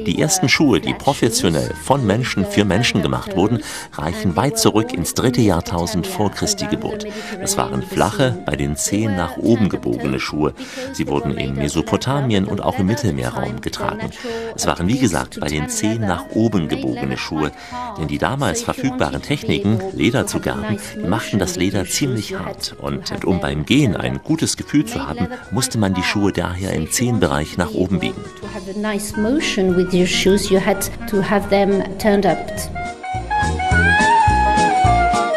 Die 0.05 0.21
ersten 0.21 0.49
Schuhe, 0.49 0.81
die 0.81 0.95
professionell 0.95 1.73
von 1.85 2.05
Menschen 2.05 2.45
für 2.45 2.65
Menschen 2.65 3.03
gemacht 3.03 3.37
wurden, 3.37 3.61
reichen 3.93 4.35
weit 4.35 4.59
zurück 4.59 4.93
ins 4.93 5.15
dritte 5.15 5.41
Jahrtausend 5.41 6.09
vor 6.09 6.33
Christi 6.33 6.67
Geburt. 6.67 7.07
Es 7.41 7.57
waren 7.57 7.83
flache, 7.83 8.43
bei 8.45 8.57
den 8.57 8.75
Zehen 8.75 9.15
nach 9.15 9.37
oben 9.37 9.69
gebogene 9.69 10.19
Schuhe. 10.19 10.55
Sie 10.93 11.07
wurden 11.07 11.39
in 11.39 11.55
Mesopotamien 11.55 12.47
und 12.47 12.61
auch 12.65 12.81
im 12.81 12.87
Mittelmeerraum 12.87 13.61
getragen. 13.61 14.11
Es 14.57 14.67
waren 14.67 14.89
wie 14.89 14.99
gesagt 14.99 15.39
bei 15.39 15.47
den 15.47 15.69
Zehen 15.69 16.01
nach 16.01 16.25
oben 16.35 16.67
gebogene 16.67 17.17
Schuhe, 17.17 17.53
denn 17.99 18.09
die 18.09 18.19
damals 18.19 18.63
verfügbaren 18.63 19.23
Techniken, 19.23 19.81
Leder 19.93 20.27
zu 20.27 20.41
gerben, 20.41 20.79
machten 21.07 21.39
das 21.39 21.57
Leder 21.57 21.85
ziemlich 21.85 22.39
hart. 22.39 22.77
Und 22.81 23.25
um 23.25 23.41
beim 23.41 23.65
Gehen 23.65 23.97
ein 23.97 24.21
gutes 24.23 24.57
Gefühl 24.57 24.85
zu 24.85 25.07
haben, 25.07 25.29
musste 25.51 25.79
man 25.79 25.95
die 25.95 26.03
Schuhe 26.03 26.33
daher 26.33 26.73
im 26.73 26.91
Zehenbereich 26.91 27.57
nach 27.57 27.73
oben 27.73 28.01
biegen. 28.01 28.23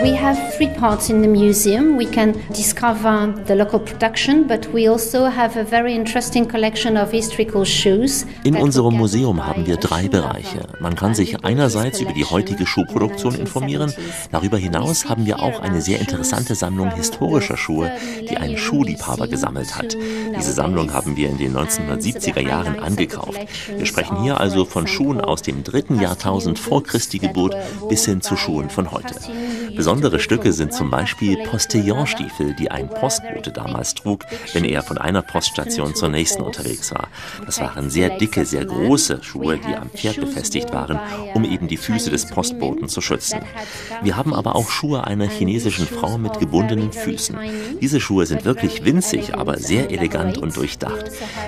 We 0.01 0.15
have 0.15 0.37
three 0.55 0.69
parts 0.69 1.09
in 1.09 1.21
the 1.21 1.27
museum. 1.27 1.97
We 1.97 2.05
can 2.05 2.33
discover 2.53 3.33
the 3.47 3.53
local 3.53 3.79
production, 3.81 4.47
but 4.47 4.65
we 4.73 4.87
also 4.87 5.25
have 5.25 5.57
a 5.57 5.65
very 5.65 5.93
interesting 5.93 6.47
collection 6.47 6.95
of 6.95 7.11
historical 7.11 7.65
shoes. 7.65 8.25
In 8.45 8.55
unserem 8.55 8.95
Museum 8.95 9.45
haben 9.45 9.67
wir 9.67 9.75
drei 9.75 10.07
Bereiche. 10.07 10.67
Man 10.79 10.95
kann 10.95 11.15
sich 11.15 11.43
einerseits 11.43 11.99
über 11.99 12.13
die 12.13 12.23
heutige 12.23 12.65
Schuhproduktion 12.65 13.35
informieren. 13.35 13.91
Darüber 14.31 14.57
hinaus 14.57 15.09
haben 15.09 15.25
wir 15.25 15.41
auch 15.41 15.59
eine 15.59 15.81
sehr 15.81 15.99
interessante 15.99 16.55
Sammlung 16.55 16.91
historischer 16.95 17.57
Schuhe, 17.57 17.91
die 18.21 18.37
ein 18.37 18.57
Schuhliebhaber 18.57 19.27
gesammelt 19.27 19.75
hat. 19.75 19.97
Diese 20.37 20.53
Sammlung 20.53 20.93
haben 20.93 21.17
wir 21.17 21.27
in 21.27 21.37
den 21.37 21.57
1970er 21.57 22.39
Jahren 22.39 22.79
angekauft. 22.79 23.39
Wir 23.75 23.85
sprechen 23.85 24.23
hier 24.23 24.39
also 24.39 24.63
von 24.63 24.87
Schuhen 24.87 25.19
aus 25.19 25.41
dem 25.41 25.65
dritten 25.65 25.99
Jahrtausend 25.99 26.57
vor 26.57 26.83
Christi 26.83 27.19
Geburt 27.19 27.57
bis 27.89 28.05
hin 28.05 28.21
zu 28.21 28.37
Schuhen 28.37 28.69
von 28.69 28.91
heute. 28.91 29.15
Besondere 29.79 30.19
Stücke 30.19 30.51
sind 30.51 30.73
zum 30.73 30.91
Beispiel 30.91 31.37
Postillonstiefel, 31.45 32.53
die 32.53 32.69
ein 32.69 32.89
Postbote 32.89 33.53
damals 33.53 33.95
trug, 33.95 34.25
wenn 34.51 34.65
er 34.65 34.83
von 34.83 34.97
einer 34.97 35.21
Poststation 35.21 35.95
zur 35.95 36.09
nächsten 36.09 36.41
unterwegs 36.41 36.91
war. 36.91 37.07
Das 37.45 37.61
waren 37.61 37.89
sehr 37.89 38.17
dicke, 38.17 38.45
sehr 38.45 38.65
große 38.65 39.23
Schuhe, 39.23 39.57
die 39.57 39.73
am 39.73 39.89
Pferd 39.89 40.19
befestigt 40.19 40.73
waren, 40.73 40.99
um 41.33 41.45
eben 41.45 41.69
die 41.69 41.77
Füße 41.77 42.09
des 42.09 42.25
Postboten 42.25 42.89
zu 42.89 42.99
schützen. 42.99 43.39
Wir 44.01 44.17
haben 44.17 44.33
aber 44.33 44.57
auch 44.57 44.69
Schuhe 44.69 45.07
einer 45.07 45.29
chinesischen 45.29 45.87
Frau 45.87 46.17
mit 46.17 46.39
gebundenen 46.39 46.91
Füßen. 46.91 47.37
Diese 47.79 48.01
Schuhe 48.01 48.25
sind 48.25 48.43
wirklich 48.43 48.83
winzig, 48.83 49.35
aber 49.35 49.59
sehr 49.59 49.91
elegant 49.91 50.37
und 50.37 50.57
durchdacht. 50.57 51.05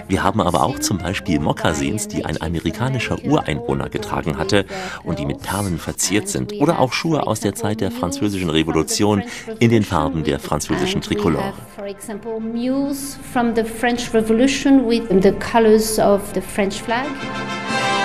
Wir 0.07 0.23
haben 0.23 0.39
aber 0.39 0.63
auch 0.63 0.79
zum 0.79 0.99
Beispiel 0.99 1.41
Mokassins, 1.41 2.07
die 2.07 2.23
ein 2.23 2.41
amerikanischer 2.41 3.21
Ureinwohner 3.25 3.89
getragen 3.89 4.37
hatte 4.37 4.65
und 5.03 5.19
die 5.19 5.25
mit 5.25 5.41
Perlen 5.41 5.79
verziert 5.79 6.29
sind. 6.29 6.53
Oder 6.53 6.79
auch 6.79 6.93
Schuhe 6.93 7.27
aus 7.27 7.41
der 7.41 7.55
Zeit 7.55 7.81
der 7.81 7.91
französischen 8.21 8.51
Revolution 8.51 9.23
in 9.59 9.71
den 9.71 9.83
Farben 9.83 10.23
der 10.23 10.39
französischen 10.39 11.01
Tricolore. 11.01 11.53
For 11.75 11.87
example, 11.87 12.39
mules 12.39 13.17
from 13.33 13.55
the 13.55 13.63
French 13.63 14.13
Revolution 14.13 14.87
with 14.87 15.07
the 15.09 15.31
colors 15.31 15.97
of 15.97 16.21
the 16.33 16.41
French 16.41 16.81
flag. 16.81 17.07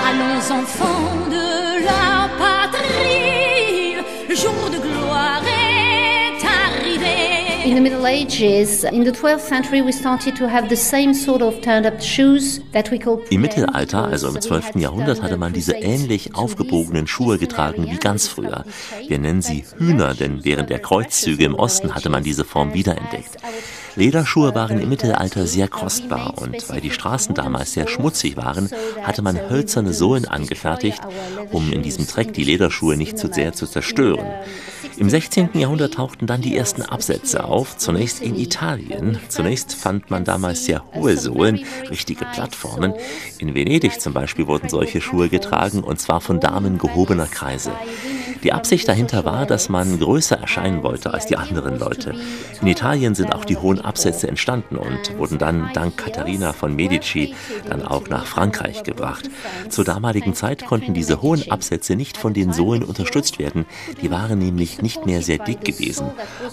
Allons 0.06 0.50
enfants 0.50 1.28
de 1.28 1.84
la 1.84 2.30
patrie, 2.38 3.96
jour 4.34 4.70
de. 4.70 4.85
In 7.66 7.74
the 7.74 7.80
Middle 7.80 8.06
Ages, 8.06 8.84
in 8.84 9.04
the 9.04 9.10
12th 9.10 9.40
century, 9.40 9.82
we 9.82 9.90
started 9.90 10.36
to 10.36 10.48
have 10.48 10.68
the 10.68 10.76
same 10.76 11.12
sort 11.12 11.42
of 11.42 11.60
turned-up 11.62 12.00
shoes 12.00 12.60
that 12.70 12.92
we 12.92 12.98
call 13.00 13.20
Im 13.28 13.40
Mittelalter, 13.40 14.04
also 14.04 14.28
im 14.28 14.40
12. 14.40 14.76
Jahrhundert, 14.76 15.20
hatte 15.20 15.36
man 15.36 15.52
diese 15.52 15.72
ähnlich 15.72 16.36
aufgebogenen 16.36 17.08
Schuhe 17.08 17.38
getragen 17.38 17.90
wie 17.90 17.96
ganz 17.96 18.28
früher. 18.28 18.64
Wir 19.08 19.18
nennen 19.18 19.42
sie 19.42 19.64
Hühner, 19.78 20.14
denn 20.14 20.44
während 20.44 20.70
der 20.70 20.78
Kreuzzüge 20.78 21.44
im 21.44 21.56
Osten 21.56 21.92
hatte 21.92 22.08
man 22.08 22.22
diese 22.22 22.44
Form 22.44 22.72
wiederentdeckt. 22.72 23.36
Lederschuhe 23.96 24.54
waren 24.54 24.78
im 24.78 24.88
Mittelalter 24.88 25.46
sehr 25.46 25.68
kostbar 25.68 26.34
und 26.36 26.68
weil 26.68 26.80
die 26.80 26.90
Straßen 26.90 27.34
damals 27.34 27.72
sehr 27.72 27.88
schmutzig 27.88 28.36
waren, 28.36 28.70
hatte 29.02 29.22
man 29.22 29.48
hölzerne 29.48 29.94
Sohlen 29.94 30.26
angefertigt, 30.26 31.00
um 31.50 31.72
in 31.72 31.82
diesem 31.82 32.06
Dreck 32.06 32.34
die 32.34 32.44
Lederschuhe 32.44 32.96
nicht 32.96 33.18
zu 33.18 33.32
sehr 33.32 33.54
zu 33.54 33.66
zerstören. 33.66 34.26
Im 34.98 35.10
16. 35.10 35.50
Jahrhundert 35.54 35.94
tauchten 35.94 36.26
dann 36.26 36.40
die 36.40 36.56
ersten 36.56 36.82
Absätze 36.82 37.44
auf, 37.44 37.76
zunächst 37.76 38.22
in 38.22 38.34
Italien. 38.34 39.18
Zunächst 39.28 39.74
fand 39.74 40.10
man 40.10 40.24
damals 40.24 40.64
sehr 40.64 40.84
hohe 40.94 41.18
Sohlen, 41.18 41.64
richtige 41.90 42.24
Plattformen. 42.24 42.94
In 43.38 43.54
Venedig 43.54 44.00
zum 44.00 44.14
Beispiel 44.14 44.46
wurden 44.46 44.70
solche 44.70 45.02
Schuhe 45.02 45.28
getragen 45.28 45.82
und 45.82 46.00
zwar 46.00 46.20
von 46.22 46.40
Damen 46.40 46.78
gehobener 46.78 47.26
Kreise. 47.26 47.72
Die 48.42 48.52
Absicht 48.52 48.88
dahinter 48.88 49.24
war, 49.24 49.46
dass 49.46 49.68
man 49.68 49.98
größer 49.98 50.36
erscheinen 50.36 50.82
wollte 50.82 51.12
als 51.12 51.26
die 51.26 51.36
anderen 51.36 51.78
Leute. 51.78 52.14
In 52.60 52.68
Italien 52.68 53.14
sind 53.14 53.34
auch 53.34 53.44
die 53.44 53.56
hohen 53.56 53.80
Absätze 53.80 54.28
entstanden 54.28 54.76
und 54.76 55.18
wurden 55.18 55.38
dann 55.38 55.70
dank 55.74 55.96
Katharina 55.96 56.52
von 56.52 56.74
Medici 56.74 57.34
dann 57.68 57.82
auch 57.82 58.08
nach 58.08 58.26
Frankreich 58.26 58.82
gebracht. 58.82 59.28
Zur 59.68 59.84
damaligen 59.84 60.34
Zeit 60.34 60.64
konnten 60.66 60.94
diese 60.94 61.22
hohen 61.22 61.50
Absätze 61.50 61.96
nicht 61.96 62.16
von 62.16 62.34
den 62.34 62.52
Sohlen 62.52 62.82
unterstützt 62.82 63.38
werden. 63.38 63.66
Die 64.02 64.10
waren 64.10 64.38
nämlich 64.38 64.82
nicht 64.82 65.06
mehr 65.06 65.22
sehr 65.22 65.38
dick 65.38 65.64
gewesen. 65.64 66.06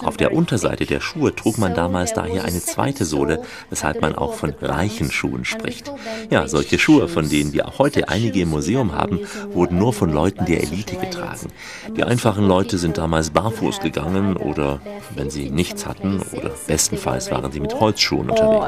Auf 0.03 0.17
der 0.17 0.33
Unterseite 0.33 0.85
der 0.85 0.99
Schuhe 0.99 1.35
trug 1.35 1.57
man 1.57 1.73
damals 1.73 2.13
daher 2.13 2.45
eine 2.45 2.61
zweite 2.61 3.05
Sohle, 3.05 3.41
weshalb 3.69 4.01
man 4.01 4.15
auch 4.15 4.33
von 4.33 4.53
reichen 4.61 5.11
Schuhen 5.11 5.45
spricht. 5.45 5.91
Ja, 6.29 6.47
solche 6.47 6.79
Schuhe, 6.79 7.07
von 7.07 7.29
denen 7.29 7.53
wir 7.53 7.67
auch 7.67 7.79
heute 7.79 8.09
einige 8.09 8.41
im 8.41 8.49
Museum 8.49 8.93
haben, 8.93 9.19
wurden 9.51 9.77
nur 9.77 9.93
von 9.93 10.11
Leuten 10.11 10.45
der 10.45 10.61
Elite 10.63 10.95
getragen. 10.97 11.49
Die 11.95 12.03
einfachen 12.03 12.47
Leute 12.47 12.77
sind 12.77 12.97
damals 12.97 13.29
barfuß 13.29 13.79
gegangen 13.79 14.37
oder 14.37 14.79
wenn 15.15 15.29
sie 15.29 15.49
nichts 15.49 15.85
hatten 15.85 16.21
oder 16.31 16.51
bestenfalls 16.67 17.31
waren 17.31 17.51
sie 17.51 17.59
mit 17.59 17.79
Holzschuhen 17.79 18.29
uh, 18.29 18.31
unterwegs. 18.31 18.65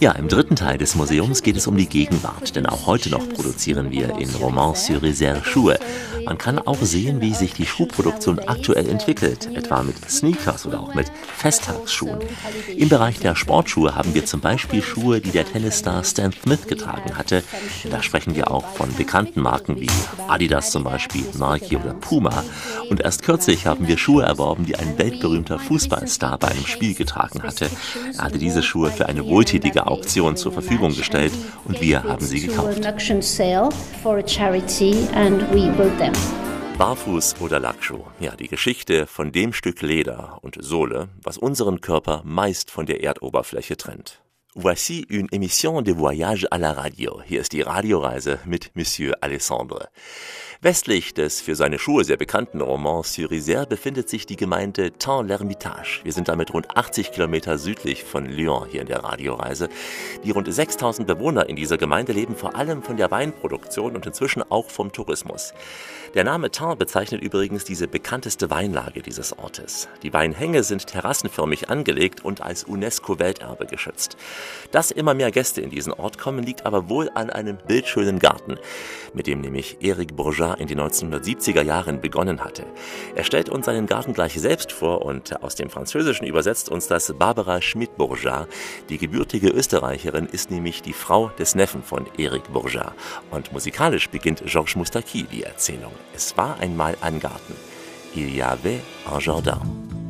Ja, 0.00 0.12
im 0.12 0.28
dritten 0.28 0.56
Teil 0.56 0.78
des 0.78 0.94
Museums 0.94 1.42
geht 1.42 1.56
es 1.56 1.66
um 1.66 1.76
die 1.76 1.88
Gegenwart, 1.88 2.56
denn 2.56 2.66
auch 2.66 2.86
heute 2.86 3.10
noch 3.10 3.28
produzieren 3.28 3.90
wir 3.90 4.18
in 4.18 4.28
Romans-sur-Isère 4.30 5.44
Schuhe. 5.44 5.78
Man 6.24 6.38
kann 6.38 6.58
auch 6.58 6.82
sehen, 6.82 7.20
wie 7.20 7.34
sich 7.34 7.52
die 7.52 7.66
Schuhproduktion 7.66 8.40
aktuell 8.40 8.88
entwickelt, 8.88 9.48
etwa 9.54 9.84
mit 9.84 9.94
Sneakers 10.10 10.66
oder 10.66 10.80
auch 10.80 10.92
mit 10.94 11.06
Festtagsschuhen. 11.36 12.18
Im 12.76 12.88
Bereich 12.88 13.20
der 13.20 13.36
Sportschuhe 13.36 13.94
haben 13.94 14.12
wir 14.12 14.26
zum 14.26 14.40
Beispiel 14.40 14.82
Schuhe, 14.82 15.20
die 15.20 15.30
der 15.30 15.46
Tennisstar 15.46 16.02
Stan 16.02 16.32
Smith 16.32 16.66
getragen 16.76 17.16
hatte. 17.16 17.42
Da 17.90 18.02
sprechen 18.02 18.34
wir 18.34 18.50
auch 18.50 18.66
von 18.74 18.94
bekannten 18.94 19.40
Marken 19.40 19.80
wie 19.80 19.90
Adidas 20.28 20.70
zum 20.70 20.84
Beispiel, 20.84 21.24
Nike 21.34 21.76
oder 21.76 21.94
Puma. 21.94 22.44
Und 22.90 23.00
erst 23.00 23.22
kürzlich 23.22 23.66
haben 23.66 23.88
wir 23.88 23.98
Schuhe 23.98 24.24
erworben, 24.24 24.66
die 24.66 24.76
ein 24.76 24.98
weltberühmter 24.98 25.58
Fußballstar 25.58 26.38
bei 26.38 26.48
einem 26.48 26.66
Spiel 26.66 26.94
getragen 26.94 27.42
hatte. 27.42 27.70
Er 28.16 28.24
hatte 28.24 28.38
diese 28.38 28.62
Schuhe 28.62 28.90
für 28.90 29.06
eine 29.06 29.24
wohltätige 29.26 29.86
Auktion 29.86 30.36
zur 30.36 30.52
Verfügung 30.52 30.94
gestellt 30.94 31.32
und 31.64 31.80
wir 31.80 32.04
haben 32.04 32.24
sie 32.24 32.40
gekauft. 32.46 32.78
Barfuß 36.78 37.36
oder 37.40 37.58
Lackschuh. 37.58 38.04
Ja, 38.20 38.36
die 38.36 38.48
Geschichte 38.48 39.06
von 39.06 39.32
dem 39.32 39.54
Stück 39.54 39.80
Leder 39.80 40.38
und 40.42 40.58
Sohle, 40.60 41.08
was 41.22 41.38
unseren 41.38 41.80
Körper 41.80 42.20
meist 42.24 42.70
von 42.70 42.84
der 42.84 43.02
Erdoberfläche 43.02 43.78
trennt. 43.78 44.20
Voici 44.58 45.04
une 45.10 45.28
émission 45.32 45.82
de 45.82 45.92
voyage 45.92 46.46
à 46.50 46.56
la 46.56 46.72
radio. 46.72 47.20
Hier 47.28 47.42
ist 47.42 47.52
die 47.52 47.60
Radioreise 47.60 48.38
mit 48.46 48.70
Monsieur 48.74 49.12
Alessandre. 49.20 49.90
Westlich 50.62 51.12
des 51.12 51.42
für 51.42 51.54
seine 51.54 51.78
Schuhe 51.78 52.04
sehr 52.04 52.16
bekannten 52.16 52.62
Romans-sur-Isère 52.62 53.66
befindet 53.66 54.08
sich 54.08 54.24
die 54.24 54.36
Gemeinde 54.36 54.92
Tans-l'Hermitage. 54.98 56.02
Wir 56.04 56.14
sind 56.14 56.28
damit 56.28 56.54
rund 56.54 56.74
80 56.74 57.12
Kilometer 57.12 57.58
südlich 57.58 58.02
von 58.04 58.24
Lyon 58.24 58.66
hier 58.70 58.80
in 58.80 58.86
der 58.86 59.04
Radioreise. 59.04 59.68
Die 60.24 60.30
rund 60.30 60.50
6000 60.50 61.06
Bewohner 61.06 61.50
in 61.50 61.56
dieser 61.56 61.76
Gemeinde 61.76 62.14
leben 62.14 62.34
vor 62.34 62.56
allem 62.56 62.82
von 62.82 62.96
der 62.96 63.10
Weinproduktion 63.10 63.94
und 63.94 64.06
inzwischen 64.06 64.42
auch 64.50 64.70
vom 64.70 64.90
Tourismus. 64.90 65.52
Der 66.16 66.24
Name 66.24 66.50
Tans 66.50 66.78
bezeichnet 66.78 67.22
übrigens 67.22 67.64
diese 67.64 67.88
bekannteste 67.88 68.48
Weinlage 68.48 69.02
dieses 69.02 69.38
Ortes. 69.38 69.86
Die 70.02 70.14
Weinhänge 70.14 70.62
sind 70.62 70.86
terrassenförmig 70.86 71.68
angelegt 71.68 72.24
und 72.24 72.40
als 72.40 72.64
UNESCO-Welterbe 72.64 73.66
geschützt. 73.66 74.16
Dass 74.70 74.90
immer 74.90 75.12
mehr 75.12 75.30
Gäste 75.30 75.60
in 75.60 75.68
diesen 75.68 75.92
Ort 75.92 76.16
kommen, 76.16 76.42
liegt 76.42 76.64
aber 76.64 76.88
wohl 76.88 77.10
an 77.12 77.28
einem 77.28 77.58
bildschönen 77.66 78.18
Garten, 78.18 78.54
mit 79.12 79.26
dem 79.26 79.42
nämlich 79.42 79.76
Eric 79.82 80.16
Bourgeat 80.16 80.58
in 80.58 80.68
den 80.68 80.80
1970er 80.80 81.60
Jahren 81.60 82.00
begonnen 82.00 82.42
hatte. 82.42 82.64
Er 83.14 83.24
stellt 83.24 83.50
uns 83.50 83.66
seinen 83.66 83.84
Garten 83.84 84.14
gleich 84.14 84.40
selbst 84.40 84.72
vor 84.72 85.02
und 85.02 85.42
aus 85.42 85.54
dem 85.54 85.68
Französischen 85.68 86.26
übersetzt 86.26 86.70
uns 86.70 86.86
das 86.86 87.12
Barbara 87.12 87.60
Schmidt-Bourgeat. 87.60 88.48
Die 88.88 88.96
gebürtige 88.96 89.50
Österreicherin 89.50 90.24
ist 90.24 90.50
nämlich 90.50 90.80
die 90.80 90.94
Frau 90.94 91.28
des 91.38 91.54
Neffen 91.54 91.82
von 91.82 92.06
Eric 92.16 92.50
Bourgeat. 92.54 92.94
Und 93.30 93.52
musikalisch 93.52 94.08
beginnt 94.08 94.42
Georges 94.46 94.76
Moustaki 94.76 95.24
die 95.24 95.42
Erzählung. 95.42 95.92
Es 96.14 96.34
war 96.36 96.56
einmal 96.60 96.96
ein 97.02 97.18
Garten. 97.18 97.54
Il 98.14 98.34
y 98.34 98.42
avait 98.42 98.80
un 99.12 99.18
jardin. 99.20 99.60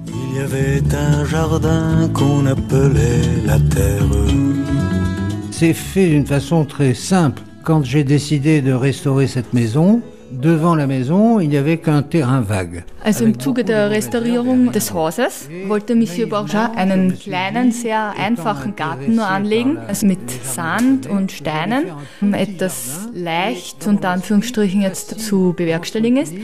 Il 0.06 0.36
y 0.36 0.40
avait 0.40 0.82
un 0.94 1.24
jardin 1.24 2.08
qu'on 2.14 2.46
appelait 2.46 3.22
la 3.44 3.58
terre. 3.58 4.04
C'est 5.50 5.74
fait 5.74 6.08
d'une 6.08 6.26
façon 6.26 6.64
très 6.64 6.94
simple. 6.94 7.42
Quand 7.64 7.84
j'ai 7.84 8.04
décidé 8.04 8.60
de 8.60 8.72
restaurer 8.72 9.26
cette 9.26 9.52
maison, 9.52 10.02
devant 10.40 10.74
la 10.74 10.86
maison, 10.86 11.40
il 11.40 11.48
n'y 11.48 11.56
avait 11.56 11.78
qu'un 11.78 12.02
terrain 12.02 12.40
vague. 12.40 12.84
Also 13.02 13.24
im 13.24 13.38
Zuge 13.38 13.64
der 13.64 13.90
Restaurierung 13.90 14.72
des 14.72 14.92
Hauses 14.92 15.48
wollte 15.66 15.94
Monsieur 15.94 16.28
Bourgeat 16.28 16.76
einen 16.76 17.18
kleinen, 17.18 17.72
sehr 17.72 18.14
einfachen 18.18 18.76
Garten 18.76 19.14
nur 19.14 19.26
anlegen, 19.26 19.78
also 19.78 20.06
mit 20.06 20.18
Sand 20.44 21.06
und 21.06 21.32
Steinen, 21.32 21.86
um 22.20 22.34
etwas 22.34 23.08
leicht 23.14 23.86
unter 23.86 24.10
Anführungsstrichen 24.10 24.82
jetzt 24.82 25.20
zu 25.20 25.54
bewerkstelligen 25.56 26.18
ist. 26.18 26.34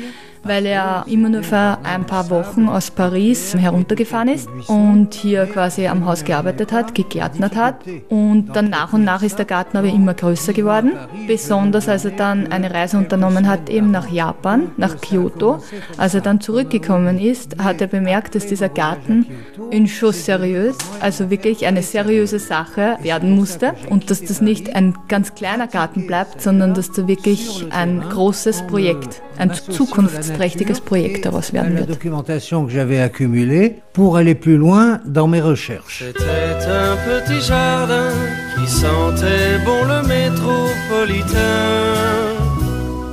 Weil 0.45 0.67
er 0.67 1.05
immer 1.09 1.29
nur 1.29 1.43
für 1.43 1.79
ein 1.83 2.05
paar 2.07 2.31
Wochen 2.31 2.69
aus 2.69 2.91
Paris 2.91 3.55
heruntergefahren 3.55 4.29
ist 4.29 4.49
und 4.67 5.15
hier 5.15 5.47
quasi 5.47 5.87
am 5.87 6.07
Haus 6.07 6.25
gearbeitet 6.25 6.73
hat, 6.73 6.95
gegärtnert 6.95 7.57
hat. 7.57 7.77
Und 8.09 8.49
dann 8.55 8.71
nach 8.71 8.93
und 8.93 9.05
nach 9.05 9.23
ist 9.23 9.39
der 9.39 9.45
Garten 9.45 9.77
aber 9.77 9.89
immer 9.89 10.15
größer 10.15 10.53
geworden. 10.53 10.93
Besonders 11.27 11.89
als 11.89 12.05
er 12.05 12.13
dann 12.13 12.51
eine 12.51 12.73
Reise 12.73 12.99
unternommen 12.99 13.49
hat, 13.49 13.71
eben 13.71 13.91
nach 13.91 14.11
Japan, 14.11 14.71
nach 14.77 15.01
Kyoto. 15.01 15.63
Als 15.97 16.15
er 16.15 16.21
dann 16.21 16.41
zurückgekommen 16.41 17.19
ist, 17.19 17.59
hat 17.63 17.81
er 17.81 17.87
bemerkt, 17.87 18.35
dass 18.35 18.47
dieser 18.47 18.69
Garten 18.69 19.27
in 19.71 19.87
chose 19.87 20.21
seriös, 20.21 20.77
also 21.01 21.31
wirklich 21.31 21.67
eine 21.67 21.83
seriöse 21.83 22.39
Sache 22.39 22.97
werden 23.03 23.37
musste 23.37 23.75
und 23.89 24.11
dass 24.11 24.23
das 24.23 24.41
nicht 24.41 24.75
ein 24.75 24.95
ganz 25.09 25.35
kleiner 25.35 25.67
Garten 25.67 26.07
bleibt, 26.07 26.41
sondern 26.41 26.75
dass 26.75 26.93
da 26.93 27.07
wirklich 27.07 27.67
ein 27.71 28.01
großes 28.01 28.67
Projekt, 28.67 29.23
ein 29.39 29.53
zukunftsträchtiges 30.33 30.81
Projekt 30.81 31.25
daraus 31.25 31.53
werden 31.53 31.75
La 31.75 31.81
wird. 31.81 31.91
documentation 31.91 32.67
que 32.67 32.73
j'avais 32.73 33.01
accumulée 33.01 33.77
pour 33.93 34.17
aller 34.17 34.35
plus 34.35 34.57
loin 34.57 35.01
dans 35.05 35.29
mes 35.29 35.41
recherches. 35.41 36.05
C'était 36.07 36.25
un 36.69 36.97
petit 37.07 37.41
jardin 37.41 38.11
qui 38.57 38.71
sentait 38.71 39.59
bon 39.65 39.85
le 39.85 40.03
métropolitain. 40.07 41.37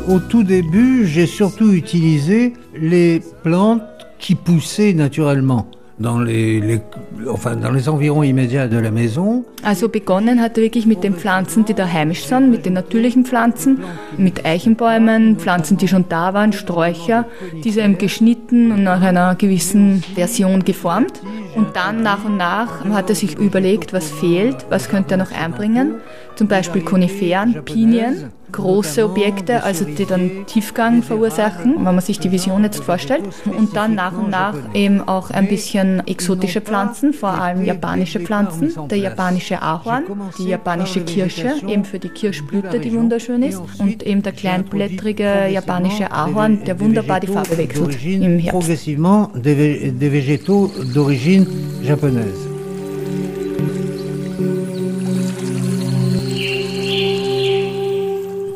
Au 0.07 0.19
tout 0.19 0.43
début, 0.43 1.05
j'ai 1.05 1.27
surtout 1.27 1.71
utilisé 1.73 2.53
les 2.75 3.21
plantes 3.43 3.83
qui 4.17 4.35
poussaient 4.35 4.93
naturellement 4.93 5.67
dans 5.99 6.19
les, 6.19 6.61
les- 6.61 6.81
enfin, 7.27 7.55
dans 7.57 7.71
les 7.71 7.89
environs 7.89 8.23
immédiats 8.23 8.67
de 8.69 8.77
la 8.79 8.89
maison. 8.89 9.43
Also 9.63 9.89
begonnen 9.89 10.39
hat 10.41 10.57
er 10.57 10.63
wirklich 10.63 10.85
mit 10.85 11.03
den 11.03 11.13
Pflanzen, 11.13 11.65
die 11.65 11.73
da 11.73 11.85
heimisch 11.91 12.25
sind, 12.25 12.49
mit 12.49 12.65
den 12.65 12.73
natürlichen 12.73 13.25
Pflanzen, 13.25 13.79
mit 14.17 14.45
Eichenbäumen, 14.45 15.35
Pflanzen, 15.37 15.75
die 15.77 15.87
schon 15.89 16.05
da 16.07 16.33
waren, 16.33 16.53
Sträucher, 16.53 17.25
diese 17.65 17.81
eben 17.81 17.97
geschnitten 17.97 18.71
und 18.71 18.83
nach 18.83 19.01
einer 19.01 19.35
gewissen 19.35 20.01
Version 20.15 20.63
geformt. 20.63 21.21
Und 21.55 21.75
dann 21.75 22.01
nach 22.01 22.23
und 22.23 22.37
nach 22.37 22.85
hat 22.85 23.09
er 23.09 23.15
sich 23.15 23.37
überlegt, 23.37 23.91
was 23.91 24.09
fehlt, 24.09 24.65
was 24.69 24.87
könnte 24.87 25.15
er 25.15 25.17
noch 25.17 25.31
einbringen. 25.31 25.95
Zum 26.35 26.47
Beispiel 26.47 26.81
Koniferen, 26.81 27.55
Pinien, 27.65 28.31
große 28.51 29.05
Objekte, 29.05 29.63
also 29.63 29.85
die 29.85 30.05
dann 30.05 30.45
Tiefgang 30.47 31.03
verursachen, 31.03 31.75
wenn 31.75 31.83
man 31.83 32.01
sich 32.01 32.19
die 32.19 32.31
Vision 32.31 32.63
jetzt 32.63 32.83
vorstellt. 32.83 33.23
Und 33.45 33.75
dann 33.75 33.95
nach 33.95 34.13
und 34.17 34.29
nach 34.29 34.55
eben 34.73 35.01
auch 35.07 35.29
ein 35.31 35.47
bisschen 35.47 36.05
exotische 36.07 36.61
Pflanzen, 36.61 37.13
vor 37.13 37.29
allem 37.29 37.63
japanische 37.65 38.19
Pflanzen, 38.19 38.73
der 38.89 38.97
japanische 38.97 39.61
Ahorn, 39.61 40.03
die 40.37 40.49
japanische 40.49 41.01
Kirsche, 41.01 41.53
eben 41.67 41.85
für 41.85 41.99
die 41.99 42.09
Kirschblüte, 42.09 42.79
die 42.79 42.93
wunderschön 42.93 43.43
ist, 43.43 43.61
und 43.79 44.03
eben 44.03 44.21
der 44.21 44.33
kleinblättrige 44.33 45.47
japanische 45.51 46.11
Ahorn, 46.11 46.63
der 46.65 46.79
wunderbar 46.79 47.19
die 47.19 47.27
Farbe 47.27 47.57
wechselt 47.57 48.03
im 48.03 48.39
Herbst. 48.39 48.89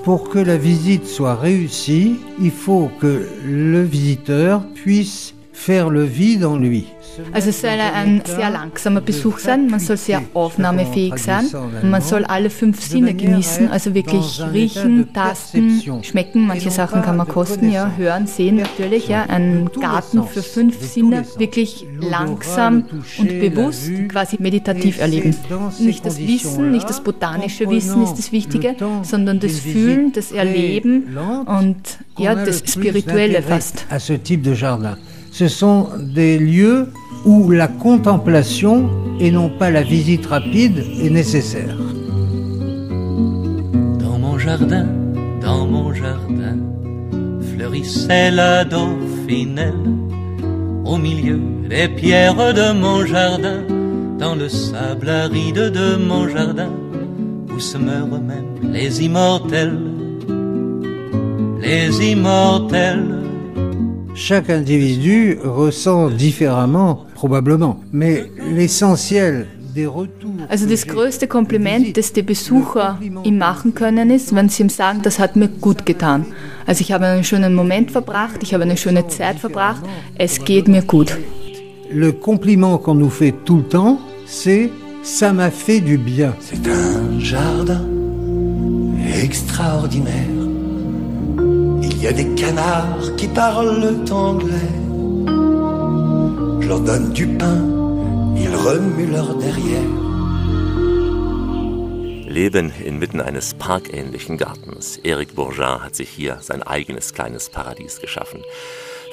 Pour 0.03 0.29
que 0.29 0.37
la 0.37 0.57
visite 0.57 1.07
soit 1.07 1.35
réussie, 1.35 2.17
il 2.41 2.51
faut 2.51 2.91
que 2.99 3.25
le 3.45 3.81
visiteur 3.83 4.61
puisse 4.75 5.32
Also 7.31 7.49
es 7.49 7.61
soll 7.61 7.69
ein 7.69 8.23
sehr 8.25 8.49
langsamer 8.49 8.99
Besuch 9.01 9.37
sein, 9.37 9.67
man 9.67 9.79
soll 9.79 9.97
sehr 9.97 10.23
aufnahmefähig 10.33 11.15
sein, 11.17 11.45
und 11.81 11.91
man 11.91 12.01
soll 12.01 12.25
alle 12.25 12.49
fünf 12.49 12.81
Sinne 12.81 13.13
genießen, 13.13 13.69
also 13.69 13.93
wirklich 13.93 14.41
riechen, 14.51 15.13
tasten, 15.13 15.81
schmecken, 16.01 16.47
manche 16.47 16.71
Sachen 16.71 17.03
kann 17.03 17.17
man 17.17 17.27
kosten, 17.27 17.71
ja, 17.71 17.91
hören, 17.95 18.25
sehen 18.25 18.55
natürlich, 18.55 19.07
ja, 19.09 19.23
ein 19.23 19.69
Garten 19.79 20.23
für 20.27 20.41
fünf 20.41 20.81
Sinne, 20.81 21.23
wirklich 21.37 21.85
langsam 21.99 22.85
und 23.19 23.27
bewusst, 23.39 23.91
quasi 24.09 24.37
meditativ 24.39 24.99
erleben. 24.99 25.35
Nicht 25.79 26.05
das 26.05 26.17
Wissen, 26.17 26.71
nicht 26.71 26.89
das 26.89 27.03
botanische 27.03 27.69
Wissen 27.69 28.03
ist 28.03 28.15
das 28.15 28.31
Wichtige, 28.31 28.75
sondern 29.03 29.39
das 29.39 29.59
Fühlen, 29.59 30.11
das 30.13 30.31
Erleben 30.31 31.15
und 31.45 31.99
ja, 32.17 32.33
das 32.33 32.63
Spirituelle 32.65 33.43
fast. 33.43 33.85
Ce 35.33 35.47
sont 35.47 35.87
des 35.99 36.37
lieux 36.37 36.89
où 37.25 37.49
la 37.49 37.67
contemplation 37.67 38.87
et 39.19 39.31
non 39.31 39.49
pas 39.49 39.71
la 39.71 39.81
visite 39.81 40.27
rapide 40.27 40.83
est 41.01 41.09
nécessaire. 41.09 41.75
Dans 43.97 44.19
mon 44.19 44.37
jardin, 44.37 44.85
dans 45.41 45.65
mon 45.65 45.91
jardin, 45.91 46.59
fleurissait 47.51 48.29
la 48.29 48.63
dauphinelle. 48.63 49.73
Au 50.85 50.97
milieu 50.97 51.39
des 51.67 51.87
pierres 51.87 52.53
de 52.53 52.71
mon 52.79 53.03
jardin, 53.03 53.63
dans 54.19 54.35
le 54.35 54.47
sable 54.47 55.09
aride 55.09 55.71
de 55.71 55.95
mon 55.95 56.29
jardin, 56.29 56.69
où 57.51 57.59
se 57.59 57.79
meurent 57.79 58.21
même 58.21 58.71
les 58.71 59.03
immortels, 59.03 59.79
les 61.59 62.11
immortels. 62.11 63.22
Chaque 64.15 64.49
individu 64.49 65.39
ressent 65.43 66.09
différemment, 66.09 67.05
probablement, 67.15 67.79
mais 67.91 68.25
l'essentiel 68.55 69.47
des 69.73 69.87
retours. 69.87 70.31
Also 70.49 70.67
das 70.67 70.85
größte 70.85 71.27
Kompliment, 71.27 71.97
das 71.97 72.13
die 72.13 72.21
Besucher 72.21 72.99
ihm 73.23 73.37
machen 73.39 73.73
können, 73.73 74.11
ist, 74.11 74.35
wenn 74.35 74.49
sie 74.49 74.63
ihm 74.63 74.69
sagen, 74.69 75.01
das 75.01 75.17
hat 75.17 75.35
mir 75.35 75.47
gut 75.47 75.85
getan. 75.85 76.25
Also 76.67 76.81
ich 76.81 76.91
habe 76.91 77.05
einen 77.07 77.23
schönen 77.23 77.55
Moment 77.55 77.91
verbracht, 77.91 78.43
ich 78.43 78.53
habe 78.53 78.63
eine 78.63 78.77
schöne 78.77 79.07
Zeit 79.07 79.39
verbracht, 79.39 79.81
es 80.15 80.45
geht 80.45 80.67
mir 80.67 80.83
gut. 80.83 81.17
Le 81.91 82.11
compliment 82.11 82.77
qu'on 82.77 82.95
nous 82.95 83.09
fait 83.09 83.33
tout 83.45 83.57
le 83.57 83.63
temps, 83.63 83.99
c'est 84.25 84.69
ça 85.03 85.33
m'a 85.33 85.49
fait 85.49 85.79
du 85.79 85.97
bien. 85.97 86.33
C'est 86.39 86.67
un 86.67 87.19
jardin 87.19 87.81
extraordinaire. 89.21 90.42
Il 91.85 92.01
y 92.01 92.07
a 92.07 92.13
des 92.13 92.29
canards 92.35 93.15
qui 93.17 93.27
parlent 93.27 94.05
anglais. 94.09 94.71
Je 96.61 96.67
leur 96.69 96.79
donne 96.79 97.11
du 97.11 97.27
pain, 97.27 97.59
ils 98.37 98.55
remuent 98.55 99.11
leur 99.11 99.35
derrière. 99.35 99.91
Leben 102.29 102.71
inmitten 102.85 103.19
eines 103.19 103.53
parkähnlichen 103.53 104.37
Gartens. 104.37 104.97
Eric 105.03 105.35
Bourgeat 105.35 105.81
hat 105.83 105.95
sich 105.95 106.09
hier 106.09 106.39
sein 106.41 106.63
eigenes 106.63 107.13
kleines 107.13 107.49
Paradies 107.49 107.99
geschaffen. 107.99 108.39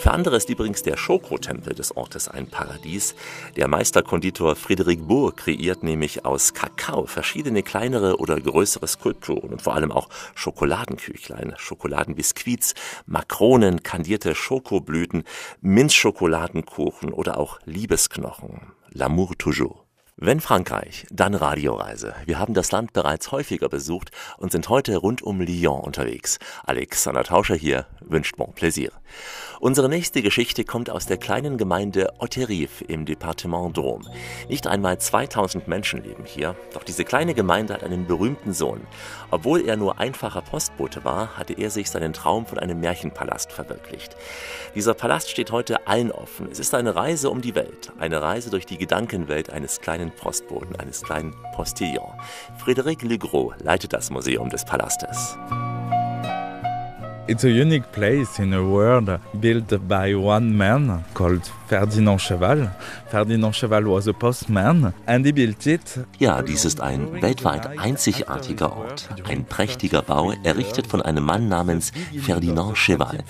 Für 0.01 0.13
andere 0.13 0.39
ist 0.39 0.49
übrigens 0.49 0.83
der 0.83 0.97
Schokotempel 0.97 1.75
des 1.75 1.95
Ortes 1.95 2.27
ein 2.27 2.47
Paradies. 2.47 3.15
Der 3.57 3.69
Meisterkonditor 3.69 4.55
Frédéric 4.55 5.03
Bourg 5.03 5.37
kreiert 5.37 5.83
nämlich 5.83 6.25
aus 6.25 6.55
Kakao 6.55 7.05
verschiedene 7.05 7.63
kleinere 7.63 8.17
oder 8.17 8.41
größere 8.41 8.89
Skulpturen 8.89 9.51
und 9.51 9.61
vor 9.61 9.75
allem 9.75 9.93
auch 9.93 10.09
Schokoladenküchlein, 10.35 11.53
Schokoladenbiskuits, 11.59 12.73
Makronen, 13.05 13.83
kandierte 13.83 14.35
Schokoblüten, 14.35 15.25
Minzschokoladenkuchen 15.61 17.13
oder 17.13 17.37
auch 17.37 17.59
Liebesknochen. 17.67 18.73
L'amour 18.95 19.37
toujours. 19.37 19.90
Wenn 20.23 20.41
Frankreich, 20.41 21.07
dann 21.11 21.35
Radioreise. 21.35 22.15
Wir 22.27 22.39
haben 22.39 22.53
das 22.53 22.73
Land 22.73 22.93
bereits 22.93 23.33
häufiger 23.33 23.71
besucht 23.71 24.11
und 24.37 24.53
sind 24.53 24.69
heute 24.69 24.99
rund 24.99 25.23
um 25.23 25.41
Lyon 25.41 25.81
unterwegs. 25.81 26.39
Alexander 26.63 27.25
Tauscher 27.25 27.55
hier 27.55 27.87
wünscht 28.01 28.37
bon 28.37 28.53
plaisir. 28.53 28.93
Unsere 29.61 29.89
nächste 29.89 30.21
Geschichte 30.21 30.65
kommt 30.65 30.91
aus 30.91 31.07
der 31.07 31.17
kleinen 31.17 31.57
Gemeinde 31.57 32.13
Otterive 32.19 32.85
im 32.85 33.07
Departement 33.07 33.77
Drôme. 33.77 34.07
Nicht 34.49 34.67
einmal 34.67 34.99
2000 34.99 35.69
Menschen 35.69 36.03
leben 36.03 36.25
hier, 36.27 36.55
doch 36.75 36.83
diese 36.85 37.05
kleine 37.05 37.33
Gemeinde 37.33 37.73
hat 37.73 37.83
einen 37.83 38.07
berühmten 38.07 38.53
Sohn. 38.53 38.81
Obwohl 39.31 39.67
er 39.67 39.77
nur 39.77 40.01
einfacher 40.01 40.43
Postbote 40.43 41.03
war, 41.03 41.39
hatte 41.39 41.55
er 41.55 41.71
sich 41.71 41.91
seinen 41.91 42.13
Traum 42.13 42.45
von 42.45 42.59
einem 42.59 42.81
Märchenpalast 42.81 43.53
verwirklicht. 43.53 44.17
Dieser 44.75 44.95
Palast 44.95 45.31
steht 45.31 45.51
heute 45.51 45.87
allen 45.87 46.13
offen. 46.13 46.49
Es 46.51 46.59
ist 46.59 46.75
eine 46.75 46.95
Reise 46.95 47.31
um 47.31 47.41
die 47.41 47.55
Welt, 47.55 47.93
eine 47.99 48.21
Reise 48.21 48.51
durch 48.51 48.67
die 48.67 48.79
Gedankenwelt 48.79 49.51
eines 49.51 49.81
kleinen 49.81 50.10
Postboten, 50.11 50.77
eines 50.77 51.03
kleinen 51.03 51.35
Postillon. 51.55 52.13
Frédéric 52.59 53.03
Legros 53.03 53.53
leitet 53.63 53.93
das 53.93 54.11
Museum 54.11 54.49
des 54.49 54.65
Palastes. 54.65 55.37
It's 57.29 57.45
a 57.45 57.49
unique 57.49 57.93
place 57.93 58.41
in 58.41 58.53
a 58.53 58.61
world 58.61 59.21
built 59.41 59.69
by 59.87 60.15
one 60.15 60.53
man 60.57 61.05
called 61.15 61.43
Ferdinand 61.71 62.21
Cheval. 62.21 62.69
Ferdinand 63.11 63.55
Cheval 63.55 63.85
was 63.85 64.09
a 64.09 64.13
postman 64.13 64.93
and 65.07 65.25
he 65.25 65.31
built 65.31 65.65
it. 65.69 66.01
Ja, 66.19 66.43
dies 66.43 66.65
ist 66.65 66.81
ein 66.81 67.23
weltweit 67.23 67.79
einzigartiger 67.79 68.77
Ort. 68.77 69.09
Ein 69.29 69.45
prächtiger 69.45 70.03
Bau, 70.03 70.33
errichtet 70.43 70.89
von 70.89 71.01
einem 71.01 71.25
Mann 71.25 71.49
namens 71.49 71.93
Ferdinand 72.25 72.77
Cheval. 72.77 73.21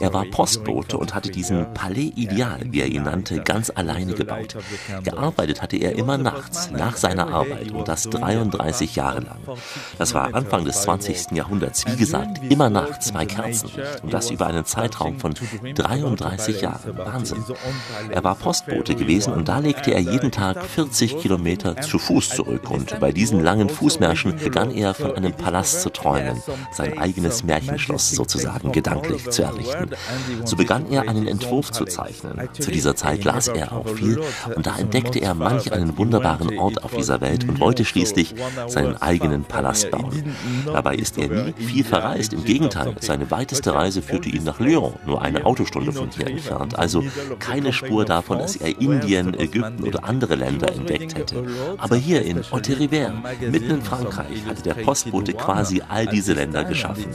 Er 0.00 0.14
war 0.14 0.24
Postbote 0.24 0.96
und 0.96 1.14
hatte 1.14 1.30
diesen 1.30 1.74
Palais 1.74 2.12
Ideal, 2.16 2.60
wie 2.70 2.80
er 2.80 2.86
ihn 2.86 3.02
nannte, 3.02 3.40
ganz 3.40 3.68
alleine 3.68 4.14
gebaut. 4.14 4.56
Gearbeitet 5.04 5.60
hatte 5.60 5.76
er 5.76 5.94
immer 5.96 6.16
nachts, 6.16 6.70
nach 6.70 6.96
seiner 6.96 7.28
Arbeit 7.28 7.70
und 7.70 7.86
das 7.86 8.04
33 8.08 8.96
Jahre 8.96 9.20
lang. 9.20 9.40
Das 9.98 10.14
war 10.14 10.34
Anfang 10.34 10.64
des 10.64 10.80
20. 10.80 11.32
Jahrhunderts, 11.32 11.84
wie 11.86 11.96
gesagt, 11.96 12.40
immer 12.48 12.70
nachts 12.70 13.12
bei 13.12 13.26
Kerzenlicht 13.26 14.02
und 14.02 14.14
das 14.14 14.30
über 14.30 14.46
einen 14.46 14.64
Zeitraum 14.64 15.20
von 15.20 15.34
33 15.74 16.62
Jahren. 16.62 16.96
Wahnsinn. 16.96 17.44
Er 18.10 18.24
war 18.24 18.34
Postbote 18.34 18.94
gewesen 18.94 19.32
und 19.32 19.48
da 19.48 19.58
legte 19.58 19.92
er 19.92 20.00
jeden 20.00 20.30
Tag 20.30 20.64
40 20.64 21.18
Kilometer 21.18 21.80
zu 21.80 21.98
Fuß 21.98 22.30
zurück 22.30 22.70
und 22.70 22.98
bei 23.00 23.12
diesen 23.12 23.42
langen 23.42 23.68
Fußmärschen 23.68 24.36
begann 24.36 24.70
er 24.70 24.94
von 24.94 25.14
einem 25.14 25.32
Palast 25.32 25.82
zu 25.82 25.90
träumen, 25.90 26.42
sein 26.72 26.98
eigenes 26.98 27.44
Märchenschloss 27.44 28.10
sozusagen 28.10 28.72
gedanklich 28.72 29.30
zu 29.30 29.42
errichten. 29.42 29.90
So 30.44 30.56
begann 30.56 30.90
er 30.90 31.08
einen 31.08 31.26
Entwurf 31.26 31.70
zu 31.70 31.84
zeichnen. 31.84 32.48
Zu 32.58 32.70
dieser 32.70 32.96
Zeit 32.96 33.24
las 33.24 33.48
er 33.48 33.72
auch 33.72 33.88
viel 33.88 34.20
und 34.54 34.66
da 34.66 34.76
entdeckte 34.78 35.20
er 35.20 35.34
manch 35.34 35.72
einen 35.72 35.96
wunderbaren 35.98 36.58
Ort 36.58 36.82
auf 36.84 36.94
dieser 36.94 37.20
Welt 37.20 37.48
und 37.48 37.60
wollte 37.60 37.84
schließlich 37.84 38.34
seinen 38.66 39.00
eigenen 39.00 39.44
Palast 39.44 39.90
bauen. 39.90 40.34
Dabei 40.66 40.94
ist 40.94 41.18
er 41.18 41.28
nie 41.28 41.52
viel 41.52 41.84
verreist. 41.84 42.32
Im 42.32 42.44
Gegenteil, 42.44 42.94
seine 43.00 43.30
weiteste 43.30 43.74
Reise 43.74 44.02
führte 44.02 44.28
ihn 44.28 44.44
nach 44.44 44.60
Lyon, 44.60 44.94
nur 45.06 45.22
eine 45.22 45.44
Autostunde 45.46 45.92
von 45.92 46.10
hier 46.10 46.26
entfernt. 46.26 46.78
Also 46.78 47.04
keine 47.38 47.72
Spur 47.80 48.04
davon, 48.04 48.38
dass 48.38 48.56
er 48.56 48.78
Indien, 48.80 49.38
Ägypten 49.38 49.84
oder 49.84 50.04
andere 50.04 50.34
Länder 50.34 50.72
entdeckt 50.72 51.16
hätte. 51.16 51.44
Aber 51.78 51.96
hier 51.96 52.22
in 52.22 52.42
Haute-Rivière, 52.42 53.12
mitten 53.50 53.70
in 53.70 53.82
Frankreich, 53.82 54.44
hatte 54.46 54.62
der 54.62 54.74
Postbote 54.74 55.32
quasi 55.32 55.82
all 55.88 56.06
diese 56.06 56.34
Länder 56.34 56.64
geschaffen. 56.64 57.06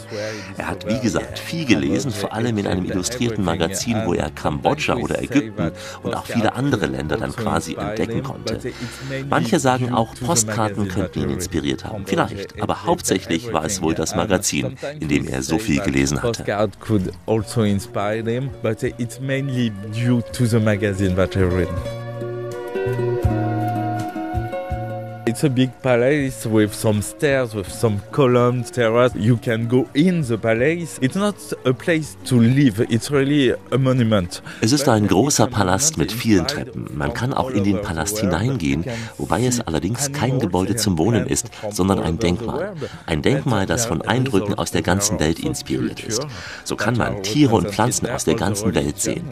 Er 0.57 0.67
hat, 0.67 0.87
wie 0.87 0.99
gesagt, 0.99 1.37
viel 1.37 1.65
gelesen, 1.65 2.11
vor 2.11 2.33
allem 2.33 2.57
in 2.57 2.67
einem 2.67 2.85
illustrierten 2.85 3.43
Magazin, 3.43 4.01
wo 4.05 4.13
er 4.13 4.31
Kambodscha 4.31 4.95
oder 4.95 5.21
Ägypten 5.21 5.71
und 6.01 6.15
auch 6.15 6.25
viele 6.25 6.53
andere 6.55 6.87
Länder 6.87 7.17
dann 7.17 7.35
quasi 7.35 7.75
entdecken 7.75 8.23
konnte. 8.23 8.59
Manche 9.29 9.59
sagen 9.59 9.93
auch, 9.93 10.15
Postkarten 10.15 10.87
könnten 10.87 11.21
ihn 11.21 11.29
inspiriert 11.29 11.85
haben. 11.85 12.05
Vielleicht, 12.05 12.61
aber 12.61 12.85
hauptsächlich 12.85 13.53
war 13.53 13.65
es 13.65 13.81
wohl 13.81 13.93
das 13.93 14.15
Magazin, 14.15 14.75
in 14.99 15.07
dem 15.09 15.27
er 15.27 15.43
so 15.43 15.59
viel 15.59 15.81
gelesen 15.81 16.23
hatte. 16.23 16.43
the 20.55 20.61
magazine 20.61 21.15
that 21.15 21.35
I 21.35 21.41
read. 21.41 22.04
It's 25.35 25.43
a 25.43 25.49
big 25.49 25.71
palace 25.83 26.45
with 26.45 26.73
some 26.73 27.01
stairs, 27.01 27.53
with 27.53 27.69
some 27.69 27.99
columns, 28.13 28.71
terrace. 28.71 29.13
You 29.15 29.35
can 29.35 29.67
go 29.67 29.85
in 29.93 30.23
the 30.23 30.37
palace. 30.37 30.97
It's 31.01 31.17
not 31.17 31.35
a 31.65 31.73
place 31.73 32.15
to 32.27 32.39
live, 32.39 32.79
it's 32.89 33.11
really 33.11 33.53
a 33.73 33.77
monument. 33.77 34.41
Es 34.61 34.71
ist 34.71 34.87
ein 34.87 35.09
großer 35.09 35.47
Palast 35.47 35.97
mit 35.97 36.13
vielen 36.13 36.47
Treppen. 36.47 36.87
Man 36.95 37.13
kann 37.13 37.33
auch 37.33 37.49
in 37.49 37.65
den 37.65 37.81
Palast 37.81 38.19
hineingehen, 38.19 38.85
wobei 39.17 39.45
es 39.45 39.59
allerdings 39.59 40.13
kein 40.13 40.39
Gebäude 40.39 40.77
zum 40.77 40.97
Wohnen 40.97 41.27
ist, 41.27 41.49
sondern 41.69 41.99
ein 41.99 42.17
Denkmal. 42.17 42.73
Ein 43.05 43.21
Denkmal, 43.21 43.65
das 43.65 43.85
von 43.85 44.03
Eindrücken 44.03 44.53
aus 44.53 44.71
der 44.71 44.83
ganzen 44.83 45.19
Welt 45.19 45.39
inspiriert 45.39 46.01
ist. 46.01 46.25
So 46.63 46.77
kann 46.77 46.95
man 46.95 47.23
Tiere 47.23 47.55
und 47.55 47.71
Pflanzen 47.71 48.07
aus 48.09 48.23
der 48.23 48.35
ganzen 48.35 48.73
Welt 48.73 49.01
sehen. 49.01 49.25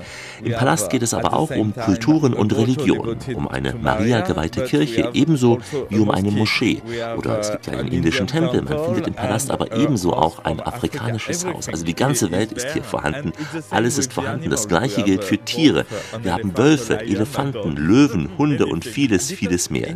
Im 0.43 0.51
Palast 0.51 0.89
geht 0.89 1.01
es 1.01 1.13
aber 1.13 1.31
auch 1.31 1.51
um 1.51 1.73
Kulturen 1.73 2.33
und 2.33 2.53
Religion, 2.57 3.15
um 3.33 3.47
eine 3.47 3.73
Maria 3.75 4.19
geweihte 4.19 4.65
Kirche, 4.65 5.09
ebenso 5.13 5.59
wie 5.93 5.99
um 5.99 6.11
eine 6.11 6.31
Moschee. 6.31 6.81
Oder 7.17 7.39
es 7.39 7.51
gibt 7.51 7.67
ja 7.67 7.73
einen 7.73 7.89
indischen 7.89 8.27
Tempel. 8.27 8.61
Man 8.61 8.83
findet 8.85 9.07
im 9.07 9.13
Palast 9.13 9.51
aber 9.51 9.75
ebenso 9.75 10.13
auch 10.13 10.43
ein 10.43 10.59
afrikanisches 10.59 11.45
Haus. 11.45 11.69
Also 11.69 11.85
die 11.85 11.95
ganze 11.95 12.31
Welt 12.31 12.51
ist 12.51 12.71
hier 12.73 12.83
vorhanden. 12.83 13.33
Alles 13.69 13.97
ist 13.97 14.13
vorhanden. 14.13 14.49
Das 14.49 14.67
gleiche 14.67 15.03
gilt 15.03 15.23
für 15.23 15.37
Tiere. 15.37 15.85
Wir 16.21 16.33
haben 16.33 16.57
Wölfe, 16.57 16.99
Elefanten, 16.99 17.75
Löwen, 17.75 18.29
Hunde 18.37 18.65
und 18.65 18.85
vieles, 18.85 19.31
vieles 19.31 19.69
mehr. 19.69 19.95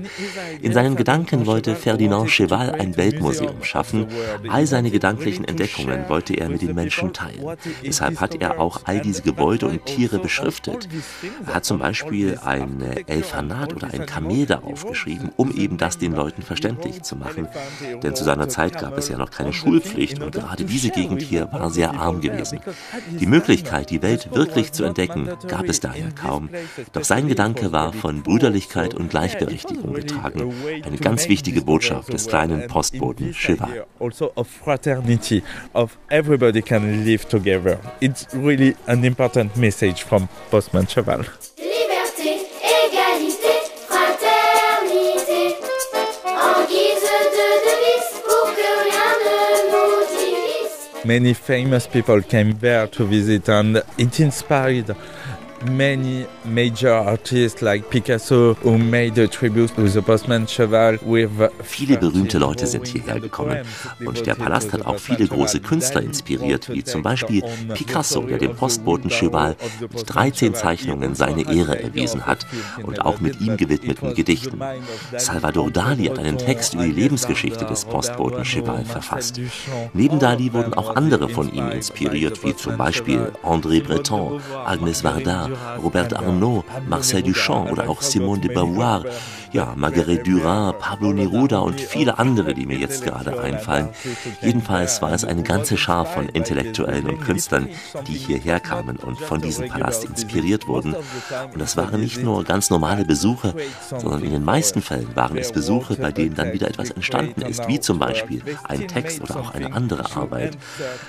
In 0.61 0.73
seinen 0.73 0.95
Gedanken 0.95 1.45
wollte 1.45 1.75
Ferdinand 1.75 2.29
Cheval 2.29 2.71
ein 2.71 2.97
Weltmuseum 2.97 3.63
schaffen. 3.63 4.07
All 4.49 4.67
seine 4.67 4.91
gedanklichen 4.91 5.45
Entdeckungen 5.45 6.09
wollte 6.09 6.33
er 6.35 6.49
mit 6.49 6.61
den 6.61 6.75
Menschen 6.75 7.13
teilen. 7.13 7.57
Deshalb 7.83 8.19
hat 8.19 8.35
er 8.35 8.59
auch 8.59 8.81
all 8.85 9.01
diese 9.01 9.21
Gebäude 9.21 9.67
und 9.67 9.85
Tiere 9.85 10.19
beschriftet. 10.19 10.87
Er 11.45 11.55
hat 11.55 11.65
zum 11.65 11.79
Beispiel 11.79 12.39
ein 12.43 12.81
Elfanat 13.07 13.73
oder 13.75 13.93
ein 13.93 14.05
Kamel 14.05 14.45
da 14.45 14.59
aufgeschrieben, 14.59 15.31
um 15.35 15.51
eben 15.51 15.77
das 15.87 15.97
den 15.97 16.13
Leuten 16.13 16.41
verständlich 16.41 17.01
zu 17.03 17.15
machen. 17.15 17.47
Denn 18.03 18.13
zu 18.13 18.25
seiner 18.25 18.49
Zeit 18.49 18.77
gab 18.77 18.97
es 18.97 19.07
ja 19.07 19.17
noch 19.17 19.31
keine 19.31 19.53
Schulpflicht 19.53 20.21
und 20.21 20.33
gerade 20.33 20.65
diese 20.65 20.89
Gegend 20.89 21.21
hier 21.21 21.49
war 21.53 21.69
sehr 21.69 21.93
arm 21.93 22.19
gewesen. 22.19 22.59
Die 23.19 23.25
Möglichkeit, 23.25 23.89
die 23.89 24.01
Welt 24.01 24.33
wirklich 24.33 24.73
zu 24.73 24.83
entdecken, 24.83 25.29
gab 25.47 25.63
es 25.69 25.79
daher 25.79 26.11
kaum. 26.11 26.49
Doch 26.91 27.05
sein 27.05 27.29
Gedanke 27.29 27.71
war 27.71 27.93
von 27.93 28.21
Brüderlichkeit 28.21 28.93
und 28.95 29.09
Gleichberechtigung 29.09 29.93
getragen. 29.93 30.53
Eine 30.83 30.97
ganz 30.97 31.29
wichtige 31.29 31.61
Botschaft 31.61 32.11
des 32.11 32.27
kleinen 32.27 32.67
Postboten 32.67 33.33
Shiva. 33.33 33.69
Also 33.99 34.31
of 34.35 34.47
fraternity, 34.47 35.41
of 35.73 35.97
everybody 36.09 36.61
can 36.61 37.05
live 37.05 37.25
together. 37.25 37.79
It's 38.01 38.27
really 38.33 38.75
an 38.87 39.05
important 39.05 39.55
message 39.55 40.03
from 40.03 40.27
Postman 40.51 40.85
Cheval. 40.85 41.25
Many 51.07 51.33
famous 51.33 51.87
people 51.87 52.21
came 52.21 52.51
there 52.59 52.85
to 52.87 53.05
visit 53.05 53.47
and 53.47 53.81
it 53.97 54.19
inspired 54.19 54.93
many 55.65 56.25
major 56.45 56.93
artists 56.93 57.61
like 57.61 57.89
Picasso 57.89 58.53
who 58.55 58.77
made 58.77 59.17
a 59.17 59.27
tribute 59.27 59.73
to 59.75 59.87
the 59.87 60.01
Postman 60.01 60.45
Cheval 60.45 60.97
with 61.05 61.29
Viele 61.63 61.97
berühmte 61.97 62.37
Leute 62.37 62.67
sind 62.67 62.87
hierher 62.87 63.19
gekommen 63.19 63.65
und 64.05 64.25
der 64.25 64.35
Palast 64.35 64.73
hat 64.73 64.85
auch 64.85 64.99
viele 64.99 65.27
große 65.27 65.59
Künstler 65.59 66.01
inspiriert, 66.01 66.69
wie 66.69 66.83
zum 66.83 67.01
Beispiel 67.01 67.43
Picasso, 67.73 68.21
der 68.21 68.37
dem 68.37 68.55
Postboten 68.55 69.09
Cheval 69.09 69.55
mit 69.79 70.03
13 70.05 70.53
Zeichnungen 70.53 71.15
seine 71.15 71.51
Ehre 71.51 71.81
erwiesen 71.81 72.25
hat 72.25 72.45
und 72.83 73.01
auch 73.01 73.19
mit 73.19 73.41
ihm 73.41 73.57
gewidmeten 73.57 74.13
Gedichten. 74.13 74.59
Salvador 75.17 75.71
Dali 75.71 76.05
hat 76.05 76.19
einen 76.19 76.37
Text 76.37 76.73
über 76.73 76.83
die 76.83 76.91
Lebensgeschichte 76.91 77.65
des 77.65 77.85
Postboten 77.85 78.43
Cheval 78.43 78.85
verfasst. 78.85 79.39
Neben 79.93 80.19
Dali 80.19 80.53
wurden 80.53 80.73
auch 80.73 80.95
andere 80.95 81.29
von 81.29 81.51
ihm 81.53 81.69
inspiriert, 81.69 82.43
wie 82.43 82.55
zum 82.55 82.77
Beispiel 82.77 83.31
André 83.43 83.83
Breton, 83.83 84.41
Agnes 84.65 85.03
Varda, 85.03 85.46
Robert 85.81 86.13
Arnault, 86.13 86.63
Marcel 86.87 87.23
Duchamp 87.23 87.71
oder 87.71 87.89
auch 87.89 88.01
Simone 88.01 88.41
de 88.41 88.53
Beauvoir, 88.53 89.03
ja, 89.57 89.73
Marguerite 89.75 90.21
Duras, 90.21 90.75
Pablo 90.79 91.11
Neruda 91.13 91.57
und 91.57 91.81
viele 91.81 92.19
andere, 92.19 92.53
die 92.53 92.67
mir 92.67 92.77
jetzt 92.77 93.03
gerade 93.03 93.41
einfallen. 93.41 93.89
Jedenfalls 94.39 95.01
war 95.01 95.13
es 95.13 95.25
eine 95.25 95.41
ganze 95.41 95.77
Schar 95.77 96.05
von 96.05 96.29
Intellektuellen 96.29 97.09
und 97.09 97.21
Künstlern, 97.21 97.67
die 98.07 98.13
hierher 98.13 98.59
kamen 98.59 98.97
und 98.97 99.19
von 99.19 99.41
diesem 99.41 99.67
Palast 99.67 100.05
inspiriert 100.05 100.67
wurden. 100.67 100.93
Und 101.51 101.59
das 101.59 101.75
waren 101.75 101.99
nicht 101.99 102.21
nur 102.21 102.43
ganz 102.43 102.69
normale 102.69 103.03
Besuche, 103.03 103.55
sondern 103.89 104.23
in 104.23 104.29
den 104.29 104.45
meisten 104.45 104.83
Fällen 104.83 105.15
waren 105.15 105.39
es 105.39 105.51
Besuche, 105.51 105.95
bei 105.95 106.11
denen 106.11 106.35
dann 106.35 106.53
wieder 106.53 106.67
etwas 106.67 106.91
entstanden 106.91 107.41
ist, 107.41 107.67
wie 107.67 107.79
zum 107.79 107.97
Beispiel 107.97 108.43
ein 108.63 108.87
Text 108.87 109.21
oder 109.21 109.37
auch 109.37 109.55
eine 109.55 109.73
andere 109.73 110.15
Arbeit. 110.15 110.55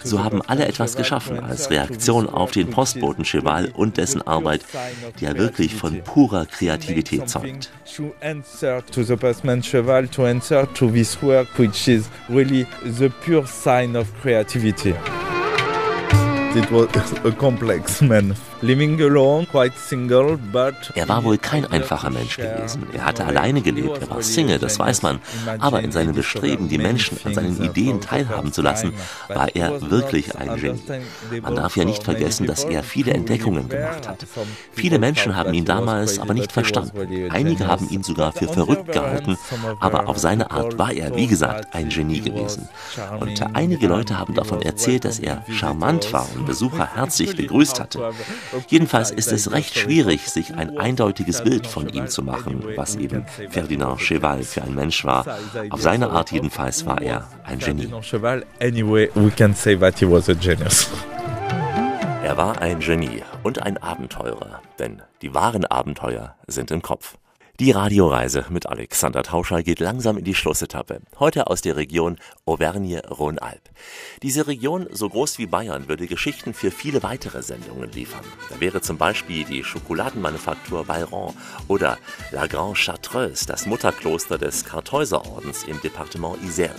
So 0.03 0.25
haben 0.25 0.41
alle 0.41 0.67
etwas 0.67 0.97
geschaffen 0.97 1.39
als 1.39 1.69
Reaktion 1.69 2.27
auf 2.27 2.53
den 2.53 2.71
Postboten 2.71 3.25
Cheval 3.25 3.71
und 3.75 3.99
dessen 3.99 4.27
Arbeit, 4.27 4.65
die 5.21 5.27
ja 5.27 5.37
wirklich 5.37 5.75
von 5.75 6.03
purer 6.03 6.47
Kreativität 6.47 7.29
zeugt. 7.29 7.71
To 8.43 8.47
answer 8.47 8.81
to 8.93 9.05
the 9.05 9.17
postman 9.17 9.63
cheval 9.63 10.07
to 10.09 10.27
answer 10.27 10.67
to 10.75 10.91
this 10.91 11.21
work 11.23 11.49
which 11.59 11.89
is 11.89 12.09
really 12.29 12.65
the 12.83 13.13
pure 13.23 13.47
sign 13.47 13.97
of 13.97 14.13
creativity. 14.15 14.95
It 16.57 16.71
was 16.71 17.13
a 17.25 17.33
complex 17.33 18.01
man 18.03 18.35
living 18.63 19.01
alone 19.01 19.47
quite 19.47 19.73
single 19.77 20.37
but 20.53 20.75
Er 20.95 21.09
war 21.09 21.25
wohl 21.25 21.39
kein 21.39 21.65
einfacher 21.67 22.11
Mensch 22.11 22.37
gewesen. 22.37 22.87
Er 22.93 23.05
hatte 23.05 23.25
alleine 23.25 23.61
gelebt, 23.63 23.99
er 24.01 24.11
war 24.11 24.23
Single, 24.23 24.59
das 24.59 24.79
weiß 24.79 25.03
man. 25.03 25.21
Aber 25.59 25.83
in 25.83 25.93
seinem 25.93 26.15
Bestreben, 26.15 26.69
die 26.69 26.79
Menschen 26.79 27.19
an 27.25 27.35
seinen 27.35 27.63
Ideen 27.63 28.01
teilhaben 28.01 28.53
zu 28.53 28.63
lassen, 28.63 28.93
war 29.29 29.55
er 29.55 29.91
wirklich 29.91 30.37
ein 30.37 30.57
Genie. 30.57 30.83
Man 31.43 31.57
darf 31.57 31.77
ja 31.77 31.85
nicht 31.85 32.03
vergessen, 32.03 32.47
dass 32.47 32.65
er 32.65 32.83
viele 32.83 33.13
Entdeckungen 33.13 33.69
gemacht 33.69 34.09
hat. 34.09 34.27
Viele 34.73 34.99
Menschen 34.99 35.37
haben 35.37 35.55
ihn 35.55 35.65
damals 35.65 36.19
aber 36.19 36.35
nicht 36.35 36.53
verstanden. 36.53 37.31
Einige 37.31 37.67
haben 37.67 37.89
ihn 37.91 38.03
sogar 38.03 38.33
für 38.33 38.49
verrückt 38.49 38.93
gehalten, 38.93 39.37
aber 39.81 40.09
auf 40.09 40.19
seine 40.19 40.51
Art 40.51 40.79
war 40.79 40.93
er, 40.93 41.15
wie 41.15 41.27
gesagt, 41.27 41.75
ein 41.75 41.89
Genie 41.89 42.21
gewesen. 42.21 42.69
Und 43.21 43.43
einige 43.55 43.87
Leute 43.87 44.19
haben 44.19 44.35
davon 44.35 44.63
erzählt, 44.63 45.05
dass 45.05 45.19
er 45.19 45.45
charmant 45.51 46.13
war 46.13 46.27
und 46.35 46.47
Besucher 46.47 46.87
herzlich 46.95 47.37
begrüßt 47.37 47.81
hatte. 47.81 48.13
Jedenfalls 48.69 49.11
ist 49.11 49.33
es 49.33 49.53
recht 49.53 49.77
schwierig, 49.77 50.29
sich 50.29 50.55
ein 50.55 50.79
eindeutiges 50.79 51.43
Bild 51.43 51.67
von 51.67 51.89
ihm 51.89 52.09
zu 52.09 52.23
machen, 52.23 52.65
was 52.77 52.97
eben 52.97 53.25
Ferdinand 53.51 54.01
Cheval 54.01 54.43
für 54.43 54.63
ein 54.63 54.75
Mensch 54.75 55.05
war. 55.05 55.27
Auf 55.71 55.81
seine 55.81 56.11
Art 56.11 56.33
jedenfalls 56.33 56.87
war 56.87 57.01
er 57.01 57.29
ein 57.45 57.59
Genie. 57.59 57.89
Er 62.25 62.37
war 62.37 62.61
ein 62.61 62.81
Genie 62.81 63.23
und 63.43 63.63
ein 63.63 63.79
Abenteurer, 63.79 64.61
denn 64.79 65.03
die 65.23 65.35
wahren 65.35 65.65
Abenteuer 65.65 66.35
sind 66.47 66.71
im 66.71 66.83
Kopf. 66.83 67.17
Die 67.61 67.73
Radioreise 67.73 68.45
mit 68.51 68.67
Alexander 68.67 69.25
Tauscher 69.25 69.65
geht 69.65 69.81
langsam 69.81 70.17
in 70.17 70.23
die 70.23 70.37
Schlussetappe. 70.37 71.01
Heute 71.19 71.49
aus 71.49 71.61
der 71.61 71.75
Region 71.75 72.17
Auvergne-Rhône-Alpes. 72.47 73.73
Diese 74.23 74.47
Region, 74.47 74.87
so 74.93 75.09
groß 75.09 75.39
wie 75.39 75.47
Bayern, 75.47 75.89
würde 75.89 76.07
Geschichten 76.07 76.55
für 76.55 76.71
viele 76.71 77.03
weitere 77.03 77.43
Sendungen 77.43 77.91
liefern. 77.91 78.25
Da 78.49 78.61
wäre 78.61 78.81
zum 78.81 78.97
Beispiel 78.97 79.45
die 79.45 79.65
Schokoladenmanufaktur 79.65 80.85
Bayron 80.85 81.35
oder 81.67 81.99
La 82.31 82.47
Grande 82.47 82.79
Chartreuse, 82.79 83.45
das 83.47 83.67
Mutterkloster 83.67 84.39
des 84.39 84.65
Kartäuserordens 84.65 85.65
im 85.65 85.81
Departement 85.81 86.37
Isère. 86.45 86.77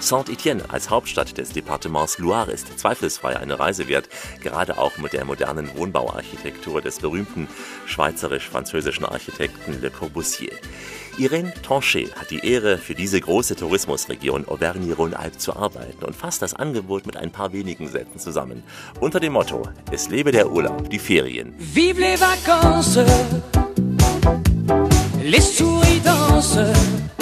Saint-Étienne 0.00 0.62
als 0.68 0.90
Hauptstadt 0.90 1.36
des 1.36 1.50
Departements 1.50 2.18
Loire 2.18 2.52
ist 2.52 2.78
zweifelsfrei 2.78 3.36
eine 3.36 3.58
Reise 3.58 3.88
wert, 3.88 4.08
gerade 4.42 4.78
auch 4.78 4.96
mit 4.98 5.12
der 5.12 5.24
modernen 5.24 5.76
Wohnbauarchitektur 5.76 6.80
des 6.80 7.00
berühmten 7.00 7.48
schweizerisch-französischen 7.86 9.04
Architekten 9.04 9.80
Le 9.80 9.90
Corbusier. 9.90 10.52
Irene 11.18 11.52
Tanchet 11.62 12.14
hat 12.14 12.30
die 12.30 12.46
Ehre, 12.46 12.78
für 12.78 12.94
diese 12.94 13.20
große 13.20 13.56
Tourismusregion 13.56 14.46
Auvergne-Rhône-Alpes 14.46 15.38
zu 15.38 15.56
arbeiten 15.56 16.04
und 16.04 16.14
fasst 16.14 16.42
das 16.42 16.54
Angebot 16.54 17.06
mit 17.06 17.16
ein 17.16 17.32
paar 17.32 17.52
wenigen 17.52 17.88
Sätzen 17.88 18.20
zusammen. 18.20 18.62
Unter 19.00 19.18
dem 19.18 19.32
Motto: 19.32 19.62
Es 19.90 20.08
lebe 20.08 20.30
der 20.30 20.50
Urlaub, 20.52 20.88
die 20.90 21.00
Ferien. 21.00 21.54
Vive 21.58 22.00
les 22.00 22.20
vacances, 22.20 23.04
les 25.24 25.56
souris 25.56 26.02
dansent. 26.04 27.17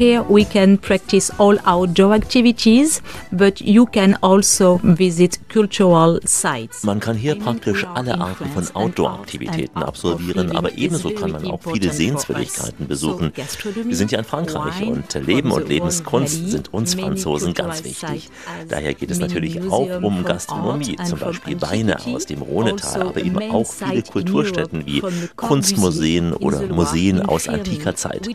Here 0.00 0.24
we 0.30 0.46
can 0.46 0.78
practice 0.78 1.30
all 1.38 1.58
outdoor 1.66 2.14
activities, 2.14 3.02
but 3.32 3.60
you 3.60 3.84
can 3.84 4.16
also 4.22 4.80
visit 4.82 5.38
cultural 5.52 6.18
sites. 6.24 6.84
Man 6.84 7.00
kann 7.00 7.16
hier 7.16 7.34
praktisch 7.34 7.84
alle 7.84 8.18
Arten 8.18 8.46
von 8.46 8.66
Outdoor-Aktivitäten 8.72 9.82
absolvieren, 9.82 10.56
aber 10.56 10.72
ebenso 10.78 11.10
kann 11.10 11.32
man 11.32 11.46
auch 11.50 11.60
viele 11.70 11.92
Sehenswürdigkeiten 11.92 12.88
besuchen. 12.88 13.30
Wir 13.84 13.94
sind 13.94 14.10
ja 14.10 14.20
in 14.20 14.24
Frankreich 14.24 14.86
und 14.86 15.26
Leben 15.26 15.50
und 15.50 15.68
Lebenskunst 15.68 16.48
sind 16.48 16.72
uns 16.72 16.94
Franzosen 16.94 17.52
ganz 17.52 17.84
wichtig. 17.84 18.30
Daher 18.70 18.94
geht 18.94 19.10
es 19.10 19.18
natürlich 19.18 19.60
auch 19.70 20.00
um 20.02 20.24
Gastronomie, 20.24 20.96
zum 21.04 21.18
Beispiel 21.18 21.60
Weine 21.60 21.98
aus 22.06 22.24
dem 22.24 22.40
Rhonetal, 22.40 23.02
aber 23.08 23.22
eben 23.22 23.50
auch 23.50 23.70
viele 23.70 24.00
Kulturstätten 24.00 24.86
wie 24.86 25.02
Kunstmuseen 25.36 26.32
oder 26.32 26.62
Museen 26.68 27.20
aus 27.20 27.48
antiker 27.50 27.94
Zeit. 27.94 28.30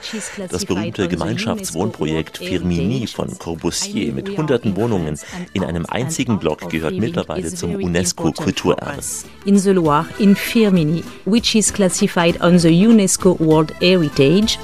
Das 0.52 0.64
berühmte 0.66 1.08
Gemeinschafts 1.08 1.55
Wohnprojekt 1.74 2.38
Firmini 2.38 3.08
von 3.08 3.38
Corbusier 3.38 4.14
mit 4.14 4.38
hunderten 4.38 4.76
Wohnungen 4.76 5.20
in 5.54 5.64
einem 5.64 5.86
einzigen 5.86 6.40
Block 6.40 6.70
gehört 6.70 6.96
mittlerweile 6.96 7.54
zum 7.54 7.76
UNESCO-Kulturerbe. 7.76 9.02
In 9.46 9.58
the 9.58 9.72
Loire, 9.72 10.06
in 10.20 10.36
Firmini, 10.36 11.04
which 11.26 11.56
is 11.56 11.72
classified 11.72 12.42
on 12.42 12.60
the 12.60 12.70
UNESCO 12.70 13.38
World 13.40 13.74
Heritage. 13.80 14.58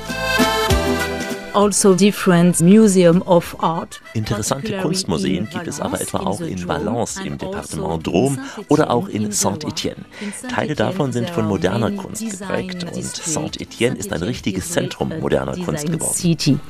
Also 1.54 1.94
different 1.96 2.62
Museum 2.62 3.22
of 3.24 3.62
Art. 3.62 4.00
Interessante 4.14 4.78
Kunstmuseen 4.78 5.50
gibt 5.52 5.68
es 5.68 5.82
aber 5.82 6.00
etwa 6.00 6.20
auch 6.20 6.40
in 6.40 6.66
Valence 6.66 7.20
im 7.26 7.38
Departement 7.38 8.08
Drôme 8.08 8.38
oder 8.70 8.90
auch 8.90 9.10
in 9.10 9.32
Saint-Étienne. 9.32 10.06
Teile 10.50 10.76
davon 10.76 11.12
sind 11.12 11.30
von 11.30 11.48
moderner 11.48 11.92
Kunst 11.92 12.24
geprägt 12.30 12.86
und 12.86 13.04
Saint-Étienne 13.04 13.96
ist 13.96 14.14
ein 14.14 14.24
richtiges 14.24 14.72
Zentrum 14.72 15.12
moderner 15.20 15.58
Kunst 15.58 15.92
geworden. 15.92 16.62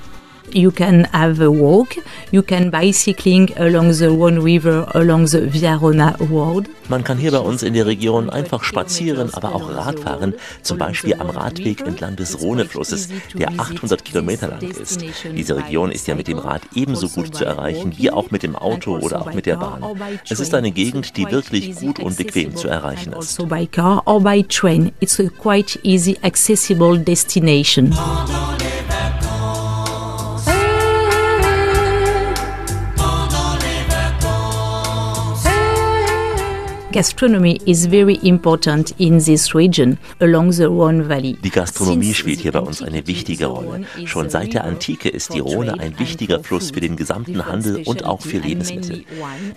You 0.53 0.71
can 0.71 1.05
have 1.13 1.41
a 1.41 1.49
walk, 1.49 1.95
you 2.31 2.41
can 2.41 2.71
bicycling 2.71 3.51
along 3.57 3.93
the 3.93 4.09
Rhone 4.09 4.39
River, 4.43 4.85
along 4.93 5.27
the 5.27 5.49
Viarona 5.49 6.17
Road. 6.29 6.67
Man 6.89 7.05
kann 7.05 7.17
hier 7.17 7.31
bei 7.31 7.39
uns 7.39 7.63
in 7.63 7.73
der 7.73 7.85
Region 7.85 8.29
einfach 8.29 8.63
spazieren, 8.63 9.33
aber 9.33 9.55
auch 9.55 9.73
Radfahren, 9.73 10.33
zum 10.61 10.77
Beispiel 10.77 11.13
am 11.13 11.29
Radweg 11.29 11.87
entlang 11.87 12.17
des 12.17 12.41
Rhoneflusses, 12.41 13.07
der 13.33 13.51
800 13.51 14.03
Kilometer 14.03 14.49
lang 14.49 14.61
ist. 14.61 14.99
Diese 15.33 15.55
Region 15.55 15.91
ist 15.91 16.07
ja 16.07 16.15
mit 16.15 16.27
dem 16.27 16.37
Rad 16.37 16.63
ebenso 16.75 17.07
gut 17.07 17.33
zu 17.33 17.45
erreichen 17.45 17.93
wie 17.97 18.11
auch 18.11 18.31
mit 18.31 18.43
dem 18.43 18.57
Auto 18.57 18.97
oder 18.97 19.21
auch 19.21 19.33
mit 19.33 19.45
der 19.45 19.55
Bahn. 19.55 19.83
Es 20.29 20.41
ist 20.41 20.53
eine 20.53 20.71
Gegend, 20.71 21.15
die 21.15 21.31
wirklich 21.31 21.75
gut 21.75 21.99
und 21.99 22.17
bequem 22.17 22.57
zu 22.57 22.67
erreichen 22.67 23.13
ist. 23.13 23.39
Also 23.39 23.45
by 23.45 23.65
car 23.67 24.03
or 24.05 24.19
by 24.19 24.43
train, 24.43 24.91
it's 24.99 25.17
a 25.19 25.29
quite 25.29 25.79
easy 25.83 26.17
accessible 26.23 26.97
destination. 26.99 27.95
Gastronomy 36.91 37.57
is 37.65 37.85
very 37.85 38.19
important 38.21 38.93
in 38.99 39.17
this 39.17 39.55
region 39.55 39.97
along 40.19 40.51
the 40.51 40.65
Rhone 40.65 41.07
Valley. 41.07 41.37
Die 41.41 41.49
Gastronomie 41.49 42.13
spielt 42.13 42.41
hier 42.41 42.51
bei 42.51 42.59
uns 42.59 42.81
eine 42.81 43.07
wichtige 43.07 43.45
Rolle. 43.45 43.85
Schon 44.03 44.29
seit 44.29 44.53
der 44.53 44.65
Antike 44.65 45.07
ist 45.07 45.33
die 45.33 45.39
Rhone 45.39 45.79
ein 45.79 45.97
wichtiger 45.99 46.43
Fluss 46.43 46.71
für 46.71 46.81
den 46.81 46.97
gesamten 46.97 47.45
Handel 47.45 47.83
und 47.85 48.03
auch 48.03 48.19
für 48.19 48.39
Lebensmittel. 48.39 49.05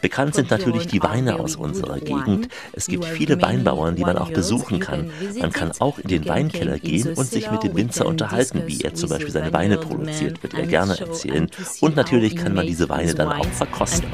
Bekannt 0.01 0.37
sind 0.37 0.53
natürlich 0.53 0.87
die 0.87 1.03
Weine 1.03 1.41
aus 1.41 1.57
unserer 1.57 1.99
Gegend. 1.99 2.49
Es 2.73 2.87
gibt 2.87 3.05
viele 3.05 3.43
Weinbauern, 3.43 3.97
die 3.97 4.03
man 4.03 4.17
auch 4.17 4.31
besuchen 4.31 4.79
kann. 4.79 5.11
Man 5.41 5.51
kann 5.51 5.73
auch 5.81 5.99
in 5.99 6.09
den 6.09 6.29
Weinkeller 6.29 6.79
gehen 6.79 7.15
und 7.15 7.27
sich 7.27 7.51
mit 7.51 7.65
dem 7.65 7.75
Winzer 7.75 8.07
unterhalten, 8.07 8.63
wie 8.67 8.81
er 8.83 8.95
zum 8.95 9.09
Beispiel 9.09 9.33
seine 9.33 9.53
Weine 9.53 9.79
produziert, 9.79 10.41
wird 10.41 10.55
er 10.55 10.67
gerne 10.67 11.01
erzählen. 11.01 11.51
Und 11.81 11.97
natürlich 11.97 12.37
kann 12.37 12.55
man 12.55 12.65
diese 12.67 12.89
Weine 12.89 13.13
dann 13.13 13.33
auch 13.33 13.47
verkosten. 13.47 14.07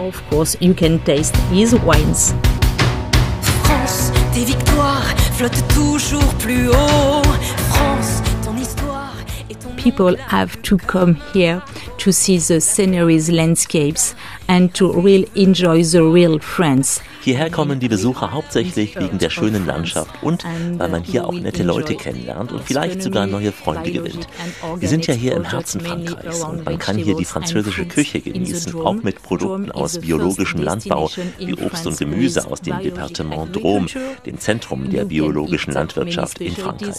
Tes 4.40 4.46
victoires 4.46 5.14
flottent 5.32 5.64
toujours 5.68 6.34
plus 6.38 6.68
haut. 6.68 7.22
France, 7.72 8.22
ton 8.42 8.56
histoire 8.56 9.14
et 9.50 9.54
ton 9.54 9.70
People 9.76 10.16
have 10.28 10.60
to 10.62 10.76
come 10.76 11.16
here 11.34 11.60
to 11.98 12.12
see 12.12 12.38
the 12.38 12.60
sceneries, 12.60 13.30
landscapes, 13.30 14.14
and 14.48 14.72
to 14.74 14.92
really 14.92 15.28
enjoy 15.34 15.82
the 15.82 16.02
real 16.02 16.38
France. 16.38 17.00
Hierher 17.22 17.50
kommen 17.50 17.80
die 17.80 17.88
Besucher 17.88 18.32
hauptsächlich 18.32 18.96
wegen 18.96 19.18
der 19.18 19.30
schönen 19.30 19.66
Landschaft 19.66 20.22
und 20.22 20.44
weil 20.78 20.88
man 20.88 21.02
hier 21.02 21.26
auch 21.26 21.34
nette 21.34 21.62
Leute 21.62 21.94
kennenlernt 21.94 22.52
und 22.52 22.64
vielleicht 22.64 23.02
sogar 23.02 23.26
neue 23.26 23.52
Freunde 23.52 23.90
gewinnt. 23.92 24.26
Wir 24.76 24.88
sind 24.88 25.06
ja 25.06 25.14
hier 25.14 25.36
im 25.36 25.44
Herzen 25.44 25.80
Frankreichs 25.80 26.42
und 26.44 26.64
man 26.64 26.78
kann 26.78 26.96
hier 26.96 27.16
die 27.16 27.24
französische 27.24 27.86
Küche 27.86 28.20
genießen, 28.20 28.74
auch 28.74 29.02
mit 29.02 29.22
Produkten 29.22 29.70
aus 29.70 29.98
biologischem 29.98 30.62
Landbau 30.62 31.10
wie 31.38 31.54
Obst 31.54 31.86
und 31.86 31.98
Gemüse 31.98 32.46
aus 32.50 32.62
dem 32.62 32.80
Departement 32.80 33.54
Drôme, 33.56 33.90
dem 34.24 34.38
Zentrum 34.38 34.88
der 34.90 35.04
biologischen 35.04 35.72
Landwirtschaft 35.74 36.40
in 36.40 36.54
Frankreich. 36.54 36.96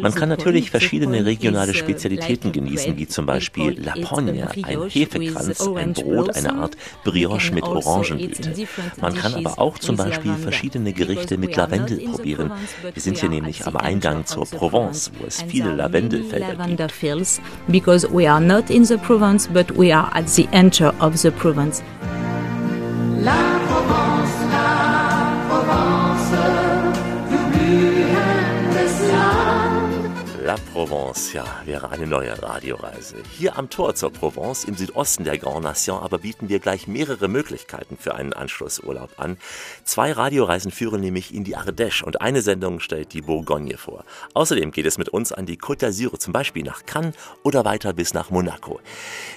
Man 0.00 0.14
kann 0.14 0.28
natürlich 0.28 0.70
verschiedene 0.70 1.24
regionale 1.24 1.74
Spezialitäten 1.74 2.52
genießen, 2.52 2.96
wie 2.96 3.06
zum 3.06 3.26
Beispiel 3.26 3.80
La 3.82 3.94
Pogne, 3.94 4.48
ein 4.62 4.88
Hefekranz, 4.88 5.60
ein 5.60 5.92
Brot, 5.92 6.34
eine 6.34 6.54
Art 6.54 6.76
Brioche 7.04 7.52
mit 7.52 7.64
Orangenblüte. 7.64 8.54
Man 9.00 9.14
kann 9.14 9.35
aber 9.36 9.58
auch 9.58 9.78
zum 9.78 9.96
Beispiel 9.96 10.34
verschiedene 10.34 10.92
Gerichte 10.92 11.38
mit 11.38 11.56
Lavendel 11.56 11.98
probieren. 11.98 12.50
Wir 12.92 13.02
sind 13.02 13.18
hier 13.18 13.28
nämlich 13.28 13.66
am 13.66 13.76
Eingang 13.76 14.26
zur 14.26 14.46
Provence, 14.46 15.10
wo 15.18 15.26
es 15.26 15.42
viele 15.42 15.74
Lavendelfelder 15.74 16.56
gibt. 16.66 16.90
because 17.68 18.06
we 18.10 18.26
are 18.26 18.40
not 18.40 18.70
in 18.70 18.84
the 18.84 18.96
Provence, 18.96 19.46
but 19.46 19.70
we 19.76 19.92
are 19.92 20.10
at 20.14 20.28
the 20.28 20.48
enter 20.52 20.94
of 21.00 21.16
the 21.16 21.30
Provence. 21.30 21.82
La 23.18 23.58
Provence, 23.66 24.15
Provence, 30.72 31.32
ja, 31.32 31.44
wäre 31.64 31.90
eine 31.90 32.06
neue 32.06 32.42
Radioreise. 32.42 33.16
Hier 33.38 33.58
am 33.58 33.70
Tor 33.70 33.94
zur 33.94 34.12
Provence 34.12 34.64
im 34.64 34.74
Südosten 34.74 35.24
der 35.24 35.38
Grand 35.38 35.62
Nation 35.62 36.00
aber 36.00 36.18
bieten 36.18 36.48
wir 36.48 36.58
gleich 36.58 36.86
mehrere 36.86 37.28
Möglichkeiten 37.28 37.96
für 37.96 38.14
einen 38.14 38.32
Anschlussurlaub 38.32 39.10
an. 39.18 39.36
Zwei 39.84 40.12
Radioreisen 40.12 40.70
führen 40.70 41.00
nämlich 41.00 41.34
in 41.34 41.44
die 41.44 41.56
Ardèche 41.56 42.04
und 42.04 42.20
eine 42.20 42.42
Sendung 42.42 42.80
stellt 42.80 43.12
die 43.12 43.22
Bourgogne 43.22 43.76
vor. 43.78 44.04
Außerdem 44.34 44.70
geht 44.70 44.86
es 44.86 44.98
mit 44.98 45.08
uns 45.08 45.32
an 45.32 45.46
die 45.46 45.58
Côte 45.58 45.86
d'Azur, 45.86 46.18
zum 46.18 46.32
Beispiel 46.32 46.62
nach 46.62 46.86
Cannes 46.86 47.14
oder 47.42 47.64
weiter 47.64 47.92
bis 47.92 48.14
nach 48.14 48.30
Monaco. 48.30 48.80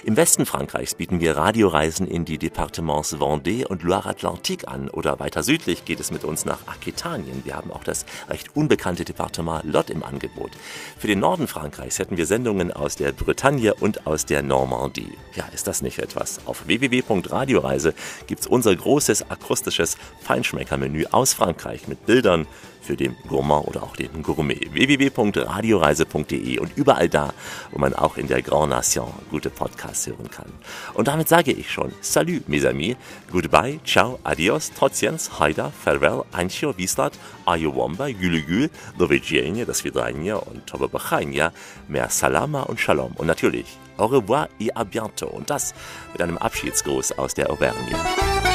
Im 0.04 0.16
Westen 0.16 0.46
Frankreichs 0.46 0.94
bieten 0.94 1.20
wir 1.20 1.36
Radioreisen 1.36 2.06
in 2.06 2.24
die 2.24 2.38
Departements 2.38 3.16
Vendée 3.16 3.66
und 3.66 3.82
Loire-Atlantique 3.82 4.68
an 4.68 4.88
oder 4.88 5.20
weiter 5.20 5.42
südlich 5.42 5.84
geht 5.84 6.00
es 6.00 6.10
mit 6.10 6.24
uns 6.24 6.44
nach 6.44 6.66
Aquitanien. 6.66 7.44
Wir 7.44 7.56
haben 7.56 7.70
auch 7.70 7.84
das 7.84 8.06
recht 8.28 8.56
unbekannte 8.56 9.04
Departement 9.04 9.64
Lot 9.64 9.90
im 9.90 10.02
Angebot. 10.02 10.52
Für 10.98 11.09
den 11.10 11.18
Norden 11.18 11.48
Frankreichs 11.48 11.98
hätten 11.98 12.16
wir 12.16 12.24
Sendungen 12.24 12.72
aus 12.72 12.94
der 12.94 13.10
Bretagne 13.10 13.74
und 13.74 14.06
aus 14.06 14.26
der 14.26 14.42
Normandie. 14.42 15.18
Ja, 15.34 15.44
ist 15.52 15.66
das 15.66 15.82
nicht 15.82 15.98
etwas? 15.98 16.46
Auf 16.46 16.68
www.radioreise 16.68 17.94
gibt's 18.28 18.46
unser 18.46 18.76
großes 18.76 19.28
akustisches 19.28 19.98
Feinschmeckermenü 20.20 21.06
aus 21.10 21.32
Frankreich 21.32 21.88
mit 21.88 22.06
Bildern, 22.06 22.46
für 22.80 22.96
den 22.96 23.16
Gourmand 23.28 23.68
oder 23.68 23.82
auch 23.82 23.96
den 23.96 24.22
Gourmet. 24.22 24.68
www.radioreise.de 24.72 26.58
und 26.58 26.76
überall 26.76 27.08
da, 27.08 27.32
wo 27.70 27.78
man 27.78 27.94
auch 27.94 28.16
in 28.16 28.26
der 28.26 28.42
Grand 28.42 28.70
Nation 28.70 29.12
gute 29.30 29.50
Podcasts 29.50 30.06
hören 30.06 30.30
kann. 30.30 30.52
Und 30.94 31.08
damit 31.08 31.28
sage 31.28 31.52
ich 31.52 31.70
schon, 31.70 31.92
salut 32.00 32.48
mes 32.48 32.64
amis, 32.64 32.96
goodbye, 33.30 33.80
ciao, 33.84 34.18
adios, 34.24 34.72
trotziens, 34.72 35.38
haida, 35.38 35.70
farewell, 35.70 36.24
ancio, 36.32 36.76
wislat, 36.76 37.12
ayowamba, 37.46 38.10
gülügül, 38.10 38.70
do 38.98 39.08
widzenia, 39.08 39.64
das 39.64 39.84
Vidrenia 39.84 40.36
und 40.36 40.66
tobabachania, 40.66 41.52
mehr 41.88 42.08
salama 42.08 42.62
und 42.62 42.80
shalom. 42.80 43.12
Und 43.16 43.26
natürlich, 43.26 43.66
au 43.96 44.06
revoir 44.06 44.48
et 44.58 44.76
à 44.76 44.84
bientôt. 44.84 45.30
Und 45.30 45.50
das 45.50 45.74
mit 46.12 46.22
einem 46.22 46.38
Abschiedsgruß 46.38 47.18
aus 47.18 47.34
der 47.34 47.50
Auvergne. 47.50 48.49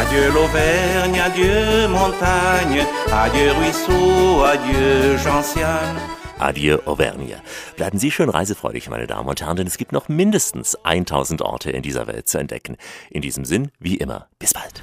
Adieu 0.00 0.30
l'Auvergne, 0.32 1.20
adieu 1.20 1.88
montagne, 1.88 2.86
adieu 3.10 3.52
ruisseau, 3.52 4.44
adieu 4.44 5.16
Gentiane. 5.16 6.00
Adieu 6.38 6.80
Auvergne. 6.84 7.40
Bleiben 7.76 7.98
Sie 7.98 8.10
schön 8.10 8.28
reisefreudig, 8.28 8.90
meine 8.90 9.06
Damen 9.06 9.28
und 9.28 9.40
Herren, 9.40 9.56
denn 9.56 9.66
es 9.66 9.78
gibt 9.78 9.92
noch 9.92 10.08
mindestens 10.08 10.76
1000 10.84 11.40
Orte 11.40 11.70
in 11.70 11.82
dieser 11.82 12.06
Welt 12.06 12.28
zu 12.28 12.36
entdecken. 12.38 12.76
In 13.10 13.22
diesem 13.22 13.46
Sinn, 13.46 13.70
wie 13.80 13.96
immer, 13.96 14.26
bis 14.38 14.52
bald. 14.52 14.82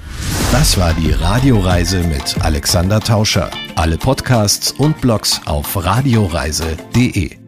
Das 0.50 0.78
war 0.78 0.92
die 0.94 1.12
Radioreise 1.12 2.02
mit 2.02 2.36
Alexander 2.42 3.00
Tauscher. 3.00 3.50
Alle 3.76 3.98
Podcasts 3.98 4.72
und 4.72 5.00
Blogs 5.00 5.40
auf 5.46 5.84
radioreise.de. 5.84 7.43